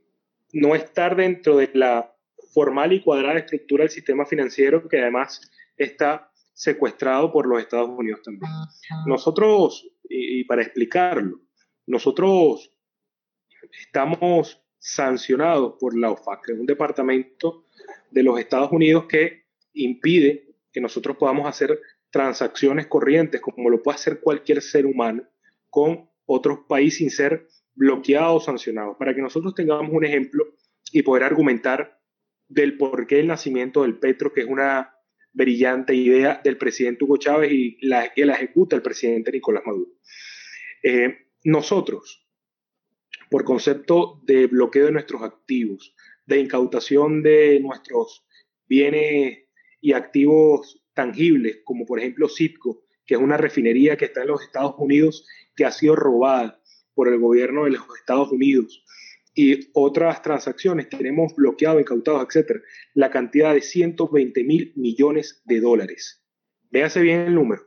no 0.52 0.74
estar 0.74 1.16
dentro 1.16 1.56
de 1.58 1.70
la 1.74 2.14
formal 2.54 2.92
y 2.92 3.02
cuadrada 3.02 3.38
estructura 3.38 3.82
del 3.84 3.90
sistema 3.90 4.24
financiero 4.24 4.88
que 4.88 5.00
además 5.00 5.40
está 5.76 6.30
secuestrado 6.54 7.30
por 7.30 7.46
los 7.46 7.60
Estados 7.60 7.90
Unidos 7.90 8.22
también. 8.22 8.50
Nosotros, 9.06 9.86
y 10.08 10.44
para 10.44 10.62
explicarlo, 10.62 11.40
nosotros 11.88 12.70
estamos 13.80 14.62
sancionados 14.78 15.74
por 15.80 15.98
la 15.98 16.10
OFAC, 16.10 16.44
que 16.44 16.52
es 16.52 16.58
un 16.58 16.66
departamento 16.66 17.64
de 18.10 18.22
los 18.22 18.38
Estados 18.38 18.70
Unidos 18.70 19.06
que 19.08 19.46
impide 19.72 20.54
que 20.70 20.80
nosotros 20.80 21.16
podamos 21.16 21.48
hacer 21.48 21.80
transacciones 22.10 22.86
corrientes 22.86 23.40
como 23.40 23.70
lo 23.70 23.82
puede 23.82 23.96
hacer 23.96 24.20
cualquier 24.20 24.62
ser 24.62 24.86
humano 24.86 25.24
con 25.70 26.08
otros 26.26 26.60
países 26.68 26.98
sin 26.98 27.10
ser 27.10 27.48
bloqueados 27.74 28.42
o 28.42 28.44
sancionados. 28.44 28.96
Para 28.98 29.14
que 29.14 29.22
nosotros 29.22 29.54
tengamos 29.54 29.90
un 29.92 30.04
ejemplo 30.04 30.44
y 30.92 31.02
poder 31.02 31.24
argumentar 31.24 32.00
del 32.48 32.76
por 32.76 33.06
qué 33.06 33.20
el 33.20 33.26
nacimiento 33.26 33.82
del 33.82 33.98
petro, 33.98 34.32
que 34.32 34.42
es 34.42 34.46
una 34.46 34.94
brillante 35.32 35.94
idea 35.94 36.40
del 36.42 36.56
presidente 36.56 37.04
Hugo 37.04 37.16
Chávez 37.16 37.52
y 37.52 37.78
la, 37.86 38.12
que 38.12 38.26
la 38.26 38.34
ejecuta 38.34 38.76
el 38.76 38.82
presidente 38.82 39.32
Nicolás 39.32 39.62
Maduro. 39.66 39.90
Eh, 40.82 41.27
nosotros, 41.44 42.26
por 43.30 43.44
concepto 43.44 44.20
de 44.24 44.46
bloqueo 44.46 44.86
de 44.86 44.92
nuestros 44.92 45.22
activos, 45.22 45.94
de 46.26 46.40
incautación 46.40 47.22
de 47.22 47.60
nuestros 47.60 48.26
bienes 48.66 49.46
y 49.80 49.92
activos 49.92 50.82
tangibles, 50.94 51.60
como 51.64 51.86
por 51.86 52.00
ejemplo 52.00 52.28
Citgo, 52.28 52.82
que 53.06 53.14
es 53.14 53.20
una 53.20 53.36
refinería 53.36 53.96
que 53.96 54.06
está 54.06 54.22
en 54.22 54.28
los 54.28 54.42
Estados 54.42 54.74
Unidos, 54.78 55.26
que 55.56 55.64
ha 55.64 55.70
sido 55.70 55.96
robada 55.96 56.60
por 56.94 57.08
el 57.08 57.18
gobierno 57.18 57.64
de 57.64 57.70
los 57.70 57.82
Estados 57.98 58.30
Unidos, 58.30 58.84
y 59.34 59.70
otras 59.72 60.20
transacciones, 60.20 60.88
tenemos 60.88 61.32
bloqueado, 61.36 61.78
incautados, 61.78 62.26
etcétera, 62.26 62.60
la 62.94 63.08
cantidad 63.08 63.54
de 63.54 63.60
120 63.60 64.42
mil 64.42 64.72
millones 64.74 65.42
de 65.44 65.60
dólares. 65.60 66.24
Véase 66.70 67.00
bien 67.00 67.20
el 67.20 67.34
número, 67.36 67.62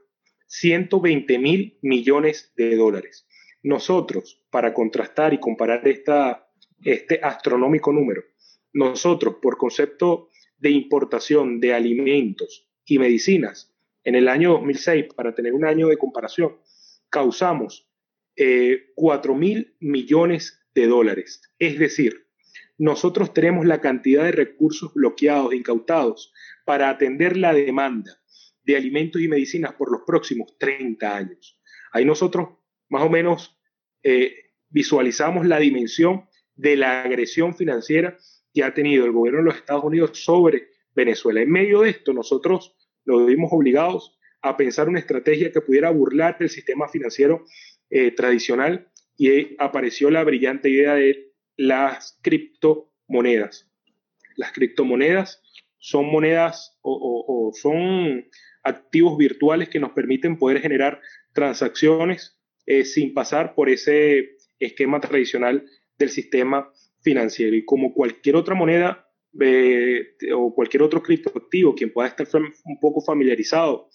120 0.47 1.39
mil 1.39 1.79
millones 1.81 2.51
de 2.57 2.75
dólares. 2.75 3.25
Nosotros, 3.63 4.41
para 4.49 4.73
contrastar 4.73 5.33
y 5.33 5.39
comparar 5.39 5.87
esta, 5.87 6.49
este 6.83 7.19
astronómico 7.21 7.93
número, 7.93 8.23
nosotros, 8.73 9.35
por 9.41 9.57
concepto 9.57 10.29
de 10.57 10.71
importación 10.71 11.59
de 11.59 11.73
alimentos 11.73 12.69
y 12.85 12.99
medicinas, 12.99 13.73
en 14.03 14.15
el 14.15 14.27
año 14.27 14.51
2006, 14.53 15.13
para 15.13 15.35
tener 15.35 15.53
un 15.53 15.65
año 15.65 15.87
de 15.87 15.97
comparación, 15.97 16.57
causamos 17.09 17.87
eh, 18.35 18.91
4 18.95 19.35
mil 19.35 19.75
millones 19.79 20.59
de 20.73 20.87
dólares. 20.87 21.41
Es 21.59 21.77
decir, 21.77 22.25
nosotros 22.77 23.33
tenemos 23.33 23.65
la 23.65 23.79
cantidad 23.79 24.23
de 24.23 24.31
recursos 24.31 24.93
bloqueados, 24.93 25.53
incautados, 25.53 26.33
para 26.65 26.89
atender 26.89 27.37
la 27.37 27.53
demanda 27.53 28.19
de 28.63 28.75
alimentos 28.75 29.21
y 29.21 29.27
medicinas 29.27 29.73
por 29.73 29.91
los 29.91 30.01
próximos 30.05 30.57
30 30.57 31.15
años. 31.15 31.59
Ahí 31.91 32.05
nosotros 32.05 32.49
más 32.91 33.03
o 33.03 33.09
menos 33.09 33.57
eh, 34.03 34.35
visualizamos 34.69 35.47
la 35.47 35.59
dimensión 35.59 36.25
de 36.55 36.75
la 36.75 37.03
agresión 37.03 37.55
financiera 37.55 38.17
que 38.53 38.63
ha 38.63 38.73
tenido 38.73 39.05
el 39.05 39.13
gobierno 39.13 39.39
de 39.39 39.45
los 39.45 39.55
Estados 39.55 39.85
Unidos 39.85 40.11
sobre 40.23 40.67
Venezuela. 40.93 41.41
En 41.41 41.49
medio 41.49 41.81
de 41.81 41.89
esto, 41.89 42.11
nosotros 42.13 42.75
nos 43.05 43.25
vimos 43.25 43.49
obligados 43.53 44.19
a 44.41 44.57
pensar 44.57 44.89
una 44.89 44.99
estrategia 44.99 45.51
que 45.51 45.61
pudiera 45.61 45.89
burlar 45.89 46.35
el 46.41 46.49
sistema 46.49 46.89
financiero 46.89 47.45
eh, 47.89 48.11
tradicional 48.11 48.91
y 49.17 49.55
apareció 49.57 50.11
la 50.11 50.25
brillante 50.25 50.69
idea 50.69 50.95
de 50.95 51.31
las 51.55 52.19
criptomonedas. 52.21 53.71
Las 54.35 54.51
criptomonedas 54.51 55.41
son 55.77 56.11
monedas 56.11 56.77
o, 56.81 57.51
son 57.53 58.27
activos 58.63 59.17
virtuales 59.17 59.69
que 59.69 59.79
nos 59.79 59.91
permiten 59.91 60.37
poder 60.37 60.59
generar 60.61 61.01
transacciones 61.33 62.40
eh, 62.65 62.85
sin 62.85 63.13
pasar 63.13 63.55
por 63.55 63.69
ese 63.69 64.37
esquema 64.59 64.99
tradicional 64.99 65.65
del 65.97 66.09
sistema 66.09 66.71
financiero. 67.01 67.55
Y 67.55 67.65
como 67.65 67.93
cualquier 67.93 68.35
otra 68.35 68.55
moneda 68.55 69.07
eh, 69.39 70.15
o 70.35 70.53
cualquier 70.53 70.83
otro 70.83 71.01
criptoactivo, 71.01 71.73
quien 71.75 71.93
pueda 71.93 72.09
estar 72.09 72.27
un 72.65 72.79
poco 72.79 73.01
familiarizado 73.01 73.89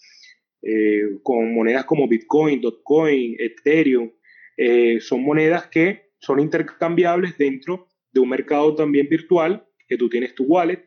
eh, 0.61 1.19
con 1.21 1.53
monedas 1.53 1.85
como 1.85 2.07
Bitcoin, 2.07 2.59
Dogecoin, 2.59 3.35
Ethereum, 3.39 4.11
eh, 4.57 4.99
son 4.99 5.21
monedas 5.23 5.67
que 5.67 6.09
son 6.19 6.39
intercambiables 6.39 7.37
dentro 7.37 7.87
de 8.11 8.19
un 8.19 8.29
mercado 8.29 8.73
también 8.75 9.07
virtual, 9.07 9.67
que 9.87 9.97
tú 9.97 10.09
tienes 10.09 10.33
tu 10.33 10.45
wallet, 10.45 10.83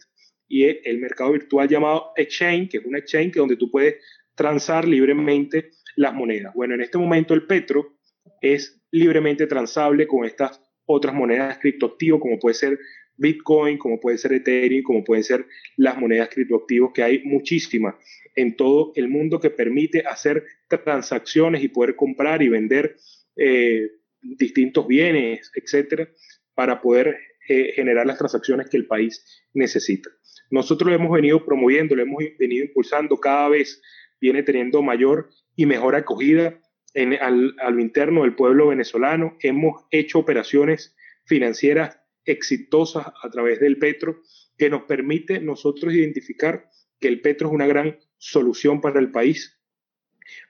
y 0.48 0.64
el 0.64 0.98
mercado 0.98 1.30
virtual 1.30 1.68
llamado 1.68 2.10
exchange, 2.16 2.70
que 2.70 2.78
es 2.78 2.84
un 2.84 2.96
exchange 2.96 3.34
donde 3.34 3.56
tú 3.56 3.70
puedes 3.70 4.02
transar 4.34 4.86
libremente 4.88 5.70
las 5.96 6.14
monedas. 6.14 6.54
Bueno, 6.54 6.74
en 6.74 6.80
este 6.80 6.98
momento 6.98 7.34
el 7.34 7.46
Petro 7.46 7.96
es 8.40 8.80
libremente 8.90 9.46
transable 9.46 10.06
con 10.06 10.24
estas 10.24 10.62
otras 10.86 11.14
monedas 11.14 11.58
criptoactivas, 11.58 12.20
como 12.20 12.38
puede 12.38 12.54
ser 12.54 12.78
Bitcoin, 13.16 13.78
como 13.78 14.00
puede 14.00 14.18
ser 14.18 14.32
Ethereum, 14.32 14.82
como 14.82 15.04
pueden 15.04 15.22
ser 15.22 15.46
las 15.76 15.98
monedas 15.98 16.30
criptoactivas, 16.30 16.92
que 16.94 17.02
hay 17.02 17.22
muchísimas 17.24 17.94
en 18.34 18.56
todo 18.56 18.92
el 18.96 19.08
mundo 19.08 19.40
que 19.40 19.50
permite 19.50 20.00
hacer 20.00 20.44
transacciones 20.68 21.62
y 21.62 21.68
poder 21.68 21.96
comprar 21.96 22.42
y 22.42 22.48
vender 22.48 22.96
eh, 23.36 23.90
distintos 24.22 24.86
bienes, 24.86 25.50
etcétera, 25.54 26.08
para 26.54 26.80
poder 26.80 27.18
eh, 27.48 27.72
generar 27.74 28.06
las 28.06 28.18
transacciones 28.18 28.68
que 28.70 28.76
el 28.76 28.86
país 28.86 29.44
necesita. 29.52 30.10
Nosotros 30.50 30.90
lo 30.90 30.96
hemos 30.96 31.12
venido 31.12 31.44
promoviendo, 31.44 31.94
lo 31.94 32.02
hemos 32.02 32.24
venido 32.38 32.64
impulsando, 32.64 33.18
cada 33.18 33.48
vez 33.48 33.80
viene 34.20 34.42
teniendo 34.42 34.82
mayor 34.82 35.30
y 35.56 35.66
mejor 35.66 35.94
acogida 35.94 36.60
en, 36.94 37.14
al, 37.14 37.54
al 37.60 37.80
interno 37.80 38.22
del 38.22 38.34
pueblo 38.34 38.68
venezolano. 38.68 39.36
Hemos 39.40 39.84
hecho 39.90 40.18
operaciones 40.18 40.96
financieras 41.24 41.98
exitosas 42.24 43.06
a 43.22 43.30
través 43.30 43.60
del 43.60 43.78
petro 43.78 44.20
que 44.58 44.70
nos 44.70 44.82
permite 44.82 45.40
nosotros 45.40 45.94
identificar 45.94 46.68
que 46.98 47.08
el 47.08 47.20
petro 47.20 47.48
es 47.48 47.54
una 47.54 47.66
gran 47.66 47.98
solución 48.18 48.80
para 48.80 49.00
el 49.00 49.10
país, 49.10 49.58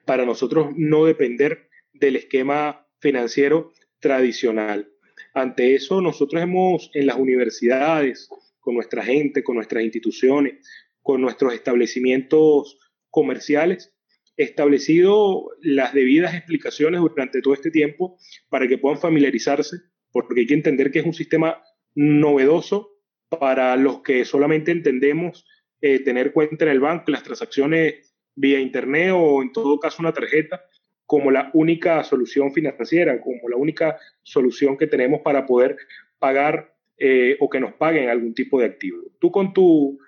para 0.04 0.26
nosotros 0.26 0.70
no 0.76 1.04
depender 1.04 1.68
del 1.92 2.16
esquema 2.16 2.86
financiero 2.98 3.72
tradicional. 4.00 4.90
Ante 5.32 5.74
eso, 5.74 6.00
nosotros 6.00 6.42
hemos 6.42 6.90
en 6.94 7.06
las 7.06 7.16
universidades, 7.16 8.28
con 8.58 8.74
nuestra 8.74 9.02
gente, 9.02 9.44
con 9.44 9.56
nuestras 9.56 9.84
instituciones, 9.84 10.66
con 11.02 11.20
nuestros 11.20 11.54
establecimientos 11.54 12.78
comerciales, 13.10 13.92
establecido 14.36 15.50
las 15.60 15.92
debidas 15.92 16.34
explicaciones 16.34 17.00
durante 17.00 17.42
todo 17.42 17.54
este 17.54 17.70
tiempo 17.70 18.16
para 18.48 18.66
que 18.66 18.78
puedan 18.78 18.98
familiarizarse, 18.98 19.76
porque 20.12 20.40
hay 20.40 20.46
que 20.46 20.54
entender 20.54 20.90
que 20.90 21.00
es 21.00 21.06
un 21.06 21.14
sistema 21.14 21.62
novedoso 21.94 22.90
para 23.28 23.76
los 23.76 24.02
que 24.02 24.24
solamente 24.24 24.72
entendemos 24.72 25.46
eh, 25.80 26.00
tener 26.00 26.32
cuenta 26.32 26.64
en 26.64 26.70
el 26.70 26.80
banco, 26.80 27.10
las 27.10 27.22
transacciones 27.22 28.14
vía 28.34 28.60
internet 28.60 29.12
o 29.14 29.42
en 29.42 29.52
todo 29.52 29.78
caso 29.78 30.02
una 30.02 30.12
tarjeta, 30.12 30.62
como 31.06 31.30
la 31.30 31.50
única 31.54 32.02
solución 32.04 32.52
financiera, 32.52 33.20
como 33.20 33.48
la 33.48 33.56
única 33.56 33.98
solución 34.22 34.76
que 34.78 34.86
tenemos 34.86 35.20
para 35.22 35.44
poder 35.44 35.76
pagar 36.18 36.74
eh, 36.98 37.36
o 37.40 37.50
que 37.50 37.60
nos 37.60 37.74
paguen 37.74 38.08
algún 38.08 38.34
tipo 38.34 38.60
de 38.60 38.66
activo. 38.66 38.98
Tú 39.18 39.30
con 39.30 39.52
tu 39.52 39.98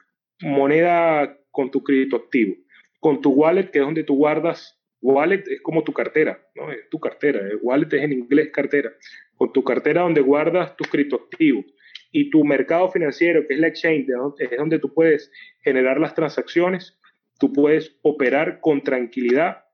moneda, 0.40 1.38
con 1.50 1.70
tu 1.70 1.82
crédito 1.82 2.16
activo, 2.16 2.54
con 3.02 3.20
tu 3.20 3.30
wallet, 3.30 3.72
que 3.72 3.80
es 3.80 3.84
donde 3.84 4.04
tú 4.04 4.14
guardas, 4.14 4.80
wallet 5.00 5.42
es 5.48 5.60
como 5.60 5.82
tu 5.82 5.92
cartera, 5.92 6.40
¿no? 6.54 6.70
Es 6.70 6.88
tu 6.88 7.00
cartera, 7.00 7.40
wallet 7.60 7.92
es 7.92 8.00
en 8.00 8.12
inglés 8.12 8.50
cartera, 8.52 8.92
con 9.34 9.52
tu 9.52 9.64
cartera 9.64 10.02
donde 10.02 10.20
guardas 10.20 10.76
tus 10.76 10.86
criptoactivos 10.86 11.64
y 12.12 12.30
tu 12.30 12.44
mercado 12.44 12.88
financiero, 12.92 13.44
que 13.48 13.54
es 13.54 13.60
la 13.60 13.66
exchange, 13.66 14.06
es 14.38 14.56
donde 14.56 14.78
tú 14.78 14.94
puedes 14.94 15.32
generar 15.64 15.98
las 15.98 16.14
transacciones, 16.14 16.96
tú 17.40 17.52
puedes 17.52 17.98
operar 18.02 18.60
con 18.60 18.84
tranquilidad 18.84 19.64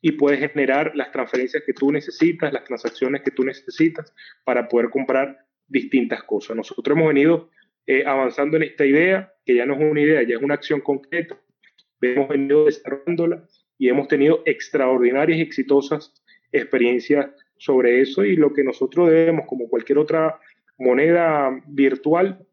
y 0.00 0.12
puedes 0.12 0.40
generar 0.40 0.92
las 0.94 1.12
transferencias 1.12 1.62
que 1.66 1.74
tú 1.74 1.92
necesitas, 1.92 2.50
las 2.50 2.64
transacciones 2.64 3.20
que 3.20 3.30
tú 3.30 3.44
necesitas 3.44 4.10
para 4.42 4.68
poder 4.68 4.88
comprar 4.88 5.44
distintas 5.68 6.22
cosas. 6.22 6.56
Nosotros 6.56 6.96
hemos 6.96 7.08
venido 7.08 7.50
eh, 7.86 8.04
avanzando 8.06 8.56
en 8.56 8.62
esta 8.62 8.86
idea, 8.86 9.34
que 9.44 9.54
ya 9.54 9.66
no 9.66 9.74
es 9.74 9.80
una 9.80 10.00
idea, 10.00 10.22
ya 10.22 10.36
es 10.36 10.42
una 10.42 10.54
acción 10.54 10.80
concreta. 10.80 11.38
Hemos 12.00 12.28
venido 12.28 12.64
desarrollándola 12.64 13.46
y 13.78 13.88
hemos 13.88 14.08
tenido 14.08 14.42
extraordinarias 14.46 15.38
y 15.38 15.42
exitosas 15.42 16.12
experiencias 16.52 17.30
sobre 17.56 18.00
eso 18.00 18.24
y 18.24 18.36
lo 18.36 18.52
que 18.52 18.64
nosotros 18.64 19.08
debemos, 19.08 19.46
como 19.46 19.68
cualquier 19.68 19.98
otra 19.98 20.40
moneda 20.78 21.50
virtual, 21.66 22.46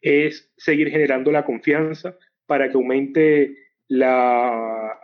es 0.00 0.50
seguir 0.56 0.90
generando 0.90 1.30
la 1.30 1.44
confianza 1.44 2.16
para 2.46 2.68
que 2.68 2.74
aumente 2.74 3.56
la, 3.88 4.98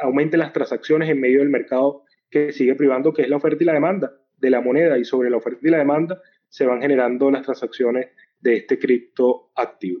aumente 0.00 0.36
las 0.36 0.52
transacciones 0.52 1.08
en 1.08 1.20
medio 1.20 1.40
del 1.40 1.48
mercado 1.48 2.04
que 2.30 2.52
sigue 2.52 2.74
privando, 2.74 3.12
que 3.12 3.22
es 3.22 3.28
la 3.28 3.36
oferta 3.36 3.62
y 3.62 3.66
la 3.66 3.74
demanda 3.74 4.12
de 4.38 4.50
la 4.50 4.60
moneda. 4.60 4.98
Y 4.98 5.04
sobre 5.04 5.30
la 5.30 5.36
oferta 5.36 5.60
y 5.62 5.70
la 5.70 5.78
demanda 5.78 6.20
se 6.48 6.66
van 6.66 6.80
generando 6.80 7.30
las 7.30 7.42
transacciones 7.42 8.08
de 8.40 8.56
este 8.56 8.78
cripto 8.78 9.50
activo. 9.54 10.00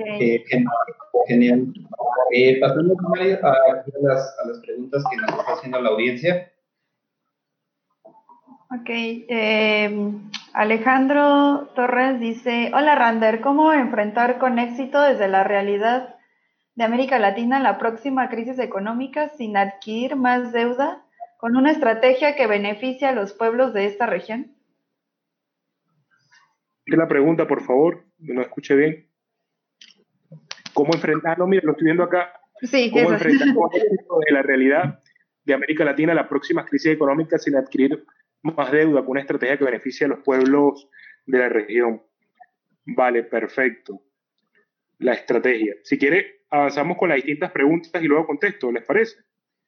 Okay. 0.00 0.34
Eh, 0.34 0.44
genial. 1.26 1.72
Eh, 2.32 2.60
pasando 2.60 2.94
a, 2.94 3.84
las, 4.02 4.38
a 4.38 4.48
las 4.48 4.58
preguntas 4.60 5.02
que 5.10 5.16
nos 5.16 5.30
está 5.30 5.52
haciendo 5.52 5.80
la 5.80 5.90
audiencia. 5.90 6.52
Ok, 8.70 8.90
eh, 8.90 10.12
Alejandro 10.52 11.70
Torres 11.74 12.20
dice, 12.20 12.70
hola 12.74 12.94
Rander, 12.94 13.40
¿cómo 13.40 13.72
enfrentar 13.72 14.38
con 14.38 14.58
éxito 14.58 15.00
desde 15.00 15.26
la 15.26 15.42
realidad 15.42 16.16
de 16.74 16.84
América 16.84 17.18
Latina 17.18 17.60
la 17.60 17.78
próxima 17.78 18.28
crisis 18.28 18.58
económica 18.58 19.30
sin 19.30 19.56
adquirir 19.56 20.16
más 20.16 20.52
deuda 20.52 21.02
con 21.38 21.56
una 21.56 21.70
estrategia 21.70 22.36
que 22.36 22.46
beneficie 22.46 23.08
a 23.08 23.12
los 23.12 23.32
pueblos 23.32 23.72
de 23.72 23.86
esta 23.86 24.04
región? 24.04 24.54
La 26.84 27.08
pregunta, 27.08 27.46
por 27.46 27.62
favor, 27.62 28.04
no 28.18 28.42
escuché 28.42 28.74
bien. 28.74 29.07
¿Cómo 30.78 30.94
enfrentarlo? 30.94 31.44
Mira, 31.48 31.62
lo 31.64 31.72
estoy 31.72 31.86
viendo 31.86 32.04
acá. 32.04 32.32
Sí, 32.62 32.88
¿Cómo 32.92 33.12
enfrentar 33.12 33.48
de 33.48 34.32
la 34.32 34.42
realidad 34.42 35.00
de 35.44 35.54
América 35.54 35.84
Latina 35.84 36.14
la 36.14 36.28
próxima 36.28 36.64
crisis 36.64 36.92
económica 36.92 37.36
sin 37.36 37.56
adquirir 37.56 38.04
más 38.42 38.70
deuda 38.70 39.00
con 39.00 39.10
una 39.10 39.22
estrategia 39.22 39.58
que 39.58 39.64
beneficie 39.64 40.04
a 40.04 40.10
los 40.10 40.20
pueblos 40.20 40.88
de 41.26 41.38
la 41.38 41.48
región. 41.48 42.00
Vale, 42.84 43.24
perfecto. 43.24 44.00
La 44.98 45.14
estrategia. 45.14 45.74
Si 45.82 45.98
quiere, 45.98 46.42
avanzamos 46.48 46.96
con 46.96 47.08
las 47.08 47.16
distintas 47.16 47.50
preguntas 47.50 48.00
y 48.00 48.06
luego 48.06 48.28
contesto, 48.28 48.70
¿les 48.70 48.84
parece? 48.84 49.16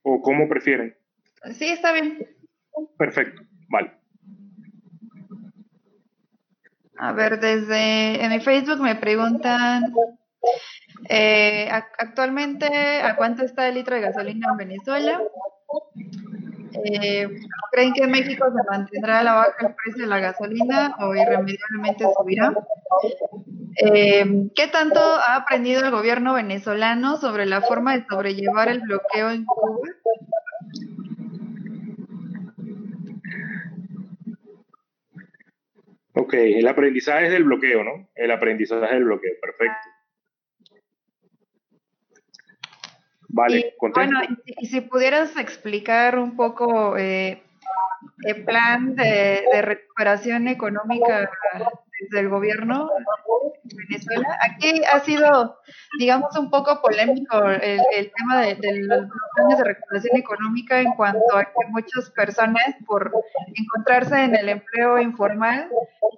¿O 0.03 0.23
cómo 0.23 0.49
prefieren? 0.49 0.97
Sí, 1.55 1.67
está 1.67 1.91
bien. 1.93 2.25
Perfecto, 2.97 3.43
vale. 3.69 3.91
A 6.99 7.13
ver, 7.15 7.41
desde 7.41 8.25
en 8.25 8.31
mi 8.31 8.39
Facebook 8.39 8.81
me 8.81 8.95
preguntan 8.95 9.93
eh, 11.09 11.69
actualmente 11.71 12.67
a 13.03 13.17
cuánto 13.17 13.45
está 13.45 13.69
el 13.69 13.75
litro 13.75 13.95
de 13.95 14.03
gasolina 14.03 14.49
en 14.51 14.57
Venezuela. 14.57 15.21
Eh, 16.85 17.29
¿Creen 17.73 17.93
que 17.93 18.05
en 18.05 18.11
México 18.11 18.47
se 18.47 18.71
mantendrá 18.71 19.23
la 19.23 19.35
baja 19.35 19.55
el 19.61 19.75
precio 19.75 20.03
de 20.03 20.09
la 20.09 20.21
gasolina 20.21 20.97
o 21.01 21.15
irremediablemente 21.15 22.05
subirá? 22.17 22.55
Eh, 23.77 24.51
¿Qué 24.55 24.69
tanto 24.69 25.01
ha 25.01 25.37
aprendido 25.37 25.85
el 25.85 25.91
gobierno 25.91 26.35
venezolano 26.35 27.17
sobre 27.17 27.47
la 27.47 27.61
forma 27.61 27.97
de 27.97 28.05
sobrellevar 28.09 28.69
el 28.69 28.81
bloqueo 28.81 29.31
en 29.31 29.45
Cuba? 29.45 29.79
Ok, 36.15 36.35
el 36.35 36.69
aprendizaje 36.69 37.27
es 37.27 37.33
del 37.33 37.45
bloqueo, 37.45 37.83
¿no? 37.83 38.09
El 38.15 38.31
aprendizaje 38.31 38.95
del 38.95 39.05
bloqueo, 39.05 39.33
perfecto. 39.41 39.90
Vale, 43.33 43.59
y, 43.59 43.91
bueno, 43.95 44.21
y, 44.45 44.67
si 44.67 44.81
pudieras 44.81 45.37
explicar 45.37 46.19
un 46.19 46.37
poco 46.37 46.97
eh, 46.97 47.43
el 48.25 48.45
plan 48.45 48.97
de, 48.97 49.45
de 49.53 49.63
recuperación 49.63 50.49
económica 50.49 51.31
del 52.11 52.29
gobierno 52.29 52.89
de 53.65 53.77
Venezuela. 53.89 54.39
Aquí 54.41 54.83
ha 54.85 55.01
sido, 55.01 55.59
digamos, 55.99 56.37
un 56.37 56.51
poco 56.51 56.81
polémico 56.81 57.45
el, 57.45 57.81
el 57.95 58.13
tema 58.17 58.43
de, 58.43 58.55
de, 58.57 58.83
los 58.83 59.07
planes 59.35 59.59
de 59.59 59.65
recuperación 59.65 60.17
económica 60.17 60.81
en 60.81 60.93
cuanto 60.95 61.37
a 61.37 61.45
que 61.45 61.67
muchas 61.69 62.11
personas, 62.11 62.65
por 62.87 63.13
encontrarse 63.55 64.25
en 64.25 64.35
el 64.35 64.49
empleo 64.49 64.99
informal, 64.99 65.69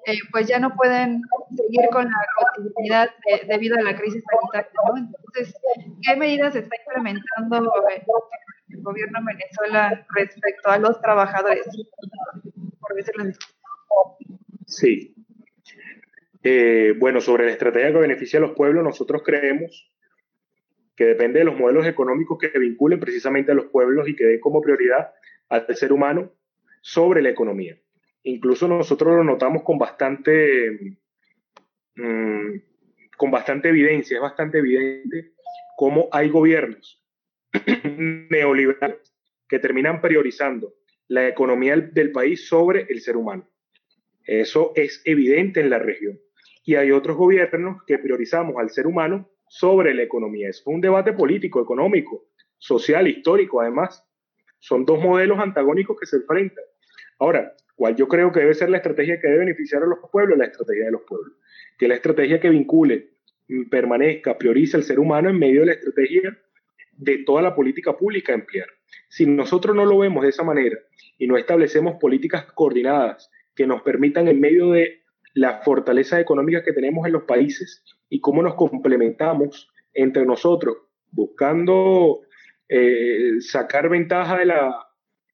eh, 0.06 0.18
pues 0.30 0.48
ya 0.48 0.58
no 0.58 0.74
pueden 0.74 1.22
seguir 1.56 1.88
con 1.90 2.04
la 2.04 2.26
continuidad 2.54 3.10
debido 3.48 3.76
a 3.78 3.82
la 3.82 3.96
crisis 3.96 4.22
sanitaria. 4.28 4.70
¿no? 4.86 4.98
Entonces, 4.98 5.54
¿qué 6.02 6.16
medidas 6.16 6.56
está 6.56 6.74
implementando 6.84 7.56
el 7.56 8.82
gobierno 8.82 9.20
de 9.20 9.34
Venezuela 9.34 10.06
respecto 10.14 10.70
a 10.70 10.78
los 10.78 11.00
trabajadores? 11.00 11.64
Por 12.80 12.96
decirlo 12.96 13.24
así. 13.24 13.38
Sí, 14.66 15.14
eh, 16.42 16.94
bueno, 16.98 17.20
sobre 17.20 17.46
la 17.46 17.52
estrategia 17.52 17.92
que 17.92 17.98
beneficia 17.98 18.38
a 18.38 18.42
los 18.42 18.52
pueblos, 18.52 18.82
nosotros 18.82 19.22
creemos 19.24 19.92
que 20.96 21.04
depende 21.04 21.38
de 21.38 21.44
los 21.44 21.56
modelos 21.56 21.86
económicos 21.86 22.38
que 22.38 22.58
vinculen 22.58 23.00
precisamente 23.00 23.52
a 23.52 23.54
los 23.54 23.66
pueblos 23.66 24.08
y 24.08 24.16
que 24.16 24.24
den 24.24 24.40
como 24.40 24.60
prioridad 24.60 25.12
al 25.48 25.74
ser 25.76 25.92
humano 25.92 26.32
sobre 26.80 27.22
la 27.22 27.30
economía. 27.30 27.78
Incluso 28.24 28.68
nosotros 28.68 29.16
lo 29.16 29.24
notamos 29.24 29.62
con 29.62 29.78
bastante, 29.78 30.96
mm, 31.94 32.56
con 33.16 33.30
bastante 33.30 33.68
evidencia, 33.68 34.16
es 34.16 34.22
bastante 34.22 34.58
evidente 34.58 35.32
cómo 35.76 36.08
hay 36.12 36.28
gobiernos 36.28 37.02
neoliberales 38.30 39.14
que 39.48 39.58
terminan 39.58 40.00
priorizando 40.00 40.74
la 41.08 41.28
economía 41.28 41.76
del 41.76 42.10
país 42.10 42.48
sobre 42.48 42.86
el 42.88 43.00
ser 43.00 43.16
humano. 43.16 43.48
Eso 44.24 44.72
es 44.76 45.02
evidente 45.04 45.60
en 45.60 45.70
la 45.70 45.78
región 45.78 46.18
y 46.64 46.76
hay 46.76 46.92
otros 46.92 47.16
gobiernos 47.16 47.82
que 47.86 47.98
priorizamos 47.98 48.56
al 48.56 48.70
ser 48.70 48.86
humano 48.86 49.28
sobre 49.48 49.94
la 49.94 50.02
economía. 50.02 50.48
Es 50.48 50.62
un 50.64 50.80
debate 50.80 51.12
político, 51.12 51.60
económico, 51.60 52.26
social, 52.58 53.08
histórico, 53.08 53.60
además. 53.60 54.06
Son 54.60 54.84
dos 54.84 55.00
modelos 55.00 55.38
antagónicos 55.40 55.98
que 55.98 56.06
se 56.06 56.16
enfrentan. 56.16 56.64
Ahora, 57.18 57.52
¿cuál 57.74 57.96
yo 57.96 58.06
creo 58.06 58.30
que 58.32 58.40
debe 58.40 58.54
ser 58.54 58.70
la 58.70 58.78
estrategia 58.78 59.20
que 59.20 59.26
debe 59.26 59.40
beneficiar 59.40 59.82
a 59.82 59.86
los 59.86 59.98
pueblos? 60.10 60.38
La 60.38 60.46
estrategia 60.46 60.86
de 60.86 60.92
los 60.92 61.02
pueblos. 61.02 61.34
Que 61.78 61.88
la 61.88 61.96
estrategia 61.96 62.40
que 62.40 62.48
vincule, 62.48 63.10
mm, 63.48 63.68
permanezca, 63.68 64.38
priorice 64.38 64.76
al 64.76 64.84
ser 64.84 65.00
humano 65.00 65.28
en 65.28 65.38
medio 65.38 65.60
de 65.60 65.66
la 65.66 65.72
estrategia 65.72 66.38
de 66.92 67.18
toda 67.18 67.42
la 67.42 67.54
política 67.54 67.96
pública 67.96 68.32
a 68.32 68.36
emplear. 68.36 68.68
Si 69.08 69.26
nosotros 69.26 69.74
no 69.74 69.84
lo 69.84 69.98
vemos 69.98 70.22
de 70.22 70.30
esa 70.30 70.44
manera 70.44 70.78
y 71.18 71.26
no 71.26 71.36
establecemos 71.36 71.96
políticas 72.00 72.46
coordinadas 72.52 73.30
que 73.54 73.66
nos 73.66 73.82
permitan 73.82 74.28
en 74.28 74.40
medio 74.40 74.70
de 74.70 75.01
las 75.34 75.64
fortalezas 75.64 76.20
económicas 76.20 76.62
que 76.64 76.72
tenemos 76.72 77.06
en 77.06 77.12
los 77.12 77.22
países 77.24 77.82
y 78.08 78.20
cómo 78.20 78.42
nos 78.42 78.54
complementamos 78.54 79.70
entre 79.94 80.24
nosotros, 80.24 80.76
buscando 81.10 82.20
eh, 82.68 83.40
sacar 83.40 83.88
ventaja 83.88 84.38
de 84.38 84.46
la, 84.46 84.86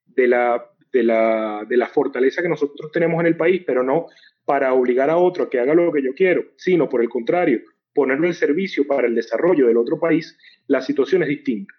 de, 0.07 0.29
la, 0.29 0.65
de, 0.93 1.03
la, 1.03 1.65
de 1.69 1.77
la 1.77 1.87
fortaleza 1.87 2.43
que 2.43 2.49
nosotros 2.49 2.91
tenemos 2.93 3.21
en 3.21 3.27
el 3.27 3.37
país, 3.37 3.63
pero 3.67 3.83
no 3.83 4.07
para 4.45 4.73
obligar 4.73 5.11
a 5.11 5.19
otro 5.19 5.45
a 5.45 5.51
que 5.51 5.61
haga 5.61 5.75
lo 5.75 5.93
que 5.93 6.03
yo 6.03 6.15
quiero, 6.15 6.45
sino 6.57 6.89
por 6.89 7.03
el 7.03 7.09
contrario, 7.09 7.61
ponerlo 7.93 8.27
en 8.27 8.35
servicio 8.35 8.87
para 8.87 9.07
el 9.07 9.15
desarrollo 9.15 9.67
del 9.67 9.77
otro 9.77 9.99
país, 9.99 10.39
la 10.69 10.81
situación 10.81 11.23
es 11.23 11.29
distinta. 11.29 11.75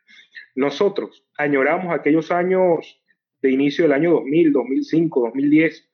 Nosotros 0.55 1.25
añoramos 1.37 1.93
aquellos 1.93 2.31
años 2.31 3.01
de 3.41 3.51
inicio 3.51 3.85
del 3.85 3.93
año 3.93 4.11
2000, 4.11 4.51
2005, 4.51 5.21
2010, 5.21 5.89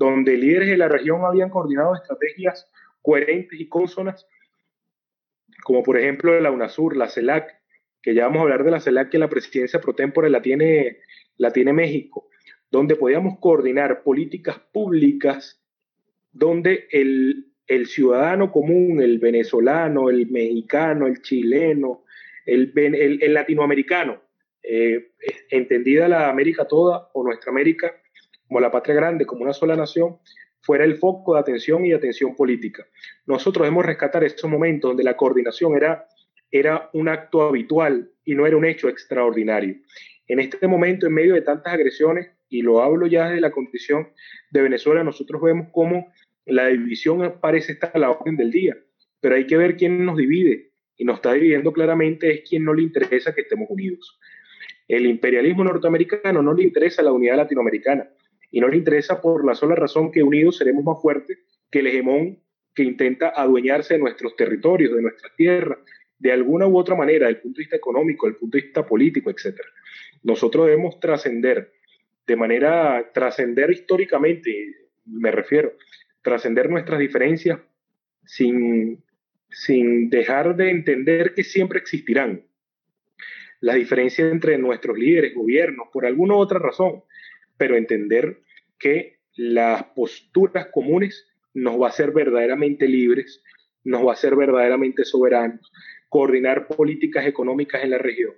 donde 0.00 0.38
líderes 0.38 0.70
de 0.70 0.78
la 0.78 0.88
región 0.88 1.26
habían 1.26 1.50
coordinado 1.50 1.94
estrategias 1.94 2.70
coherentes 3.02 3.60
y 3.60 3.68
consonas, 3.68 4.26
como 5.62 5.82
por 5.82 5.98
ejemplo 5.98 6.40
la 6.40 6.50
UNASUR, 6.50 6.96
la 6.96 7.10
CELAC, 7.10 7.54
que 8.00 8.14
ya 8.14 8.24
vamos 8.24 8.38
a 8.38 8.42
hablar 8.44 8.64
de 8.64 8.70
la 8.70 8.80
CELAC, 8.80 9.10
que 9.10 9.18
la 9.18 9.28
presidencia 9.28 9.78
pro 9.78 9.94
tempore 9.94 10.30
la 10.30 10.40
tiene, 10.40 11.00
la 11.36 11.52
tiene 11.52 11.74
México, 11.74 12.30
donde 12.70 12.96
podíamos 12.96 13.38
coordinar 13.40 14.02
políticas 14.02 14.58
públicas 14.72 15.62
donde 16.32 16.88
el, 16.92 17.52
el 17.66 17.86
ciudadano 17.86 18.50
común, 18.50 19.02
el 19.02 19.18
venezolano, 19.18 20.08
el 20.08 20.30
mexicano, 20.30 21.08
el 21.08 21.20
chileno, 21.20 22.04
el, 22.46 22.72
el, 22.74 23.34
latinoamericano, 23.34 24.22
eh, 24.62 25.10
entendida 25.50 26.08
la 26.08 26.30
América 26.30 26.66
toda 26.66 27.10
o 27.12 27.22
nuestra 27.22 27.50
América, 27.50 27.94
como 28.50 28.58
la 28.58 28.72
patria 28.72 28.96
grande, 28.96 29.26
como 29.26 29.44
una 29.44 29.52
sola 29.52 29.76
nación, 29.76 30.18
fuera 30.60 30.84
el 30.84 30.96
foco 30.96 31.34
de 31.34 31.40
atención 31.40 31.86
y 31.86 31.92
atención 31.92 32.34
política. 32.34 32.84
Nosotros 33.24 33.62
debemos 33.62 33.86
rescatar 33.86 34.24
estos 34.24 34.50
momentos 34.50 34.90
donde 34.90 35.04
la 35.04 35.16
coordinación 35.16 35.76
era, 35.76 36.08
era 36.50 36.90
un 36.92 37.08
acto 37.08 37.42
habitual 37.42 38.10
y 38.24 38.34
no 38.34 38.48
era 38.48 38.56
un 38.56 38.64
hecho 38.64 38.88
extraordinario. 38.88 39.76
En 40.26 40.40
este 40.40 40.66
momento, 40.66 41.06
en 41.06 41.14
medio 41.14 41.34
de 41.34 41.42
tantas 41.42 41.74
agresiones, 41.74 42.28
y 42.48 42.62
lo 42.62 42.82
hablo 42.82 43.06
ya 43.06 43.28
desde 43.28 43.40
la 43.40 43.52
condición 43.52 44.08
de 44.50 44.62
Venezuela, 44.62 45.04
nosotros 45.04 45.40
vemos 45.40 45.68
cómo 45.70 46.12
la 46.44 46.66
división 46.66 47.36
parece 47.40 47.74
estar 47.74 47.92
a 47.94 48.00
la 48.00 48.10
orden 48.10 48.36
del 48.36 48.50
día, 48.50 48.76
pero 49.20 49.36
hay 49.36 49.46
que 49.46 49.56
ver 49.56 49.76
quién 49.76 50.04
nos 50.04 50.16
divide, 50.16 50.72
y 50.96 51.04
nos 51.04 51.18
está 51.18 51.34
dividiendo 51.34 51.72
claramente 51.72 52.32
es 52.32 52.48
quien 52.48 52.64
no 52.64 52.74
le 52.74 52.82
interesa 52.82 53.32
que 53.32 53.42
estemos 53.42 53.70
unidos. 53.70 54.18
El 54.88 55.06
imperialismo 55.06 55.62
norteamericano 55.62 56.42
no 56.42 56.52
le 56.52 56.64
interesa 56.64 57.00
la 57.00 57.12
unidad 57.12 57.36
latinoamericana, 57.36 58.10
y 58.50 58.60
no 58.60 58.68
le 58.68 58.76
interesa 58.76 59.20
por 59.20 59.44
la 59.44 59.54
sola 59.54 59.74
razón 59.74 60.10
que 60.10 60.22
unidos 60.22 60.58
seremos 60.58 60.84
más 60.84 61.00
fuertes 61.00 61.38
que 61.70 61.80
el 61.80 61.86
hegemón 61.86 62.38
que 62.74 62.82
intenta 62.82 63.32
adueñarse 63.34 63.94
de 63.94 64.00
nuestros 64.00 64.36
territorios, 64.36 64.94
de 64.94 65.02
nuestras 65.02 65.34
tierras, 65.36 65.78
de 66.18 66.32
alguna 66.32 66.66
u 66.66 66.76
otra 66.76 66.94
manera, 66.94 67.26
desde 67.26 67.38
el 67.38 67.42
punto 67.42 67.56
de 67.58 67.62
vista 67.62 67.76
económico, 67.76 68.26
desde 68.26 68.36
el 68.36 68.40
punto 68.40 68.56
de 68.56 68.62
vista 68.62 68.86
político, 68.86 69.30
etc. 69.30 69.58
Nosotros 70.22 70.66
debemos 70.66 71.00
trascender, 71.00 71.72
de 72.26 72.36
manera, 72.36 73.10
trascender 73.12 73.70
históricamente, 73.70 74.74
me 75.06 75.30
refiero, 75.30 75.72
trascender 76.22 76.68
nuestras 76.68 77.00
diferencias 77.00 77.58
sin, 78.24 79.02
sin 79.48 80.10
dejar 80.10 80.56
de 80.56 80.70
entender 80.70 81.34
que 81.34 81.42
siempre 81.42 81.78
existirán. 81.78 82.44
Las 83.60 83.76
diferencias 83.76 84.30
entre 84.30 84.58
nuestros 84.58 84.96
líderes, 84.96 85.34
gobiernos, 85.34 85.88
por 85.92 86.06
alguna 86.06 86.34
u 86.34 86.38
otra 86.38 86.58
razón, 86.58 87.02
pero 87.60 87.76
entender 87.76 88.38
que 88.78 89.18
las 89.36 89.84
posturas 89.94 90.68
comunes 90.72 91.28
nos 91.52 91.78
va 91.78 91.88
a 91.88 91.90
hacer 91.90 92.10
verdaderamente 92.10 92.88
libres, 92.88 93.42
nos 93.84 94.06
va 94.06 94.12
a 94.12 94.14
hacer 94.14 94.34
verdaderamente 94.34 95.04
soberanos, 95.04 95.70
coordinar 96.08 96.66
políticas 96.68 97.26
económicas 97.26 97.84
en 97.84 97.90
la 97.90 97.98
región, 97.98 98.32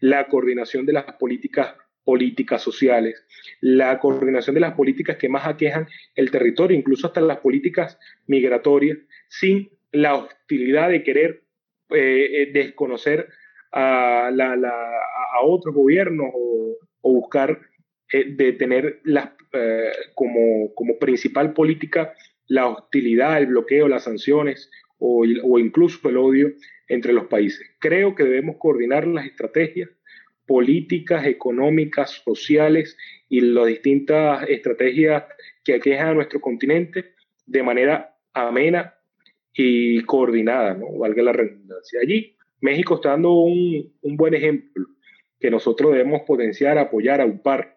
la 0.00 0.28
coordinación 0.28 0.84
de 0.84 0.92
las 0.92 1.04
políticas 1.14 1.74
políticas 2.04 2.60
sociales, 2.60 3.24
la 3.62 3.98
coordinación 3.98 4.52
de 4.52 4.60
las 4.60 4.74
políticas 4.74 5.16
que 5.16 5.30
más 5.30 5.46
aquejan 5.46 5.88
el 6.14 6.30
territorio, 6.30 6.76
incluso 6.76 7.06
hasta 7.06 7.22
las 7.22 7.38
políticas 7.38 7.98
migratorias, 8.26 8.98
sin 9.28 9.70
la 9.90 10.16
hostilidad 10.16 10.90
de 10.90 11.02
querer 11.02 11.44
eh, 11.88 12.42
eh, 12.42 12.50
desconocer 12.52 13.26
a, 13.72 14.30
la, 14.30 14.54
otros 15.42 15.74
gobiernos 15.74 16.28
o 16.34 17.12
buscar 17.14 17.58
eh, 18.12 18.24
de 18.28 18.52
tener 18.52 19.00
eh, 19.52 19.90
como, 20.14 20.74
como, 20.74 20.98
principal 20.98 21.52
política 21.52 22.14
la 22.46 22.68
hostilidad, 22.68 23.38
el 23.38 23.46
bloqueo, 23.46 23.88
las 23.88 24.04
sanciones 24.04 24.70
o, 24.98 25.24
o, 25.42 25.58
incluso 25.58 26.08
el 26.08 26.16
odio 26.16 26.52
entre 26.88 27.12
los 27.12 27.26
países. 27.26 27.66
Creo 27.80 28.14
que 28.14 28.22
debemos 28.22 28.56
coordinar 28.58 29.06
las 29.06 29.26
estrategias 29.26 29.90
políticas, 30.46 31.26
económicas, 31.26 32.22
sociales 32.24 32.96
y 33.28 33.40
las 33.40 33.66
distintas 33.66 34.48
estrategias 34.48 35.24
que 35.64 35.74
aquejan 35.74 36.08
a 36.08 36.14
nuestro 36.14 36.40
continente 36.40 37.14
de 37.44 37.62
manera 37.64 38.16
amena 38.32 38.94
y 39.52 40.00
coordinada, 40.02 40.74
¿no? 40.74 40.96
valga 40.98 41.22
la 41.24 41.32
redundancia. 41.32 42.00
Allí 42.00 42.36
México 42.60 42.94
está 42.96 43.10
dando 43.10 43.32
un, 43.32 43.92
un 44.02 44.16
buen 44.16 44.34
ejemplo 44.34 44.86
que 45.40 45.50
nosotros 45.50 45.92
debemos 45.92 46.22
potenciar, 46.26 46.78
apoyar, 46.78 47.20
aupar 47.20 47.75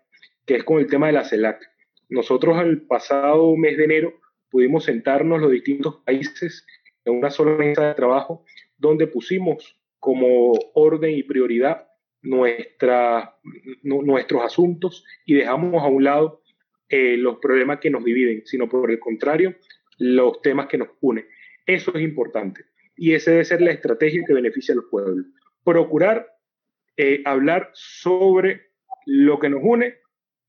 que 0.49 0.55
es 0.55 0.63
con 0.63 0.79
el 0.79 0.87
tema 0.87 1.05
de 1.05 1.13
la 1.13 1.23
CELAC. 1.23 1.61
Nosotros 2.09 2.59
el 2.59 2.81
pasado 2.81 3.55
mes 3.55 3.77
de 3.77 3.83
enero 3.83 4.19
pudimos 4.49 4.85
sentarnos 4.85 5.39
los 5.39 5.51
distintos 5.51 5.97
países 6.03 6.65
en 7.05 7.19
una 7.19 7.29
sola 7.29 7.55
mesa 7.55 7.89
de 7.89 7.93
trabajo 7.93 8.43
donde 8.75 9.05
pusimos 9.05 9.79
como 9.99 10.53
orden 10.73 11.11
y 11.11 11.21
prioridad 11.21 11.87
nuestra, 12.23 13.37
nuestros 13.83 14.41
asuntos 14.41 15.05
y 15.23 15.35
dejamos 15.35 15.83
a 15.83 15.87
un 15.87 16.03
lado 16.03 16.41
eh, 16.89 17.15
los 17.15 17.37
problemas 17.37 17.79
que 17.79 17.91
nos 17.91 18.03
dividen, 18.03 18.41
sino 18.45 18.67
por 18.67 18.89
el 18.89 18.97
contrario, 18.97 19.55
los 19.99 20.41
temas 20.41 20.65
que 20.65 20.79
nos 20.79 20.89
unen. 20.99 21.27
Eso 21.67 21.93
es 21.93 22.01
importante. 22.01 22.65
Y 22.97 23.13
esa 23.13 23.29
debe 23.29 23.45
ser 23.45 23.61
la 23.61 23.69
estrategia 23.71 24.23
que 24.25 24.33
beneficia 24.33 24.73
a 24.73 24.77
los 24.77 24.85
pueblos. 24.89 25.27
Procurar 25.63 26.25
eh, 26.97 27.21
hablar 27.23 27.69
sobre 27.73 28.71
lo 29.05 29.37
que 29.37 29.49
nos 29.49 29.61
une 29.63 29.99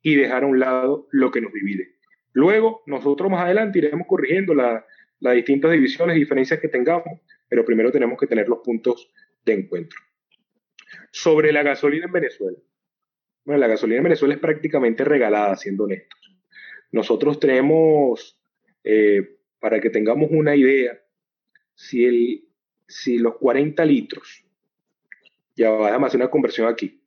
y 0.02 0.14
dejar 0.14 0.44
a 0.44 0.46
un 0.46 0.58
lado 0.58 1.08
lo 1.10 1.30
que 1.30 1.40
nos 1.40 1.52
divide. 1.52 1.94
Luego, 2.32 2.82
nosotros 2.86 3.30
más 3.30 3.44
adelante 3.44 3.78
iremos 3.78 4.06
corrigiendo 4.06 4.54
las 4.54 5.34
distintas 5.34 5.72
divisiones 5.72 6.16
y 6.16 6.20
diferencias 6.20 6.60
que 6.60 6.68
tengamos, 6.68 7.20
pero 7.48 7.64
primero 7.64 7.90
tenemos 7.90 8.18
que 8.18 8.26
tener 8.26 8.48
los 8.48 8.60
puntos 8.60 9.10
de 9.44 9.54
encuentro. 9.54 9.98
Sobre 11.10 11.52
la 11.52 11.62
gasolina 11.62 12.06
en 12.06 12.12
Venezuela. 12.12 12.58
Bueno, 13.44 13.60
la 13.60 13.68
gasolina 13.68 13.98
en 13.98 14.04
Venezuela 14.04 14.34
es 14.34 14.40
prácticamente 14.40 15.04
regalada, 15.04 15.56
siendo 15.56 15.84
honestos. 15.84 16.18
Nosotros 16.92 17.40
tenemos, 17.40 18.38
eh, 18.84 19.38
para 19.58 19.80
que 19.80 19.90
tengamos 19.90 20.28
una 20.30 20.54
idea, 20.56 21.00
si, 21.74 22.04
el, 22.04 22.44
si 22.86 23.18
los 23.18 23.36
40 23.36 23.84
litros, 23.84 24.44
ya 25.56 25.70
vamos 25.70 26.04
a 26.04 26.06
hacer 26.06 26.20
una 26.20 26.30
conversión 26.30 26.68
aquí, 26.68 26.99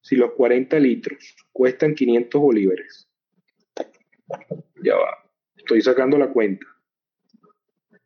si 0.00 0.16
los 0.16 0.32
40 0.32 0.78
litros 0.78 1.36
cuestan 1.52 1.94
500 1.94 2.40
bolívares, 2.40 3.10
ya 4.82 4.96
va, 4.96 5.30
estoy 5.56 5.80
sacando 5.82 6.18
la 6.18 6.28
cuenta. 6.30 6.66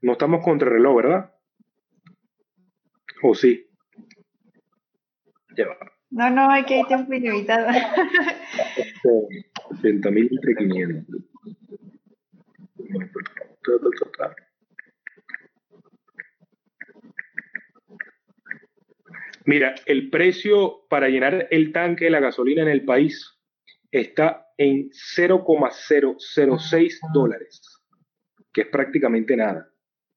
No 0.01 0.12
estamos 0.12 0.45
contra 0.45 0.68
el 0.68 0.74
reloj, 0.74 0.97
¿verdad? 0.97 1.34
¿O 3.22 3.34
sí? 3.34 3.68
Ya 5.57 5.68
va. 5.68 5.93
No, 6.11 6.28
no, 6.28 6.51
hay 6.51 6.64
que 6.64 6.80
ir 6.80 6.86
tiempo 6.86 7.12
ilimitado. 7.14 7.68
80 9.70 10.11
mil 10.11 10.28
entre 10.30 10.55
500. 10.57 11.22
Mira, 19.45 19.74
el 19.86 20.09
precio 20.11 20.86
para 20.88 21.09
llenar 21.09 21.49
el 21.51 21.72
tanque 21.72 22.05
de 22.05 22.11
la 22.11 22.20
gasolina 22.20 22.62
en 22.62 22.68
el 22.68 22.84
país 22.84 23.40
está 23.90 24.47
en 24.57 24.90
0,006 24.93 27.01
dólares, 27.12 27.61
que 28.53 28.61
es 28.62 28.68
prácticamente 28.68 29.36
nada. 29.36 29.68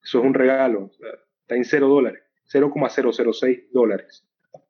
Eso 0.04 0.20
es 0.20 0.26
un 0.26 0.36
regalo, 0.36 0.92
está 1.42 1.56
en 1.56 1.66
0 1.66 1.88
dólares, 1.88 2.22
0,006 2.46 3.72
dólares. 3.72 4.28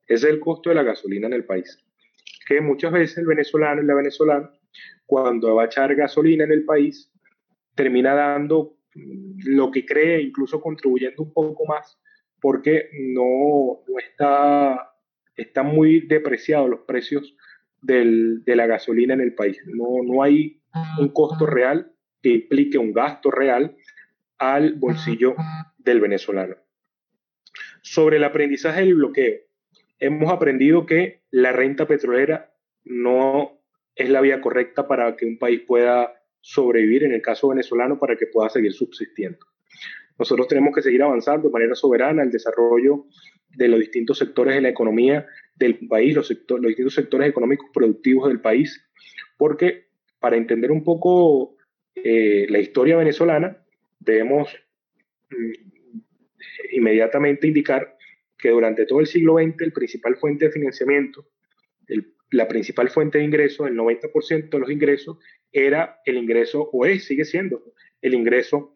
Ese 0.07 0.27
es 0.27 0.33
el 0.33 0.39
costo 0.39 0.69
de 0.69 0.75
la 0.75 0.83
gasolina 0.83 1.27
en 1.27 1.33
el 1.33 1.43
país. 1.45 1.77
Que 2.47 2.61
muchas 2.61 2.93
veces 2.93 3.17
el 3.17 3.25
venezolano 3.25 3.81
y 3.81 3.85
la 3.85 3.95
venezolana, 3.95 4.51
cuando 5.05 5.55
va 5.55 5.63
a 5.63 5.65
echar 5.65 5.93
gasolina 5.95 6.45
en 6.45 6.51
el 6.51 6.63
país, 6.63 7.11
termina 7.75 8.13
dando 8.13 8.77
lo 8.93 9.71
que 9.71 9.85
cree, 9.85 10.21
incluso 10.21 10.61
contribuyendo 10.61 11.23
un 11.23 11.33
poco 11.33 11.65
más 11.65 11.99
porque 12.45 12.91
no, 12.93 13.79
está, 13.97 14.93
están 15.35 15.65
muy 15.65 16.01
depreciados 16.01 16.69
los 16.69 16.81
precios 16.81 17.35
del, 17.81 18.43
de 18.43 18.55
la 18.55 18.67
gasolina 18.67 19.15
en 19.15 19.21
el 19.21 19.33
país. 19.33 19.59
No, 19.65 20.03
no 20.03 20.21
hay 20.21 20.61
un 20.99 21.09
costo 21.09 21.47
real 21.47 21.91
que 22.21 22.29
implique 22.29 22.77
un 22.77 22.93
gasto 22.93 23.31
real 23.31 23.75
al 24.37 24.75
bolsillo 24.75 25.33
del 25.79 25.99
venezolano. 25.99 26.55
Sobre 27.81 28.17
el 28.17 28.23
aprendizaje 28.23 28.81
del 28.81 28.93
bloqueo, 28.93 29.39
hemos 29.97 30.31
aprendido 30.31 30.85
que 30.85 31.23
la 31.31 31.51
renta 31.51 31.87
petrolera 31.87 32.53
no 32.83 33.59
es 33.95 34.07
la 34.07 34.21
vía 34.21 34.39
correcta 34.39 34.87
para 34.87 35.15
que 35.15 35.25
un 35.25 35.39
país 35.39 35.61
pueda 35.61 36.13
sobrevivir, 36.41 37.05
en 37.05 37.13
el 37.13 37.23
caso 37.23 37.47
venezolano, 37.47 37.97
para 37.97 38.15
que 38.15 38.27
pueda 38.27 38.49
seguir 38.49 38.73
subsistiendo. 38.73 39.47
Nosotros 40.17 40.47
tenemos 40.47 40.73
que 40.73 40.81
seguir 40.81 41.03
avanzando 41.03 41.47
de 41.47 41.53
manera 41.53 41.75
soberana 41.75 42.23
el 42.23 42.31
desarrollo 42.31 43.05
de 43.49 43.67
los 43.67 43.79
distintos 43.79 44.17
sectores 44.17 44.55
de 44.55 44.61
la 44.61 44.69
economía 44.69 45.25
del 45.55 45.87
país, 45.87 46.15
los, 46.15 46.29
los 46.29 46.61
distintos 46.61 46.93
sectores 46.93 47.29
económicos 47.29 47.69
productivos 47.73 48.27
del 48.27 48.41
país, 48.41 48.85
porque 49.37 49.87
para 50.19 50.37
entender 50.37 50.71
un 50.71 50.83
poco 50.83 51.55
eh, 51.95 52.45
la 52.49 52.59
historia 52.59 52.97
venezolana, 52.97 53.57
debemos 53.99 54.49
mm, 55.29 55.51
inmediatamente 56.73 57.47
indicar 57.47 57.95
que 58.37 58.49
durante 58.49 58.85
todo 58.85 58.99
el 58.99 59.07
siglo 59.07 59.37
XX 59.37 59.61
el 59.61 59.73
principal 59.73 60.17
fuente 60.17 60.45
de 60.45 60.51
financiamiento, 60.51 61.25
la 62.31 62.47
principal 62.47 62.89
fuente 62.89 63.17
de 63.17 63.23
ingresos, 63.23 63.67
el 63.67 63.77
90% 63.77 64.49
de 64.49 64.59
los 64.59 64.69
ingresos, 64.69 65.17
era 65.51 65.99
el 66.05 66.17
ingreso, 66.17 66.69
o 66.73 66.85
es, 66.85 67.05
sigue 67.05 67.25
siendo, 67.25 67.63
el 68.01 68.13
ingreso 68.13 68.74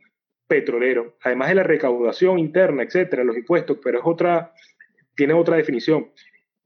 petrolero, 0.50 1.16
además 1.22 1.50
de 1.50 1.56
la 1.56 1.64
recaudación 1.64 2.40
interna, 2.40 2.82
etcétera, 2.82 3.24
los 3.24 3.38
impuestos, 3.38 3.78
pero 3.84 4.00
es 4.00 4.04
otra, 4.06 4.52
tiene 5.16 5.34
otra 5.34 5.56
definición, 5.58 6.10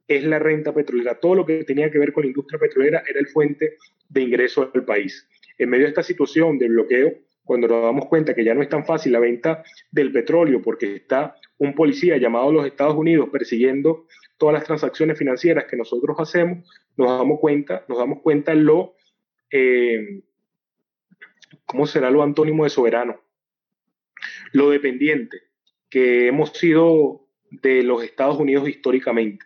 es 0.07 0.23
la 0.23 0.39
renta 0.39 0.73
petrolera. 0.73 1.19
Todo 1.19 1.35
lo 1.35 1.45
que 1.45 1.65
tenía 1.65 1.91
que 1.91 1.99
ver 1.99 2.13
con 2.13 2.23
la 2.23 2.27
industria 2.27 2.57
petrolera 2.57 3.03
era 3.05 3.19
el 3.19 3.27
fuente 3.27 3.75
de 4.07 4.21
ingreso 4.21 4.71
del 4.73 4.85
país. 4.85 5.27
En 5.57 5.69
medio 5.69 5.83
de 5.83 5.89
esta 5.89 6.01
situación 6.01 6.57
de 6.57 6.69
bloqueo, 6.69 7.13
cuando 7.43 7.67
nos 7.67 7.83
damos 7.83 8.05
cuenta 8.05 8.33
que 8.33 8.45
ya 8.45 8.53
no 8.53 8.61
es 8.61 8.69
tan 8.69 8.85
fácil 8.85 9.11
la 9.11 9.19
venta 9.19 9.63
del 9.91 10.13
petróleo 10.13 10.61
porque 10.61 10.95
está 10.95 11.35
un 11.57 11.75
policía 11.75 12.15
llamado 12.15 12.49
a 12.49 12.53
los 12.53 12.65
Estados 12.65 12.95
Unidos 12.95 13.27
persiguiendo 13.33 14.07
todas 14.37 14.53
las 14.53 14.63
transacciones 14.63 15.17
financieras 15.17 15.65
que 15.65 15.75
nosotros 15.75 16.15
hacemos, 16.19 16.65
nos 16.95 17.09
damos 17.09 17.41
cuenta, 17.41 17.83
nos 17.89 17.97
damos 17.97 18.21
cuenta 18.21 18.53
lo, 18.53 18.95
eh, 19.51 20.21
¿cómo 21.65 21.85
será 21.85 22.09
lo 22.09 22.23
antónimo 22.23 22.63
de 22.63 22.69
soberano? 22.69 23.22
Lo 24.53 24.69
dependiente 24.69 25.41
que 25.89 26.27
hemos 26.27 26.51
sido 26.53 27.27
de 27.51 27.83
los 27.83 28.03
Estados 28.03 28.37
Unidos 28.39 28.67
históricamente. 28.69 29.45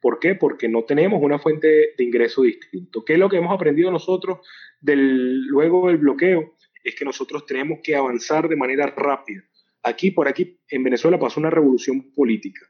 ¿Por 0.00 0.18
qué? 0.18 0.34
Porque 0.34 0.68
no 0.68 0.84
tenemos 0.84 1.22
una 1.22 1.38
fuente 1.38 1.94
de 1.96 2.04
ingreso 2.04 2.42
distinto. 2.42 3.04
¿Qué 3.04 3.14
es 3.14 3.18
lo 3.18 3.28
que 3.28 3.36
hemos 3.36 3.54
aprendido 3.54 3.90
nosotros 3.90 4.38
del, 4.80 5.46
luego 5.46 5.88
del 5.88 5.98
bloqueo? 5.98 6.54
Es 6.82 6.94
que 6.94 7.04
nosotros 7.04 7.44
tenemos 7.44 7.80
que 7.82 7.96
avanzar 7.96 8.48
de 8.48 8.56
manera 8.56 8.86
rápida. 8.86 9.42
Aquí, 9.82 10.10
por 10.10 10.28
aquí, 10.28 10.60
en 10.68 10.84
Venezuela 10.84 11.18
pasó 11.18 11.40
una 11.40 11.50
revolución 11.50 12.12
política. 12.12 12.66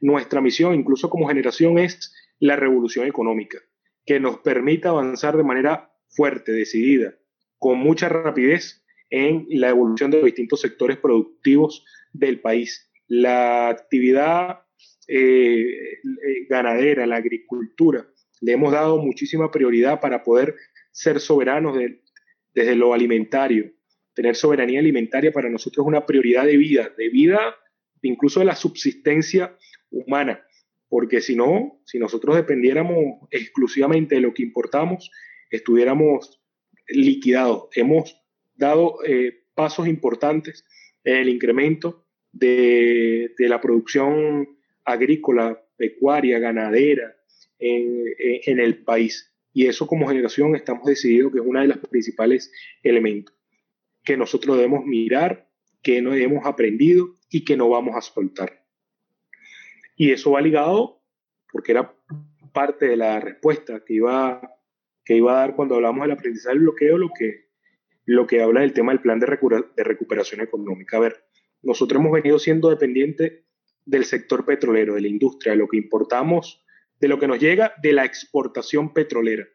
Nuestra 0.00 0.40
misión, 0.40 0.74
incluso 0.74 1.10
como 1.10 1.28
generación, 1.28 1.78
es 1.78 2.14
la 2.38 2.56
revolución 2.56 3.06
económica, 3.06 3.58
que 4.04 4.20
nos 4.20 4.38
permita 4.38 4.90
avanzar 4.90 5.36
de 5.36 5.44
manera 5.44 5.92
fuerte, 6.08 6.52
decidida, 6.52 7.14
con 7.58 7.78
mucha 7.78 8.08
rapidez 8.08 8.85
en 9.10 9.46
la 9.50 9.70
evolución 9.70 10.10
de 10.10 10.18
los 10.18 10.26
distintos 10.26 10.60
sectores 10.60 10.98
productivos 10.98 11.84
del 12.12 12.40
país. 12.40 12.90
La 13.08 13.68
actividad 13.68 14.60
eh, 15.08 16.00
eh, 16.02 16.46
ganadera, 16.48 17.06
la 17.06 17.16
agricultura, 17.16 18.06
le 18.40 18.52
hemos 18.52 18.72
dado 18.72 18.98
muchísima 18.98 19.50
prioridad 19.50 20.00
para 20.00 20.22
poder 20.22 20.54
ser 20.92 21.20
soberanos 21.20 21.78
desde 22.54 22.74
lo 22.74 22.92
alimentario. 22.92 23.72
Tener 24.14 24.34
soberanía 24.34 24.80
alimentaria 24.80 25.30
para 25.30 25.48
nosotros 25.48 25.84
es 25.84 25.88
una 25.88 26.06
prioridad 26.06 26.44
de 26.44 26.56
vida, 26.56 26.92
de 26.96 27.08
vida 27.08 27.54
incluso 28.06 28.40
de 28.40 28.46
la 28.46 28.56
subsistencia 28.56 29.56
humana, 29.90 30.44
porque 30.88 31.20
si 31.20 31.36
no, 31.36 31.80
si 31.84 31.98
nosotros 31.98 32.36
dependiéramos 32.36 33.28
exclusivamente 33.30 34.16
de 34.16 34.20
lo 34.20 34.32
que 34.32 34.42
importamos, 34.42 35.10
estuviéramos 35.50 36.40
liquidados. 36.88 37.68
Hemos 37.74 38.16
dado 38.56 38.98
eh, 39.04 39.44
pasos 39.54 39.86
importantes 39.86 40.64
en 41.04 41.16
el 41.16 41.28
incremento 41.28 42.06
de, 42.32 43.34
la 43.38 43.60
producción 43.60 44.48
agrícola, 44.84 45.62
pecuaria, 45.76 46.38
ganadera 46.38 47.16
en, 47.58 48.60
el 48.60 48.82
país. 48.84 49.32
Y 49.52 49.66
eso 49.66 49.86
como 49.86 50.08
generación 50.08 50.54
estamos 50.54 50.84
decididos 50.86 51.32
que 51.32 51.38
es 51.38 51.44
uno 51.46 51.60
de 51.60 51.68
los 51.68 51.78
principales 51.78 52.52
elementos 52.82 53.34
que 54.04 54.16
nosotros 54.16 54.56
debemos 54.56 54.84
mirar, 54.84 55.50
que 55.82 56.00
no 56.00 56.14
hemos 56.14 56.46
aprendido 56.46 57.08
y 57.28 57.44
que 57.44 57.56
no 57.56 57.68
vamos 57.68 57.96
a 57.96 58.00
soltar. 58.00 58.64
Y 59.96 60.12
eso 60.12 60.30
va 60.30 60.40
ligado, 60.40 61.02
porque 61.50 61.72
era 61.72 61.92
parte 62.52 62.86
de 62.86 62.96
la 62.96 63.18
respuesta 63.18 63.82
que 63.84 63.94
iba, 63.94 64.40
que 65.04 65.16
iba 65.16 65.32
a 65.32 65.40
dar 65.40 65.56
cuando 65.56 65.74
hablamos 65.74 66.02
del 66.02 66.12
aprendizaje 66.12 66.54
del 66.54 66.62
bloqueo, 66.62 66.98
lo 66.98 67.10
que 67.18 67.45
lo 68.06 68.26
que 68.26 68.40
habla 68.40 68.60
del 68.60 68.72
tema 68.72 68.92
del 68.92 69.02
plan 69.02 69.18
de, 69.18 69.26
recuperación 69.26 70.40
económica. 70.40 70.96
A 70.96 71.00
ver, 71.00 71.24
nosotros 71.62 72.00
hemos 72.00 72.12
venido 72.12 72.38
siendo 72.38 72.70
dependientes 72.70 73.44
del 73.84 74.04
sector 74.04 74.46
petrolero, 74.46 74.94
de 74.94 75.00
la 75.00 75.08
industria, 75.08 75.52
de 75.52 75.58
lo 75.58 75.68
que 75.68 75.76
importamos, 75.76 76.64
de 77.00 77.08
lo 77.08 77.18
que 77.18 77.26
nos 77.26 77.40
llega 77.40 77.74
de 77.82 77.92
la 77.92 78.04
exportación 78.04 78.94
petrolera. 78.94 79.46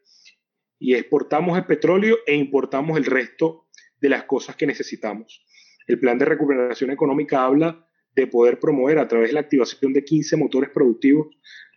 Y 0.77 0.95
exportamos 0.95 1.57
el 1.57 1.65
petróleo 1.65 2.19
e 2.27 2.35
importamos 2.35 2.97
el 2.97 3.05
resto 3.05 3.67
de 3.99 4.09
las 4.09 4.25
cosas 4.25 4.57
que 4.57 4.67
necesitamos. 4.67 5.45
El 5.87 5.99
plan 5.99 6.17
de 6.17 6.25
recuperación 6.25 6.91
económica 6.91 7.45
habla 7.45 7.87
de 8.15 8.27
poder 8.27 8.59
promover 8.59 8.99
a 8.99 9.07
través 9.07 9.29
de 9.29 9.33
la 9.33 9.41
activación 9.41 9.93
de 9.93 10.03
15 10.03 10.35
motores 10.37 10.69
productivos 10.71 11.27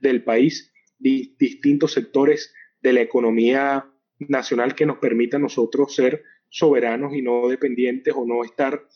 del 0.01 0.25
país 0.25 0.72
distintos 0.99 1.93
sectores 1.93 2.53
de 2.81 2.93
la 2.93 3.01
economía 3.01 3.91
nacional 4.18 4.75
que 4.75 4.87
nos 4.87 4.99
permita 4.99 5.37
a 5.37 5.41
nosotros 5.41 5.95
ser 5.95 6.25
soberanos 6.55 7.13
y 7.15 7.21
no 7.21 7.49
dependientes 7.49 8.15
o 8.17 8.25
no 8.25 8.45
estar 8.45 8.87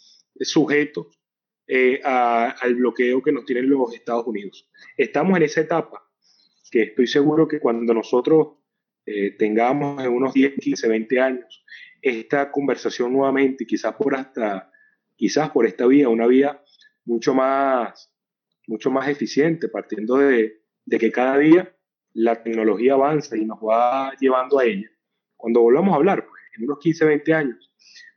sujetos 0.41 1.09
eh, 1.67 2.01
al 2.05 2.75
bloqueo 2.77 3.21
que 3.21 3.33
nos 3.33 3.45
tienen 3.45 3.69
los 3.69 3.93
Estados 3.93 4.27
Unidos. 4.29 4.71
Estamos 4.97 5.37
en 5.37 5.43
esa 5.43 5.63
etapa 5.63 6.09
que 6.71 6.83
estoy 6.83 7.09
seguro 7.09 7.49
que 7.49 7.59
cuando 7.59 7.93
nosotros 7.93 8.59
eh, 9.05 9.33
tengamos 9.33 10.05
en 10.05 10.13
unos 10.13 10.35
10, 10.35 10.55
15, 10.61 10.89
20 10.89 11.21
años 11.21 11.65
esta 12.01 12.53
conversación 12.53 13.13
nuevamente, 13.13 13.67
quizás 13.67 13.97
por 13.97 14.15
hasta, 14.15 14.71
quizás 15.17 15.51
por 15.51 15.67
esta 15.67 15.85
vía, 15.87 16.09
una 16.09 16.29
vía 16.29 16.63
mucho 17.05 17.35
más, 17.35 18.15
mucho 18.69 18.93
más 18.93 19.09
eficiente, 19.09 19.69
partiendo 19.69 20.17
de, 20.19 20.63
de 20.85 20.99
que 20.99 21.11
cada 21.11 21.37
día 21.39 21.75
la 22.13 22.41
tecnología 22.41 22.93
avanza 22.93 23.37
y 23.37 23.45
nos 23.45 23.59
va 23.59 24.13
llevando 24.21 24.61
a 24.61 24.65
ella. 24.65 24.89
Cuando 25.37 25.61
volvamos 25.61 25.93
a 25.93 25.97
hablar, 25.97 26.25
pues, 26.25 26.38
unos 26.65 26.79
15, 26.79 27.05
20 27.05 27.35
años, 27.35 27.73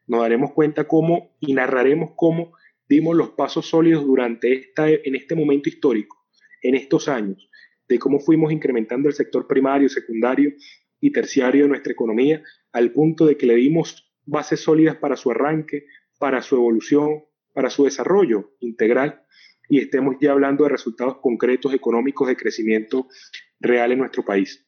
nos 0.07 0.21
daremos 0.21 0.51
cuenta 0.53 0.87
cómo 0.87 1.35
y 1.39 1.53
narraremos 1.53 2.11
cómo 2.15 2.53
dimos 2.87 3.15
los 3.15 3.31
pasos 3.31 3.67
sólidos 3.67 4.05
durante 4.05 4.53
esta, 4.53 4.89
en 4.89 5.15
este 5.15 5.35
momento 5.35 5.69
histórico, 5.69 6.25
en 6.61 6.75
estos 6.75 7.07
años, 7.07 7.49
de 7.87 7.99
cómo 7.99 8.19
fuimos 8.19 8.51
incrementando 8.51 9.07
el 9.07 9.15
sector 9.15 9.47
primario, 9.47 9.89
secundario 9.89 10.53
y 10.99 11.11
terciario 11.11 11.63
de 11.63 11.69
nuestra 11.69 11.93
economía, 11.93 12.43
al 12.71 12.91
punto 12.91 13.25
de 13.25 13.37
que 13.37 13.45
le 13.45 13.55
dimos 13.55 14.11
bases 14.25 14.59
sólidas 14.59 14.97
para 14.97 15.15
su 15.15 15.31
arranque, 15.31 15.85
para 16.19 16.41
su 16.41 16.55
evolución, 16.55 17.23
para 17.53 17.69
su 17.69 17.85
desarrollo 17.85 18.53
integral 18.59 19.23
y 19.71 19.79
estemos 19.79 20.17
ya 20.19 20.33
hablando 20.33 20.65
de 20.65 20.69
resultados 20.69 21.19
concretos 21.21 21.73
económicos 21.73 22.27
de 22.27 22.35
crecimiento 22.35 23.07
real 23.61 23.93
en 23.93 23.99
nuestro 23.99 24.25
país. 24.25 24.67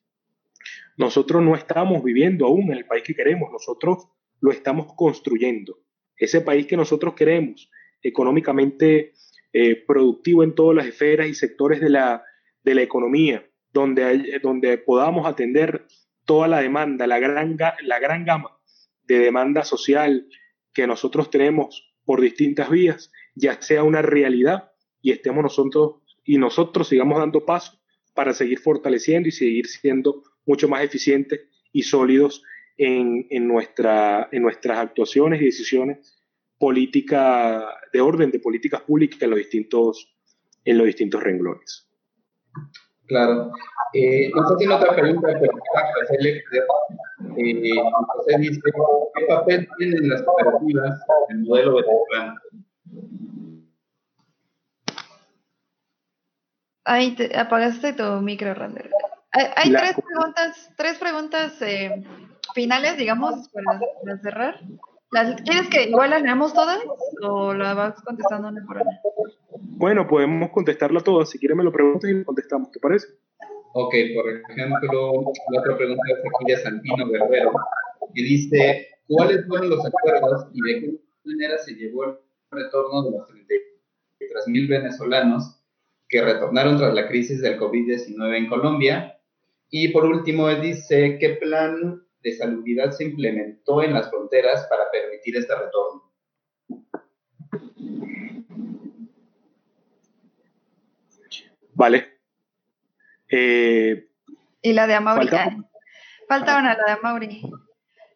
Nosotros 0.97 1.41
no 1.43 1.55
estamos 1.55 2.03
viviendo 2.03 2.45
aún 2.45 2.71
en 2.71 2.77
el 2.77 2.85
país 2.85 3.03
que 3.03 3.15
queremos, 3.15 3.51
nosotros 3.51 4.07
lo 4.39 4.51
estamos 4.51 4.93
construyendo. 4.95 5.79
Ese 6.15 6.41
país 6.41 6.67
que 6.67 6.77
nosotros 6.77 7.13
queremos, 7.15 7.69
económicamente 8.01 9.13
eh, 9.53 9.75
productivo 9.87 10.43
en 10.43 10.53
todas 10.53 10.75
las 10.75 10.85
esferas 10.85 11.27
y 11.27 11.33
sectores 11.33 11.79
de 11.79 11.89
la, 11.89 12.23
de 12.63 12.75
la 12.75 12.81
economía, 12.81 13.47
donde, 13.71 14.39
donde 14.41 14.77
podamos 14.77 15.25
atender 15.25 15.87
toda 16.25 16.47
la 16.47 16.61
demanda, 16.61 17.07
la 17.07 17.19
gran, 17.19 17.57
la 17.81 17.99
gran 17.99 18.25
gama 18.25 18.57
de 19.03 19.19
demanda 19.19 19.63
social 19.63 20.27
que 20.73 20.87
nosotros 20.87 21.29
tenemos 21.29 21.93
por 22.05 22.21
distintas 22.21 22.69
vías, 22.69 23.11
ya 23.35 23.61
sea 23.61 23.83
una 23.83 24.01
realidad 24.01 24.71
y 25.01 25.11
estemos 25.11 25.43
nosotros 25.43 26.01
y 26.23 26.37
nosotros 26.37 26.87
sigamos 26.87 27.19
dando 27.19 27.45
paso 27.45 27.79
para 28.13 28.33
seguir 28.33 28.59
fortaleciendo 28.59 29.27
y 29.27 29.31
seguir 29.31 29.67
siendo 29.67 30.23
mucho 30.45 30.67
más 30.67 30.83
eficientes 30.83 31.41
y 31.71 31.83
sólidos 31.83 32.43
en, 32.77 33.27
en, 33.29 33.47
nuestra, 33.47 34.29
en 34.31 34.41
nuestras 34.43 34.77
actuaciones 34.77 35.41
y 35.41 35.45
decisiones 35.45 36.13
política 36.63 37.67
de 37.91 37.99
orden 37.99 38.31
de 38.31 38.39
políticas 38.39 38.81
públicas 38.81 39.21
en 39.21 39.31
los 39.31 39.39
distintos, 39.39 40.15
en 40.63 40.77
los 40.77 40.87
distintos 40.87 41.21
renglones. 41.21 41.89
Claro. 43.05 43.51
Eh, 43.93 44.31
sé 44.33 44.55
tiene 44.57 44.73
otra 44.73 44.95
pregunta, 44.95 45.27
pero 45.39 45.51
para 45.73 45.89
hacerle 46.03 46.41
eh, 47.37 48.37
dice, 48.39 48.61
¿qué 49.15 49.25
papel 49.27 49.67
tienen 49.77 50.09
las 50.09 50.23
cooperativas 50.23 50.99
en 51.29 51.37
el 51.37 51.43
modelo 51.43 51.75
venezolano? 51.75 52.39
Ahí 56.85 57.15
te 57.15 57.37
apagaste 57.37 57.93
tu 57.93 58.03
micro, 58.21 58.53
Rander. 58.53 58.89
Hay, 59.33 59.71
tres 59.71 59.95
preguntas, 59.95 60.71
tres 60.77 60.97
preguntas 60.99 61.61
eh, 61.61 62.03
finales, 62.53 62.97
digamos, 62.97 63.49
para, 63.49 64.17
cerrar. 64.19 64.59
¿Quieres 65.43 65.69
que 65.69 65.89
igual 65.89 66.11
las 66.11 66.21
leamos 66.21 66.53
todas 66.53 66.79
o 67.21 67.53
la 67.53 67.73
vas 67.73 68.01
contestando 68.03 68.49
una 68.49 68.63
por 68.65 68.77
una? 68.77 68.99
Bueno, 69.59 70.07
podemos 70.07 70.51
contestarla 70.51 70.99
todas. 71.01 71.29
Si 71.29 71.39
quieres 71.39 71.57
me 71.57 71.63
lo 71.63 71.71
preguntas 71.71 72.09
y 72.09 72.13
lo 72.13 72.25
contestamos, 72.25 72.71
¿te 72.71 72.79
parece? 72.79 73.07
Ok, 73.73 73.95
por 74.15 74.29
ejemplo, 74.29 75.23
la 75.51 75.59
otra 75.59 75.77
pregunta 75.77 76.03
de 76.45 76.57
Santino 76.57 77.07
Guerrero, 77.07 77.53
que 78.13 78.21
dice, 78.21 78.87
¿cuáles 79.07 79.47
fueron 79.47 79.71
los 79.71 79.83
acuerdos 79.83 80.47
y 80.53 80.61
de 80.61 80.79
qué 80.79 80.99
manera 81.25 81.57
se 81.57 81.73
llevó 81.73 82.05
el 82.05 82.17
retorno 82.51 83.03
de 83.03 83.17
los 83.17 83.27
33 83.27 84.47
mil 84.47 84.67
venezolanos 84.67 85.59
que 86.07 86.21
retornaron 86.21 86.77
tras 86.77 86.93
la 86.93 87.07
crisis 87.07 87.41
del 87.41 87.59
COVID-19 87.59 88.37
en 88.37 88.47
Colombia. 88.47 89.12
Y 89.75 89.87
por 89.87 90.05
último, 90.05 90.47
dice, 90.49 91.17
¿qué 91.19 91.29
plan 91.29 91.99
de 92.21 92.31
salubridad 92.37 92.91
se 92.91 93.05
implementó 93.05 93.81
en 93.81 93.95
las 93.95 94.07
fronteras 94.07 94.67
para 94.69 94.83
permitir 94.91 95.35
este 95.35 95.51
retorno? 95.55 96.13
Vale. 101.73 102.19
Eh, 103.31 104.07
y 104.61 104.73
la 104.73 104.85
de 104.85 104.93
Amaury. 104.93 105.29
Falta, 106.27 106.59
una, 106.59 106.77
la 106.77 106.83
de 106.85 106.91
Amaury. 106.91 107.41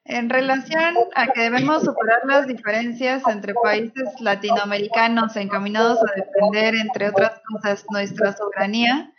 En 0.05 0.29
relación 0.29 0.93
a 1.15 1.25
que 1.33 1.41
debemos 1.41 1.81
superar 1.81 2.19
las 2.25 2.45
diferencias 2.45 3.23
entre 3.27 3.55
países 3.55 4.21
latinoamericanos 4.21 5.35
encaminados 5.35 5.97
a 6.03 6.21
defender, 6.21 6.75
entre 6.75 7.09
otras 7.09 7.41
cosas, 7.49 7.83
nuestra 7.89 8.37
soberanía, 8.37 9.11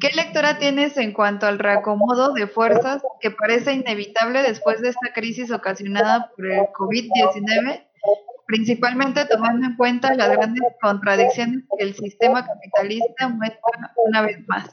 ¿qué 0.00 0.10
lectura 0.14 0.58
tienes 0.58 0.96
en 0.96 1.12
cuanto 1.12 1.46
al 1.46 1.58
reacomodo 1.58 2.32
de 2.32 2.46
fuerzas 2.46 3.02
que 3.20 3.30
parece 3.30 3.72
inevitable 3.72 4.42
después 4.42 4.80
de 4.80 4.90
esta 4.90 5.12
crisis 5.14 5.50
ocasionada 5.50 6.30
por 6.36 6.46
el 6.46 6.66
COVID-19, 6.78 7.84
principalmente 8.46 9.24
tomando 9.26 9.66
en 9.66 9.76
cuenta 9.76 10.14
las 10.14 10.30
grandes 10.30 10.62
contradicciones 10.80 11.64
que 11.76 11.84
el 11.84 11.94
sistema 11.94 12.46
capitalista 12.46 13.28
muestra 13.28 13.60
una 14.06 14.22
vez 14.22 14.46
más? 14.46 14.68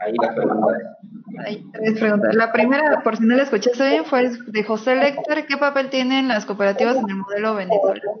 Ahí 0.00 0.14
la 0.20 0.34
pregunta 0.34 0.98
hay 1.38 1.64
tres 1.72 1.98
preguntas. 1.98 2.34
La 2.34 2.52
primera, 2.52 3.02
por 3.02 3.16
si 3.16 3.24
no 3.24 3.36
la 3.36 3.42
escuchaste 3.44 3.88
bien, 3.88 4.04
fue 4.04 4.30
de 4.46 4.64
José 4.64 4.96
Lecter. 4.96 5.46
¿Qué 5.46 5.56
papel 5.56 5.90
tienen 5.90 6.28
las 6.28 6.44
cooperativas 6.44 6.96
en 6.96 7.08
el 7.08 7.16
modelo 7.16 7.54
venezolano? 7.54 8.20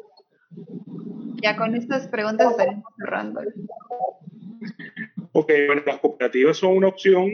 Ya 1.42 1.56
con 1.56 1.74
estas 1.74 2.08
preguntas 2.08 2.50
estaremos 2.52 2.84
cerrando. 2.96 3.40
Ok, 5.32 5.50
bueno, 5.66 5.82
las 5.84 5.98
cooperativas 5.98 6.56
son 6.56 6.76
una 6.76 6.88
opción 6.88 7.28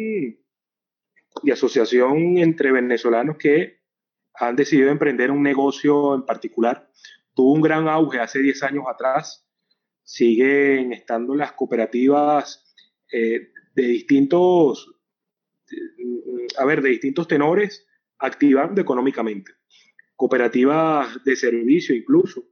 de 1.43 1.53
asociación 1.53 2.39
entre 2.39 2.73
venezolanos 2.73 3.37
que 3.37 3.81
han 4.35 4.57
decidido 4.57 4.91
emprender 4.91 5.31
un 5.31 5.43
negocio 5.43 6.15
en 6.15 6.25
particular. 6.25 6.91
Tuvo 7.35 7.53
un 7.53 7.61
gran 7.61 7.89
auge 7.89 8.21
hace 8.21 8.41
10 8.41 8.63
años 8.63 8.85
atrás. 8.89 9.47
Siguen 10.03 10.93
estando 10.93 11.35
las 11.35 11.53
cooperativas 11.53 12.65
eh, 13.13 13.53
de 13.75 13.83
distintos 13.83 14.99
a 16.59 16.65
ver, 16.65 16.83
de 16.83 16.91
distintos 16.91 17.29
tenores, 17.29 17.87
activando 18.19 18.81
económicamente. 18.81 19.53
Cooperativas 20.17 21.23
de 21.25 21.37
servicio 21.37 21.95
incluso, 21.95 22.45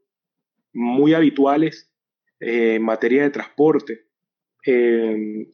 muy 0.77 1.15
habituales 1.15 1.91
eh, 2.39 2.75
en 2.75 2.83
materia 2.83 3.23
de 3.23 3.31
transporte. 3.31 4.05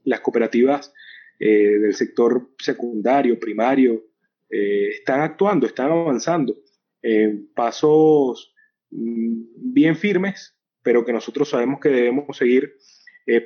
las 0.04 0.20
cooperativas 0.20 0.92
eh, 1.38 1.78
del 1.78 1.94
sector 1.94 2.50
secundario, 2.58 3.38
primario, 3.38 4.06
eh, 4.50 4.88
están 4.88 5.20
actuando, 5.20 5.66
están 5.66 5.90
avanzando 5.90 6.54
pasos 7.54 8.54
mm, 8.90 9.72
bien 9.74 9.96
firmes, 9.96 10.56
pero 10.82 11.04
que 11.04 11.12
nosotros 11.12 11.48
sabemos 11.50 11.80
que 11.80 11.88
debemos 11.88 12.36
seguir 12.36 12.76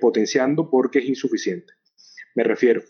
potenciando 0.01 0.70
porque 0.70 1.01
es 1.01 1.05
insuficiente. 1.05 1.74
Me 2.35 2.45
refiero, 2.45 2.83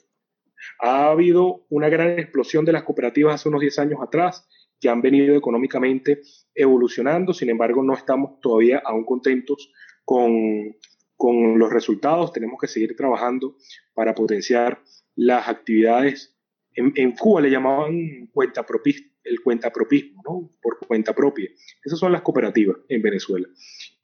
ha 0.81 1.11
habido 1.11 1.67
una 1.69 1.89
gran 1.89 2.19
explosión 2.19 2.65
de 2.65 2.73
las 2.73 2.85
cooperativas 2.85 3.35
hace 3.35 3.49
unos 3.49 3.61
10 3.61 3.79
años 3.81 4.01
atrás, 4.01 4.47
que 4.87 4.91
han 4.91 5.03
venido 5.03 5.35
económicamente 5.35 6.21
evolucionando, 6.55 7.35
sin 7.35 7.51
embargo 7.51 7.83
no 7.83 7.95
estamos 7.95 8.41
todavía 8.41 8.81
aún 8.85 9.05
contentos 9.05 9.73
con, 10.05 10.77
con 11.17 11.59
los 11.59 11.73
resultados, 11.73 12.33
tenemos 12.33 12.57
que 12.61 12.69
seguir 12.69 12.95
trabajando 12.95 13.57
para 13.95 14.15
potenciar 14.15 14.81
las 15.17 15.49
actividades. 15.49 16.39
En, 16.73 16.93
en 16.95 17.17
Cuba 17.17 17.41
le 17.41 17.51
llamaban 17.51 18.29
cuenta 18.33 18.65
el 19.25 19.41
cuentapropismo, 19.43 20.23
¿no? 20.25 20.53
por 20.63 20.79
cuenta 20.87 21.13
propia. 21.13 21.51
Esas 21.85 21.99
son 21.99 22.13
las 22.13 22.23
cooperativas 22.23 22.77
en 22.89 23.03
Venezuela. 23.03 23.49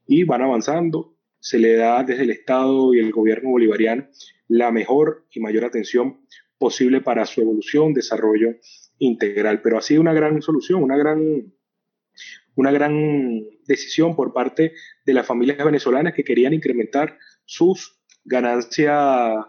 Y 0.09 0.25
van 0.25 0.43
avanzando, 0.43 1.17
se 1.39 1.61
le 1.61 1.77
da 1.77 2.03
desde 2.03 2.25
el 2.25 2.31
Estado 2.31 2.93
y 2.93 2.99
el 2.99 3.13
gobierno 3.13 3.51
bolivariano 3.51 4.09
la 4.49 4.73
mejor 4.73 5.27
y 5.31 5.39
mayor 5.39 5.65
atención 5.65 6.27
posible 6.63 7.01
para 7.01 7.27
su 7.27 7.41
evolución, 7.41 7.93
desarrollo 7.93 8.55
integral. 8.99 9.61
Pero 9.63 9.79
ha 9.79 9.83
sido 9.83 10.01
una 10.01 10.13
gran 10.13 10.41
solución, 10.43 10.81
una 10.81 10.97
gran, 10.97 11.53
una 12.55 12.71
gran 12.71 13.43
decisión 13.67 14.15
por 14.15 14.33
parte 14.33 14.75
de 15.05 15.13
las 15.13 15.27
familias 15.27 15.65
venezolanas 15.65 16.15
que 16.15 16.23
querían 16.23 16.55
incrementar 16.55 17.19
sus 17.45 18.01
ganancias 18.25 19.45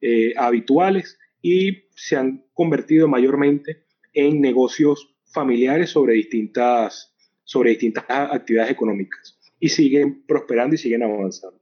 eh, 0.00 0.32
habituales 0.38 1.18
y 1.42 1.84
se 1.94 2.16
han 2.16 2.46
convertido 2.54 3.08
mayormente 3.08 3.84
en 4.14 4.40
negocios 4.40 5.14
familiares 5.34 5.90
sobre 5.90 6.14
distintas, 6.14 7.14
sobre 7.42 7.72
distintas 7.72 8.06
actividades 8.08 8.72
económicas 8.72 9.38
y 9.60 9.68
siguen 9.68 10.24
prosperando 10.24 10.76
y 10.76 10.78
siguen 10.78 11.02
avanzando. 11.02 11.60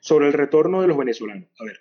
Sobre 0.00 0.26
el 0.26 0.34
retorno 0.34 0.82
de 0.82 0.88
los 0.88 0.98
venezolanos, 0.98 1.48
a 1.58 1.64
ver, 1.64 1.80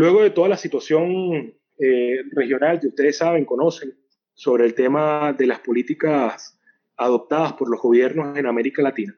luego 0.00 0.22
de 0.22 0.30
toda 0.30 0.48
la 0.48 0.56
situación 0.56 1.52
eh, 1.78 2.22
regional 2.32 2.80
que 2.80 2.86
ustedes 2.86 3.18
saben, 3.18 3.44
conocen, 3.44 3.94
sobre 4.32 4.64
el 4.64 4.72
tema 4.72 5.34
de 5.34 5.46
las 5.46 5.58
políticas 5.58 6.58
adoptadas 6.96 7.52
por 7.52 7.68
los 7.68 7.82
gobiernos 7.82 8.38
en 8.38 8.46
América 8.46 8.80
Latina, 8.80 9.14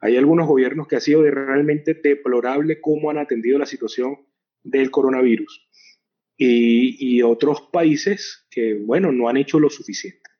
hay 0.00 0.16
algunos 0.16 0.48
gobiernos 0.48 0.88
que 0.88 0.96
ha 0.96 1.00
sido 1.00 1.22
realmente 1.22 1.92
deplorable 1.92 2.80
cómo 2.80 3.10
han 3.10 3.18
atendido 3.18 3.58
la 3.58 3.66
situación 3.66 4.16
del 4.62 4.90
coronavirus 4.90 5.68
y, 6.38 7.16
y, 7.16 7.20
otros 7.20 7.68
países 7.70 8.46
que, 8.50 8.76
bueno, 8.82 9.12
no 9.12 9.28
han 9.28 9.36
hecho 9.36 9.60
lo 9.60 9.68
suficiente. 9.68 10.30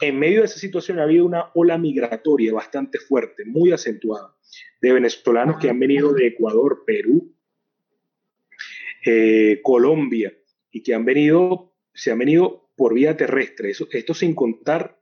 En 0.00 0.18
medio 0.18 0.40
de 0.40 0.46
esa 0.46 0.58
situación 0.58 0.98
ha 0.98 1.04
habido 1.04 1.24
una 1.24 1.52
ola 1.54 1.78
migratoria 1.78 2.52
bastante 2.52 2.98
fuerte, 2.98 3.44
muy 3.44 3.70
acentuada, 3.70 4.34
de 4.80 4.92
venezolanos 4.92 5.60
que 5.60 5.70
han 5.70 5.78
venido 5.78 6.12
de 6.12 6.26
Ecuador, 6.26 6.82
Perú, 6.84 7.37
eh, 9.10 9.60
Colombia, 9.62 10.34
y 10.70 10.82
que 10.82 10.92
han 10.92 11.06
venido, 11.06 11.74
se 11.94 12.10
han 12.10 12.18
venido 12.18 12.70
por 12.76 12.92
vía 12.92 13.16
terrestre. 13.16 13.70
Eso, 13.70 13.88
esto 13.90 14.12
sin 14.12 14.34
contar 14.34 14.98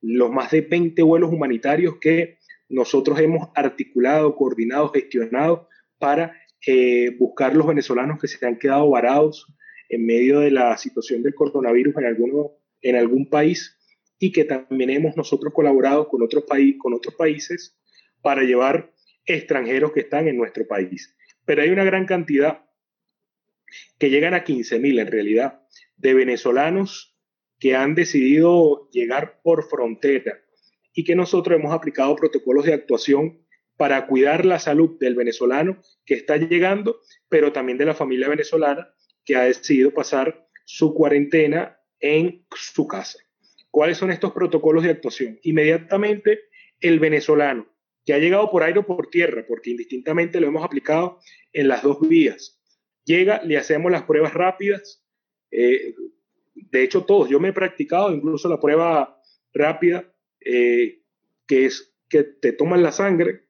los 0.00 0.32
más 0.32 0.50
de 0.50 0.62
20 0.62 1.00
vuelos 1.02 1.32
humanitarios 1.32 1.98
que 2.00 2.38
nosotros 2.68 3.20
hemos 3.20 3.50
articulado, 3.54 4.34
coordinado, 4.34 4.88
gestionado 4.88 5.68
para 5.98 6.36
eh, 6.66 7.14
buscar 7.16 7.54
los 7.54 7.68
venezolanos 7.68 8.18
que 8.20 8.26
se 8.26 8.44
han 8.44 8.58
quedado 8.58 8.90
varados 8.90 9.46
en 9.88 10.04
medio 10.04 10.40
de 10.40 10.50
la 10.50 10.76
situación 10.76 11.22
del 11.22 11.34
coronavirus 11.34 11.96
en, 11.98 12.06
alguno, 12.06 12.52
en 12.82 12.96
algún 12.96 13.30
país 13.30 13.78
y 14.18 14.32
que 14.32 14.44
también 14.44 14.90
hemos 14.90 15.16
nosotros 15.16 15.52
colaborado 15.54 16.08
con, 16.08 16.22
otros 16.22 16.42
país, 16.42 16.74
con 16.76 16.92
otros 16.92 17.14
países 17.14 17.78
para 18.20 18.42
llevar 18.42 18.92
extranjeros 19.26 19.92
que 19.92 20.00
están 20.00 20.26
en 20.26 20.36
nuestro 20.36 20.66
país. 20.66 21.14
Pero 21.44 21.62
hay 21.62 21.70
una 21.70 21.84
gran 21.84 22.04
cantidad 22.04 22.63
que 23.98 24.10
llegan 24.10 24.34
a 24.34 24.44
15.000 24.44 25.00
en 25.00 25.06
realidad 25.06 25.62
de 25.96 26.14
venezolanos 26.14 27.16
que 27.58 27.74
han 27.74 27.94
decidido 27.94 28.88
llegar 28.92 29.40
por 29.42 29.68
frontera 29.68 30.40
y 30.92 31.04
que 31.04 31.14
nosotros 31.14 31.58
hemos 31.58 31.72
aplicado 31.72 32.14
protocolos 32.16 32.66
de 32.66 32.74
actuación 32.74 33.44
para 33.76 34.06
cuidar 34.06 34.44
la 34.44 34.58
salud 34.58 34.98
del 34.98 35.14
venezolano 35.14 35.80
que 36.04 36.14
está 36.14 36.36
llegando, 36.36 37.00
pero 37.28 37.52
también 37.52 37.78
de 37.78 37.86
la 37.86 37.94
familia 37.94 38.28
venezolana 38.28 38.94
que 39.24 39.36
ha 39.36 39.44
decidido 39.44 39.92
pasar 39.92 40.46
su 40.64 40.94
cuarentena 40.94 41.78
en 41.98 42.46
su 42.54 42.86
casa. 42.86 43.18
¿Cuáles 43.70 43.98
son 43.98 44.10
estos 44.10 44.32
protocolos 44.32 44.84
de 44.84 44.90
actuación? 44.90 45.38
Inmediatamente 45.42 46.40
el 46.80 47.00
venezolano 47.00 47.66
que 48.04 48.12
ha 48.12 48.18
llegado 48.18 48.50
por 48.50 48.62
aire 48.62 48.80
o 48.80 48.86
por 48.86 49.08
tierra, 49.08 49.44
porque 49.48 49.70
indistintamente 49.70 50.40
lo 50.40 50.46
hemos 50.46 50.64
aplicado 50.64 51.18
en 51.52 51.68
las 51.68 51.82
dos 51.82 52.06
vías, 52.06 52.60
llega, 53.04 53.42
le 53.42 53.56
hacemos 53.56 53.90
las 53.92 54.02
pruebas 54.02 54.34
rápidas. 54.34 55.02
Eh, 55.50 55.94
de 56.54 56.82
hecho, 56.82 57.04
todos, 57.04 57.28
yo 57.28 57.40
me 57.40 57.48
he 57.48 57.52
practicado 57.52 58.12
incluso 58.12 58.48
la 58.48 58.60
prueba 58.60 59.20
rápida 59.52 60.12
eh, 60.40 61.02
que 61.46 61.66
es 61.66 61.94
que 62.08 62.24
te 62.24 62.52
toman 62.52 62.82
la 62.82 62.92
sangre 62.92 63.44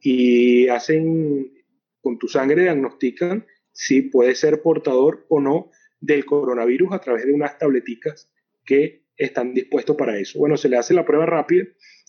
y 0.00 0.68
hacen 0.68 1.52
con 2.00 2.18
tu 2.18 2.28
sangre 2.28 2.62
diagnostican 2.62 3.46
si 3.72 4.02
puede 4.02 4.34
ser 4.34 4.62
portador 4.62 5.24
o 5.28 5.40
no 5.40 5.70
del 6.00 6.24
coronavirus 6.24 6.92
a 6.92 7.00
través 7.00 7.26
de 7.26 7.32
unas 7.32 7.58
tableticas 7.58 8.30
que 8.64 9.04
están 9.16 9.54
dispuestos 9.54 9.96
para 9.96 10.18
eso. 10.18 10.38
Bueno, 10.38 10.56
se 10.56 10.68
le 10.68 10.76
hace 10.76 10.94
la 10.94 11.04
prueba 11.04 11.26
rápida 11.26 11.64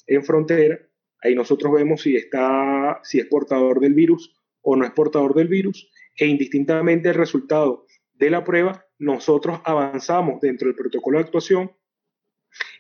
en 0.08 0.24
frontera, 0.24 0.80
ahí 1.22 1.34
nosotros 1.34 1.74
vemos 1.74 2.01
si 2.01 2.16
está 2.16 2.99
si 3.03 3.20
es 3.20 3.26
portador 3.26 3.80
del 3.80 3.93
virus 3.93 4.36
o 4.62 4.76
no 4.76 4.86
es 4.86 4.91
portador 4.91 5.34
del 5.34 5.47
virus 5.47 5.89
e 6.18 6.28
indistintamente 6.28 7.09
el 7.09 7.16
resultado 7.16 7.86
de 8.13 8.30
la 8.30 8.43
prueba, 8.43 8.86
nosotros 8.97 9.59
avanzamos 9.66 10.39
dentro 10.41 10.68
del 10.68 10.76
protocolo 10.76 11.18
de 11.18 11.26
actuación. 11.26 11.72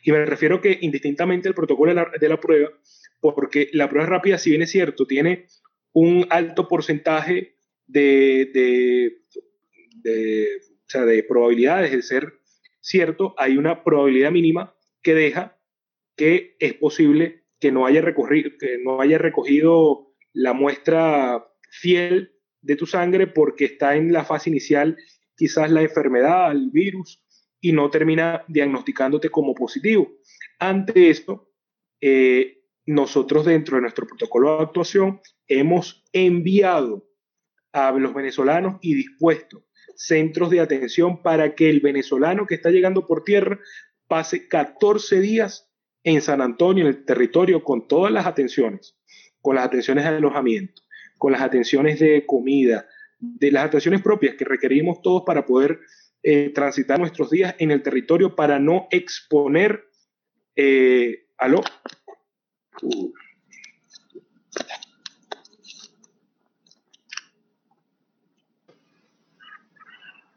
Y 0.03 0.11
me 0.11 0.25
refiero 0.25 0.61
que 0.61 0.77
indistintamente 0.81 1.49
el 1.49 1.55
protocolo 1.55 1.93
de 1.93 2.29
la, 2.29 2.39
prueba, 2.39 2.69
porque 3.19 3.69
la 3.73 3.89
prueba 3.89 4.07
rápida, 4.07 4.37
si 4.37 4.51
bien 4.51 4.61
es 4.61 4.71
cierto, 4.71 5.05
tiene 5.05 5.47
un 5.91 6.25
alto 6.29 6.67
porcentaje 6.67 7.57
de, 7.87 8.49
de, 10.03 11.23
probabilidades 11.27 11.91
de 11.91 12.01
ser 12.01 12.33
cierto, 12.79 13.33
hay 13.37 13.57
una 13.57 13.83
probabilidad 13.83 14.31
mínima 14.31 14.75
que 15.01 15.15
deja 15.15 15.59
que 16.15 16.55
es 16.59 16.73
posible 16.75 17.43
que 17.59 17.71
no 17.71 17.85
haya, 17.85 18.01
recogido, 18.01 18.51
que 18.59 18.77
no 18.77 19.01
haya 19.01 19.17
recogido 19.17 20.13
la 20.31 20.53
muestra 20.53 21.45
fiel 21.71 22.34
de 22.65 22.75
tu 22.75 22.85
sangre 22.85 23.27
porque 23.27 23.65
está 23.65 23.95
en 23.95 24.11
la 24.11 24.25
fase 24.25 24.49
inicial 24.49 24.97
quizás 25.35 25.69
la 25.69 25.81
enfermedad, 25.81 26.51
el 26.51 26.71
virus, 26.71 27.21
y 27.61 27.71
no 27.71 27.89
termina 27.89 28.43
diagnosticándote 28.47 29.29
como 29.29 29.53
positivo. 29.53 30.11
Ante 30.59 31.09
esto, 31.09 31.51
eh, 32.01 32.63
nosotros 32.85 33.45
dentro 33.45 33.75
de 33.75 33.81
nuestro 33.81 34.07
protocolo 34.07 34.57
de 34.57 34.63
actuación 34.63 35.21
hemos 35.47 36.03
enviado 36.13 37.07
a 37.71 37.91
los 37.91 38.13
venezolanos 38.13 38.77
y 38.81 38.93
dispuesto 38.95 39.65
centros 39.95 40.49
de 40.49 40.59
atención 40.59 41.21
para 41.21 41.55
que 41.55 41.69
el 41.69 41.79
venezolano 41.79 42.45
que 42.45 42.55
está 42.55 42.69
llegando 42.69 43.05
por 43.05 43.23
tierra 43.23 43.59
pase 44.07 44.47
14 44.47 45.19
días 45.19 45.71
en 46.03 46.21
San 46.21 46.41
Antonio, 46.41 46.83
en 46.83 46.89
el 46.89 47.05
territorio, 47.05 47.63
con 47.63 47.87
todas 47.87 48.11
las 48.11 48.25
atenciones, 48.25 48.97
con 49.41 49.55
las 49.55 49.65
atenciones 49.65 50.03
de 50.03 50.09
alojamiento, 50.09 50.81
con 51.17 51.31
las 51.31 51.41
atenciones 51.41 51.99
de 51.99 52.25
comida, 52.25 52.85
de 53.19 53.51
las 53.51 53.65
atenciones 53.65 54.01
propias 54.01 54.35
que 54.35 54.45
requerimos 54.45 55.01
todos 55.01 55.23
para 55.25 55.45
poder 55.45 55.79
eh, 56.23 56.51
transitar 56.53 56.99
nuestros 56.99 57.29
días 57.29 57.55
en 57.59 57.71
el 57.71 57.83
territorio 57.83 58.35
para 58.35 58.59
no 58.59 58.87
exponer. 58.91 59.85
Eh, 60.55 61.27
¿Aló? 61.37 61.61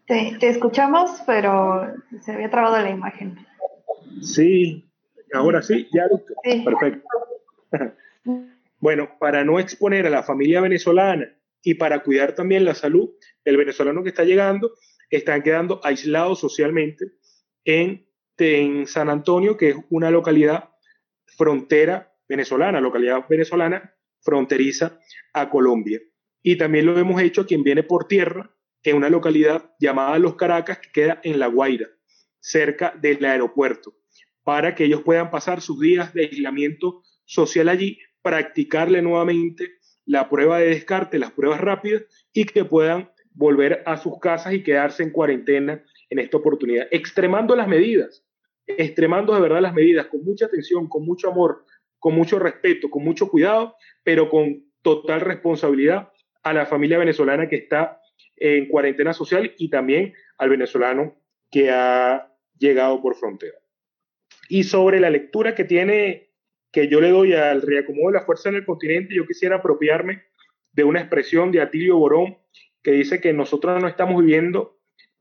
Te, 0.06 0.48
escuchamos, 0.48 1.22
pero 1.26 1.94
se 2.22 2.32
había 2.32 2.50
trabado 2.50 2.78
la 2.82 2.90
imagen. 2.90 3.38
Sí, 4.22 4.90
ahora 5.34 5.62
sí, 5.62 5.86
ya. 5.92 6.08
Sí. 6.44 6.64
Perfecto. 6.64 7.08
bueno, 8.80 9.16
para 9.18 9.44
no 9.44 9.58
exponer 9.58 10.06
a 10.06 10.10
la 10.10 10.22
familia 10.22 10.60
venezolana 10.60 11.36
y 11.62 11.74
para 11.74 12.02
cuidar 12.02 12.34
también 12.34 12.64
la 12.64 12.74
salud 12.74 13.10
del 13.44 13.56
venezolano 13.56 14.02
que 14.02 14.10
está 14.10 14.24
llegando, 14.24 14.72
están 15.10 15.42
quedando 15.42 15.80
aislados 15.82 16.38
socialmente 16.38 17.06
en, 17.64 18.08
en 18.36 18.86
San 18.86 19.08
Antonio, 19.08 19.56
que 19.56 19.70
es 19.70 19.76
una 19.90 20.10
localidad 20.10 20.70
frontera 21.36 22.14
venezolana, 22.28 22.80
localidad 22.80 23.24
venezolana 23.28 23.94
fronteriza 24.20 24.98
a 25.32 25.50
Colombia. 25.50 26.00
Y 26.42 26.56
también 26.56 26.86
lo 26.86 26.96
hemos 26.98 27.20
hecho 27.20 27.46
quien 27.46 27.62
viene 27.62 27.82
por 27.82 28.06
tierra 28.06 28.54
en 28.82 28.96
una 28.96 29.10
localidad 29.10 29.74
llamada 29.80 30.18
Los 30.18 30.36
Caracas, 30.36 30.78
que 30.78 30.92
queda 30.92 31.20
en 31.24 31.38
La 31.38 31.48
Guaira, 31.48 31.88
cerca 32.38 32.94
del 33.00 33.24
aeropuerto, 33.24 33.94
para 34.44 34.74
que 34.74 34.84
ellos 34.84 35.02
puedan 35.02 35.30
pasar 35.30 35.60
sus 35.60 35.80
días 35.80 36.14
de 36.14 36.22
aislamiento 36.26 37.02
social 37.24 37.68
allí, 37.68 37.98
practicarle 38.22 39.02
nuevamente 39.02 39.78
la 40.04 40.28
prueba 40.28 40.58
de 40.58 40.68
descarte, 40.68 41.18
las 41.18 41.32
pruebas 41.32 41.60
rápidas 41.60 42.04
y 42.32 42.44
que 42.44 42.64
puedan 42.64 43.10
volver 43.32 43.82
a 43.86 43.96
sus 43.96 44.18
casas 44.18 44.54
y 44.54 44.62
quedarse 44.62 45.02
en 45.02 45.10
cuarentena 45.10 45.84
en 46.10 46.18
esta 46.18 46.38
oportunidad, 46.38 46.88
extremando 46.90 47.54
las 47.54 47.68
medidas, 47.68 48.24
extremando 48.66 49.34
de 49.34 49.40
verdad 49.40 49.60
las 49.60 49.74
medidas 49.74 50.06
con 50.06 50.24
mucha 50.24 50.46
atención, 50.46 50.88
con 50.88 51.04
mucho 51.04 51.30
amor, 51.30 51.64
con 51.98 52.14
mucho 52.14 52.38
respeto, 52.38 52.90
con 52.90 53.04
mucho 53.04 53.28
cuidado, 53.28 53.76
pero 54.02 54.28
con 54.28 54.64
total 54.82 55.20
responsabilidad 55.20 56.10
a 56.42 56.52
la 56.52 56.66
familia 56.66 56.98
venezolana 56.98 57.48
que 57.48 57.56
está 57.56 58.00
en 58.36 58.68
cuarentena 58.68 59.12
social 59.12 59.54
y 59.58 59.68
también 59.68 60.14
al 60.38 60.48
venezolano 60.48 61.20
que 61.50 61.70
ha 61.70 62.32
llegado 62.58 63.00
por 63.02 63.16
frontera. 63.16 63.58
Y 64.48 64.64
sobre 64.64 65.00
la 65.00 65.10
lectura 65.10 65.54
que 65.54 65.64
tiene, 65.64 66.27
que 66.70 66.88
yo 66.88 67.00
le 67.00 67.10
doy 67.10 67.34
al 67.34 67.62
reacomodo 67.62 68.08
de 68.08 68.18
la 68.18 68.24
fuerza 68.24 68.48
en 68.48 68.56
el 68.56 68.64
continente, 68.64 69.14
yo 69.14 69.26
quisiera 69.26 69.56
apropiarme 69.56 70.24
de 70.72 70.84
una 70.84 71.00
expresión 71.00 71.50
de 71.50 71.60
Atilio 71.60 71.98
Borón 71.98 72.38
que 72.82 72.92
dice 72.92 73.20
que 73.20 73.32
nosotros 73.32 73.80
no 73.80 73.88
estamos 73.88 74.22
viviendo 74.22 74.78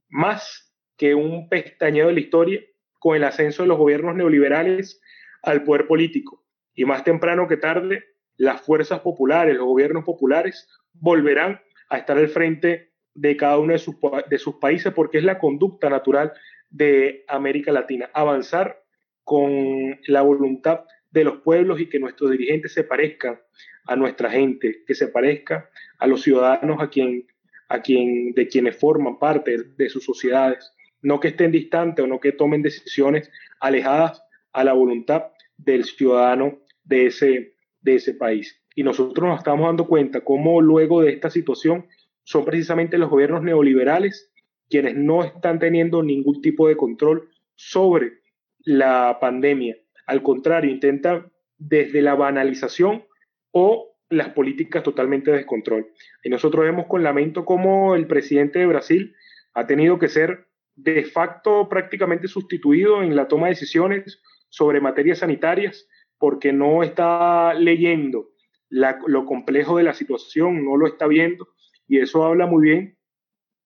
más 0.09 0.73
que 0.97 1.15
un 1.15 1.49
pestañeo 1.49 2.07
de 2.07 2.13
la 2.13 2.19
historia 2.19 2.61
con 2.99 3.15
el 3.15 3.23
ascenso 3.23 3.63
de 3.63 3.69
los 3.69 3.77
gobiernos 3.77 4.15
neoliberales 4.15 5.01
al 5.43 5.63
poder 5.63 5.87
político. 5.87 6.43
Y 6.73 6.85
más 6.85 7.03
temprano 7.03 7.47
que 7.47 7.57
tarde, 7.57 8.03
las 8.35 8.61
fuerzas 8.61 8.99
populares, 8.99 9.55
los 9.55 9.65
gobiernos 9.65 10.03
populares, 10.03 10.67
volverán 10.93 11.61
a 11.89 11.97
estar 11.97 12.17
al 12.17 12.29
frente 12.29 12.91
de 13.13 13.37
cada 13.37 13.57
uno 13.57 13.73
de 13.73 13.79
sus, 13.79 13.95
de 14.29 14.37
sus 14.37 14.55
países 14.55 14.93
porque 14.93 15.17
es 15.17 15.23
la 15.23 15.39
conducta 15.39 15.89
natural 15.89 16.33
de 16.69 17.23
América 17.27 17.71
Latina, 17.71 18.09
avanzar 18.13 18.83
con 19.23 19.99
la 20.07 20.21
voluntad 20.21 20.81
de 21.19 21.25
los 21.25 21.37
pueblos 21.41 21.79
y 21.79 21.87
que 21.87 21.99
nuestros 21.99 22.31
dirigentes 22.31 22.73
se 22.73 22.83
parezcan 22.83 23.39
a 23.85 23.95
nuestra 23.95 24.29
gente, 24.29 24.83
que 24.85 24.95
se 24.95 25.07
parezcan 25.07 25.65
a 25.97 26.07
los 26.07 26.21
ciudadanos 26.21 26.81
a 26.81 26.89
quien, 26.89 27.27
a 27.69 27.81
quien, 27.81 28.33
de 28.33 28.47
quienes 28.47 28.77
forman 28.77 29.17
parte 29.19 29.57
de 29.77 29.89
sus 29.89 30.03
sociedades, 30.03 30.71
no 31.01 31.19
que 31.19 31.29
estén 31.29 31.51
distantes 31.51 32.03
o 32.03 32.07
no 32.07 32.19
que 32.19 32.31
tomen 32.31 32.61
decisiones 32.61 33.29
alejadas 33.59 34.21
a 34.53 34.63
la 34.63 34.73
voluntad 34.73 35.25
del 35.57 35.85
ciudadano 35.85 36.59
de 36.83 37.07
ese, 37.07 37.55
de 37.81 37.95
ese 37.95 38.13
país. 38.13 38.61
Y 38.75 38.83
nosotros 38.83 39.27
nos 39.27 39.39
estamos 39.39 39.65
dando 39.65 39.87
cuenta 39.87 40.21
cómo 40.21 40.61
luego 40.61 41.01
de 41.01 41.11
esta 41.11 41.29
situación 41.29 41.87
son 42.23 42.45
precisamente 42.45 42.97
los 42.97 43.09
gobiernos 43.09 43.41
neoliberales 43.43 44.31
quienes 44.69 44.95
no 44.95 45.23
están 45.23 45.59
teniendo 45.59 46.03
ningún 46.03 46.41
tipo 46.41 46.67
de 46.67 46.75
control 46.75 47.29
sobre 47.55 48.19
la 48.65 49.17
pandemia. 49.19 49.77
Al 50.07 50.23
contrario, 50.23 50.71
intentan 50.71 51.31
desde 51.57 52.01
la 52.01 52.15
banalización 52.15 53.05
o 53.51 53.95
las 54.09 54.29
políticas 54.29 54.83
totalmente 54.83 55.31
de 55.31 55.37
descontrol. 55.37 55.91
Y 56.23 56.29
nosotros 56.29 56.63
vemos 56.63 56.87
con 56.87 57.03
lamento 57.03 57.45
cómo 57.45 57.95
el 57.95 58.07
presidente 58.07 58.59
de 58.59 58.65
Brasil 58.65 59.15
ha 59.53 59.67
tenido 59.67 59.99
que 59.99 60.07
ser 60.07 60.47
de 60.75 61.03
facto 61.03 61.67
prácticamente 61.69 62.27
sustituido 62.27 63.03
en 63.03 63.15
la 63.15 63.27
toma 63.27 63.47
de 63.47 63.53
decisiones 63.53 64.21
sobre 64.49 64.79
materias 64.79 65.19
sanitarias 65.19 65.87
porque 66.17 66.53
no 66.53 66.83
está 66.83 67.53
leyendo 67.53 68.29
lo 68.69 69.25
complejo 69.25 69.77
de 69.77 69.83
la 69.83 69.93
situación, 69.93 70.63
no 70.63 70.77
lo 70.77 70.87
está 70.87 71.07
viendo 71.07 71.47
y 71.87 71.99
eso 71.99 72.23
habla 72.23 72.45
muy 72.47 72.63
bien 72.63 72.97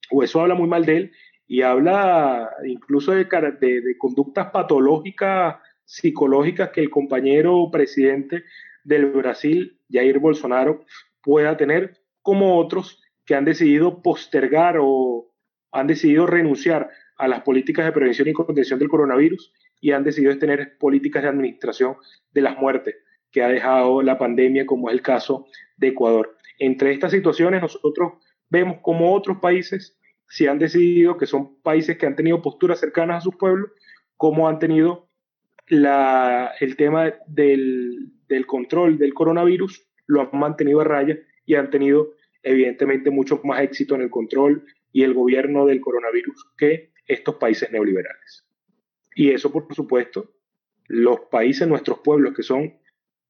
o 0.09 0.23
eso 0.23 0.41
habla 0.41 0.55
muy 0.55 0.68
mal 0.68 0.85
de 0.85 0.97
él 0.97 1.11
y 1.47 1.63
habla 1.63 2.49
incluso 2.65 3.11
de, 3.11 3.26
de, 3.26 3.97
conductas 3.97 4.51
patológicas 4.51 5.57
psicológicas 5.91 6.69
que 6.69 6.80
el 6.80 6.89
compañero 6.89 7.69
presidente 7.69 8.45
del 8.85 9.07
Brasil, 9.07 9.77
Jair 9.91 10.19
Bolsonaro, 10.19 10.85
pueda 11.22 11.57
tener, 11.57 11.97
como 12.22 12.57
otros 12.57 13.01
que 13.26 13.35
han 13.35 13.43
decidido 13.43 14.01
postergar 14.01 14.77
o 14.80 15.34
han 15.73 15.88
decidido 15.88 16.27
renunciar 16.27 16.89
a 17.18 17.27
las 17.27 17.41
políticas 17.41 17.85
de 17.85 17.91
prevención 17.91 18.30
y 18.30 18.34
contención 18.34 18.80
del 18.80 18.88
coronavirus 18.88 19.53
y 19.81 19.91
han 19.91 20.05
decidido 20.05 20.38
tener 20.39 20.77
políticas 20.77 21.23
de 21.23 21.30
administración 21.30 21.97
de 22.31 22.41
las 22.41 22.57
muertes 22.57 22.95
que 23.30 23.43
ha 23.43 23.49
dejado 23.49 24.01
la 24.01 24.18
pandemia, 24.18 24.65
como 24.65 24.89
es 24.89 24.93
el 24.93 25.01
caso 25.01 25.47
de 25.76 25.89
Ecuador. 25.89 26.38
Entre 26.57 26.93
estas 26.93 27.11
situaciones, 27.11 27.61
nosotros 27.61 28.13
vemos 28.49 28.77
como 28.81 29.13
otros 29.13 29.39
países 29.39 29.99
si 30.30 30.47
han 30.47 30.57
decidido 30.57 31.18
que 31.18 31.26
son 31.26 31.61
países 31.61 31.97
que 31.97 32.05
han 32.05 32.15
tenido 32.15 32.41
posturas 32.41 32.80
cercanas 32.80 33.18
a 33.18 33.22
sus 33.22 33.35
pueblos, 33.35 33.72
como 34.15 34.47
han 34.47 34.59
tenido 34.59 35.11
la, 35.68 36.52
el 36.60 36.76
tema 36.76 37.14
del, 37.28 38.12
del 38.28 38.46
control 38.46 38.98
del 38.98 39.14
coronavirus, 39.14 39.88
lo 40.08 40.22
han 40.22 40.30
mantenido 40.34 40.82
a 40.82 40.86
raya 40.86 41.18
y 41.46 41.56
han 41.56 41.70
tenido 41.70 42.14
evidentemente 42.44 43.12
mucho 43.12 43.40
más 43.44 43.62
éxito 43.62 43.96
en 43.96 44.02
el 44.02 44.10
control 44.10 44.66
y 44.92 45.04
el 45.04 45.14
gobierno 45.14 45.66
del 45.66 45.82
coronavirus 45.82 46.52
que 46.58 46.92
estos 47.08 47.36
países 47.36 47.72
neoliberales. 47.72 48.46
Y 49.16 49.32
eso, 49.32 49.52
por 49.52 49.74
supuesto, 49.74 50.32
los 50.88 51.22
países, 51.32 51.68
nuestros 51.68 52.00
pueblos 52.00 52.34
que 52.36 52.44
son, 52.44 52.74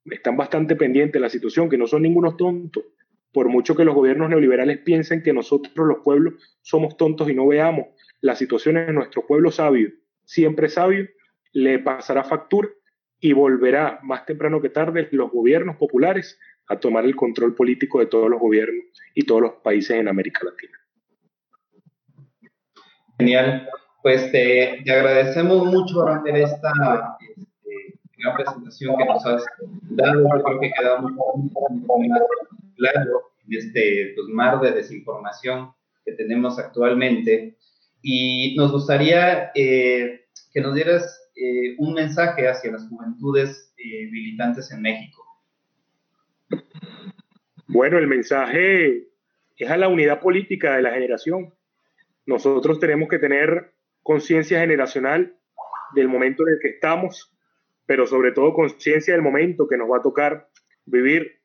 están 0.06 0.38
bastante 0.38 0.76
pendientes 0.76 1.14
de 1.14 1.20
la 1.20 1.30
situación, 1.30 1.70
que 1.70 1.78
no 1.78 1.88
son 1.88 2.04
ningunos 2.04 2.38
tontos, 2.38 2.84
por 3.32 3.48
mucho 3.50 3.76
que 3.76 3.86
los 3.86 3.96
gobiernos 3.96 4.30
neoliberales 4.30 4.80
piensen 4.80 5.24
que 5.24 5.34
nosotros 5.34 5.88
los 5.88 6.00
pueblos 6.04 6.34
somos 6.62 6.98
tontos 6.98 7.30
y 7.30 7.36
no 7.36 7.48
veamos 7.48 7.88
las 8.20 8.38
situaciones 8.38 8.88
de 8.88 8.94
nuestro 8.94 9.26
pueblo 9.26 9.52
sabio, 9.52 9.90
siempre 10.26 10.70
sabio, 10.70 11.08
le 11.54 11.80
pasará 11.80 12.24
factura 12.24 12.70
y 13.20 13.34
volverá 13.34 14.00
más 14.02 14.26
temprano 14.26 14.62
que 14.62 14.70
tarde 14.70 15.08
los 15.12 15.32
gobiernos 15.32 15.78
populares 15.78 16.40
a 16.68 16.80
tomar 16.80 17.06
el 17.06 17.16
control 17.16 17.54
político 17.54 18.00
de 18.00 18.08
todos 18.08 18.30
los 18.30 18.40
gobiernos 18.40 18.86
y 19.14 19.26
todos 19.26 19.42
los 19.42 19.52
países 19.64 19.98
en 19.98 20.08
América 20.08 20.42
Latina. 20.44 20.78
Genial. 23.20 23.70
Pues 24.02 24.32
te, 24.32 24.80
agradecemos 24.92 25.66
mucho, 25.68 26.04
Rander, 26.04 26.36
esta 26.38 26.72
este, 27.20 28.00
gran 28.18 28.36
presentación 28.36 28.98
que 28.98 29.06
nos 29.06 29.24
has 29.28 29.46
dado. 29.92 30.24
Yo 30.24 30.44
creo 30.44 30.60
que 30.60 30.72
quedamos 30.72 31.12
muy 31.12 32.10
claro 32.78 33.32
en 33.48 33.58
este 33.58 34.14
pues, 34.16 34.28
mar 34.30 34.60
de 34.60 34.72
desinformación 34.72 35.72
que 36.04 36.14
tenemos 36.14 36.58
actualmente. 36.58 37.58
Y 38.02 38.56
nos 38.58 38.72
gustaría 38.72 39.52
eh, 39.54 40.26
que 40.52 40.62
nos 40.62 40.74
dieras 40.74 41.21
eh, 41.44 41.74
un 41.80 41.96
mensaje 41.96 42.48
hacia 42.48 42.72
las 42.72 42.88
juventudes 42.88 43.74
eh, 43.76 44.06
militantes 44.12 44.72
en 44.72 44.84
México. 44.84 45.26
Bueno, 47.68 47.98
el 47.98 48.06
mensaje 48.06 49.08
es 49.58 49.70
a 49.72 49.78
la 49.78 49.88
unidad 49.88 50.20
política 50.20 50.76
de 50.76 50.84
la 50.84 50.92
generación. 50.92 51.52
Nosotros 52.28 52.80
tenemos 52.80 53.10
que 53.10 53.18
tener 53.18 53.74
conciencia 54.04 54.60
generacional 54.60 55.36
del 55.96 56.08
momento 56.08 56.48
en 56.48 56.54
el 56.54 56.60
que 56.62 56.68
estamos, 56.68 57.36
pero 57.88 58.06
sobre 58.06 58.34
todo 58.34 58.54
conciencia 58.54 59.16
del 59.16 59.24
momento 59.24 59.68
que 59.68 59.78
nos 59.78 59.90
va 59.90 59.98
a 59.98 60.04
tocar 60.04 60.48
vivir. 60.86 61.40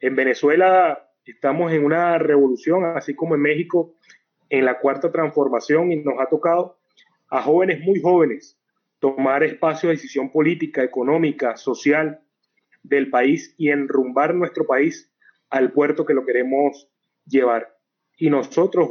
En 0.00 0.16
Venezuela 0.16 1.08
estamos 1.24 1.72
en 1.72 1.84
una 1.84 2.18
revolución, 2.18 2.84
así 2.96 3.14
como 3.14 3.36
en 3.36 3.42
México, 3.42 3.94
en 4.48 4.64
la 4.64 4.80
cuarta 4.80 5.12
transformación 5.12 5.92
y 5.92 6.02
nos 6.02 6.18
ha 6.18 6.26
tocado 6.26 6.80
a 7.28 7.42
jóvenes 7.42 7.80
muy 7.82 8.00
jóvenes 8.00 8.59
tomar 9.00 9.42
espacio 9.42 9.88
de 9.88 9.96
decisión 9.96 10.30
política, 10.30 10.84
económica, 10.84 11.56
social 11.56 12.20
del 12.82 13.10
país 13.10 13.54
y 13.58 13.70
enrumbar 13.70 14.34
nuestro 14.34 14.66
país 14.66 15.12
al 15.48 15.72
puerto 15.72 16.06
que 16.06 16.14
lo 16.14 16.24
queremos 16.24 16.88
llevar. 17.26 17.76
Y 18.16 18.30
nosotros, 18.30 18.88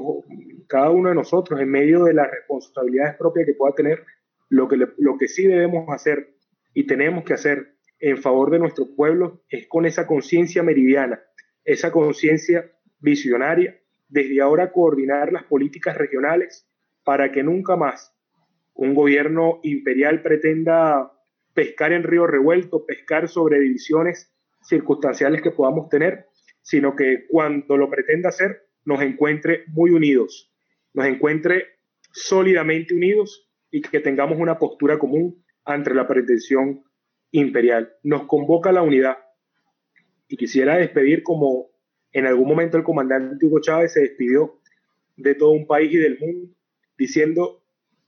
cada 0.67 0.89
uno 0.89 1.09
de 1.09 1.15
nosotros, 1.15 1.59
en 1.61 1.69
medio 1.69 2.03
de 2.03 2.15
las 2.15 2.29
responsabilidades 2.29 3.15
propias 3.15 3.45
que 3.45 3.53
pueda 3.53 3.75
tener, 3.75 4.03
lo 4.49 4.67
que, 4.67 4.77
lo 4.97 5.17
que 5.17 5.27
sí 5.27 5.45
debemos 5.47 5.85
hacer 5.89 6.35
y 6.73 6.85
tenemos 6.87 7.23
que 7.23 7.33
hacer 7.33 7.75
en 7.99 8.17
favor 8.17 8.49
de 8.49 8.59
nuestro 8.59 8.95
pueblo 8.95 9.43
es 9.49 9.67
con 9.67 9.85
esa 9.85 10.07
conciencia 10.07 10.63
meridiana, 10.63 11.21
esa 11.63 11.91
conciencia 11.91 12.71
visionaria, 12.99 13.79
desde 14.07 14.41
ahora 14.41 14.71
coordinar 14.71 15.31
las 15.31 15.43
políticas 15.43 15.95
regionales 15.95 16.67
para 17.03 17.31
que 17.31 17.43
nunca 17.43 17.75
más 17.75 18.15
un 18.79 18.93
gobierno 18.93 19.59
imperial 19.63 20.21
pretenda 20.21 21.11
pescar 21.53 21.91
en 21.91 22.03
río 22.03 22.25
revuelto, 22.27 22.85
pescar 22.85 23.27
sobre 23.27 23.59
divisiones 23.59 24.33
circunstanciales 24.63 25.41
que 25.41 25.51
podamos 25.51 25.89
tener, 25.89 26.27
sino 26.61 26.95
que 26.95 27.25
cuando 27.27 27.75
lo 27.75 27.89
pretenda 27.89 28.29
hacer, 28.29 28.69
nos 28.85 29.01
encuentre 29.01 29.65
muy 29.67 29.91
unidos, 29.91 30.53
nos 30.93 31.07
encuentre 31.07 31.65
sólidamente 32.13 32.93
unidos 32.93 33.49
y 33.69 33.81
que 33.81 33.99
tengamos 33.99 34.39
una 34.39 34.57
postura 34.57 34.97
común 34.97 35.43
ante 35.65 35.93
la 35.93 36.07
pretensión 36.07 36.85
imperial. 37.31 37.91
Nos 38.03 38.27
convoca 38.27 38.71
la 38.71 38.81
unidad. 38.81 39.17
Y 40.29 40.37
quisiera 40.37 40.77
despedir 40.77 41.23
como 41.23 41.67
en 42.13 42.27
algún 42.27 42.47
momento 42.47 42.77
el 42.77 42.83
comandante 42.83 43.45
Hugo 43.45 43.59
Chávez 43.59 43.91
se 43.91 43.99
despidió 43.99 44.61
de 45.17 45.35
todo 45.35 45.51
un 45.51 45.67
país 45.67 45.91
y 45.91 45.97
del 45.97 46.17
mundo, 46.17 46.55
diciendo, 46.97 47.58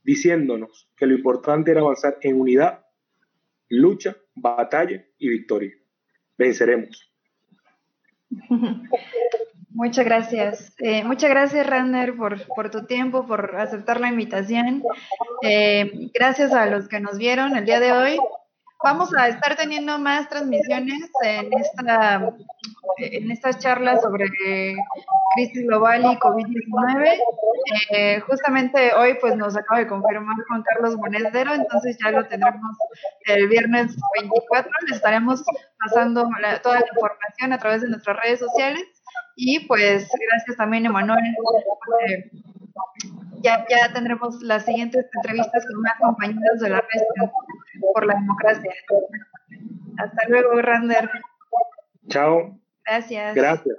diciéndonos 0.03 0.89
que 0.95 1.05
lo 1.05 1.15
importante 1.15 1.71
era 1.71 1.81
avanzar 1.81 2.17
en 2.21 2.39
unidad, 2.39 2.85
lucha, 3.69 4.15
batalla 4.35 5.05
y 5.17 5.29
victoria. 5.29 5.73
Venceremos. 6.37 7.11
Muchas 9.73 10.03
gracias. 10.03 10.75
Eh, 10.79 11.03
muchas 11.05 11.29
gracias, 11.29 11.65
Rander, 11.65 12.15
por, 12.15 12.45
por, 12.47 12.69
tu 12.69 12.85
tiempo, 12.85 13.25
por 13.25 13.55
aceptar 13.55 14.01
la 14.01 14.09
invitación. 14.09 14.83
Eh, 15.41 16.09
gracias 16.13 16.51
a 16.51 16.65
los 16.65 16.89
que 16.89 16.99
nos 16.99 17.17
vieron 17.17 17.55
el 17.55 17.65
día 17.65 17.79
de 17.79 17.93
hoy. 17.93 18.17
Vamos 18.83 19.13
a 19.15 19.27
estar 19.27 19.55
teniendo 19.55 19.99
más 19.99 20.27
transmisiones 20.27 21.11
en, 21.23 21.53
esta, 21.53 22.33
en 22.97 23.31
estas 23.31 23.59
charlas 23.59 24.01
sobre 24.01 24.25
crisis 25.35 25.67
global 25.67 26.01
y 26.01 26.17
COVID-19. 26.17 27.19
Eh, 27.91 28.19
justamente 28.21 28.93
hoy 28.95 29.15
pues 29.21 29.35
nos 29.35 29.55
acaba 29.55 29.81
de 29.81 29.87
confirmar 29.87 30.35
Juan 30.47 30.63
Carlos 30.63 30.97
Monedero, 30.97 31.53
entonces 31.53 31.97
ya 32.03 32.09
lo 32.09 32.27
tendremos 32.27 32.75
el 33.25 33.47
viernes 33.47 33.95
24. 34.19 34.71
Les 34.87 34.95
estaremos 34.95 35.43
pasando 35.79 36.27
toda 36.63 36.79
la 36.79 36.85
información 36.91 37.53
a 37.53 37.59
través 37.59 37.81
de 37.81 37.89
nuestras 37.89 38.17
redes 38.17 38.39
sociales. 38.39 38.83
Y 39.35 39.59
pues 39.67 40.09
gracias 40.29 40.57
también, 40.57 40.87
Emanuel. 40.87 41.23
Eh, 42.07 42.31
ya, 43.41 43.65
ya 43.69 43.93
tendremos 43.93 44.41
las 44.41 44.65
siguientes 44.65 45.05
entrevistas 45.15 45.65
con 45.65 45.81
más 45.81 45.93
compañeros 45.99 46.59
de 46.59 46.69
la 46.69 46.81
red 46.81 47.29
por 47.93 48.05
la 48.05 48.15
democracia. 48.15 48.71
Hasta 49.97 50.29
luego, 50.29 50.61
Rander. 50.61 51.09
Chao. 52.07 52.59
Gracias. 52.85 53.35
Gracias. 53.35 53.77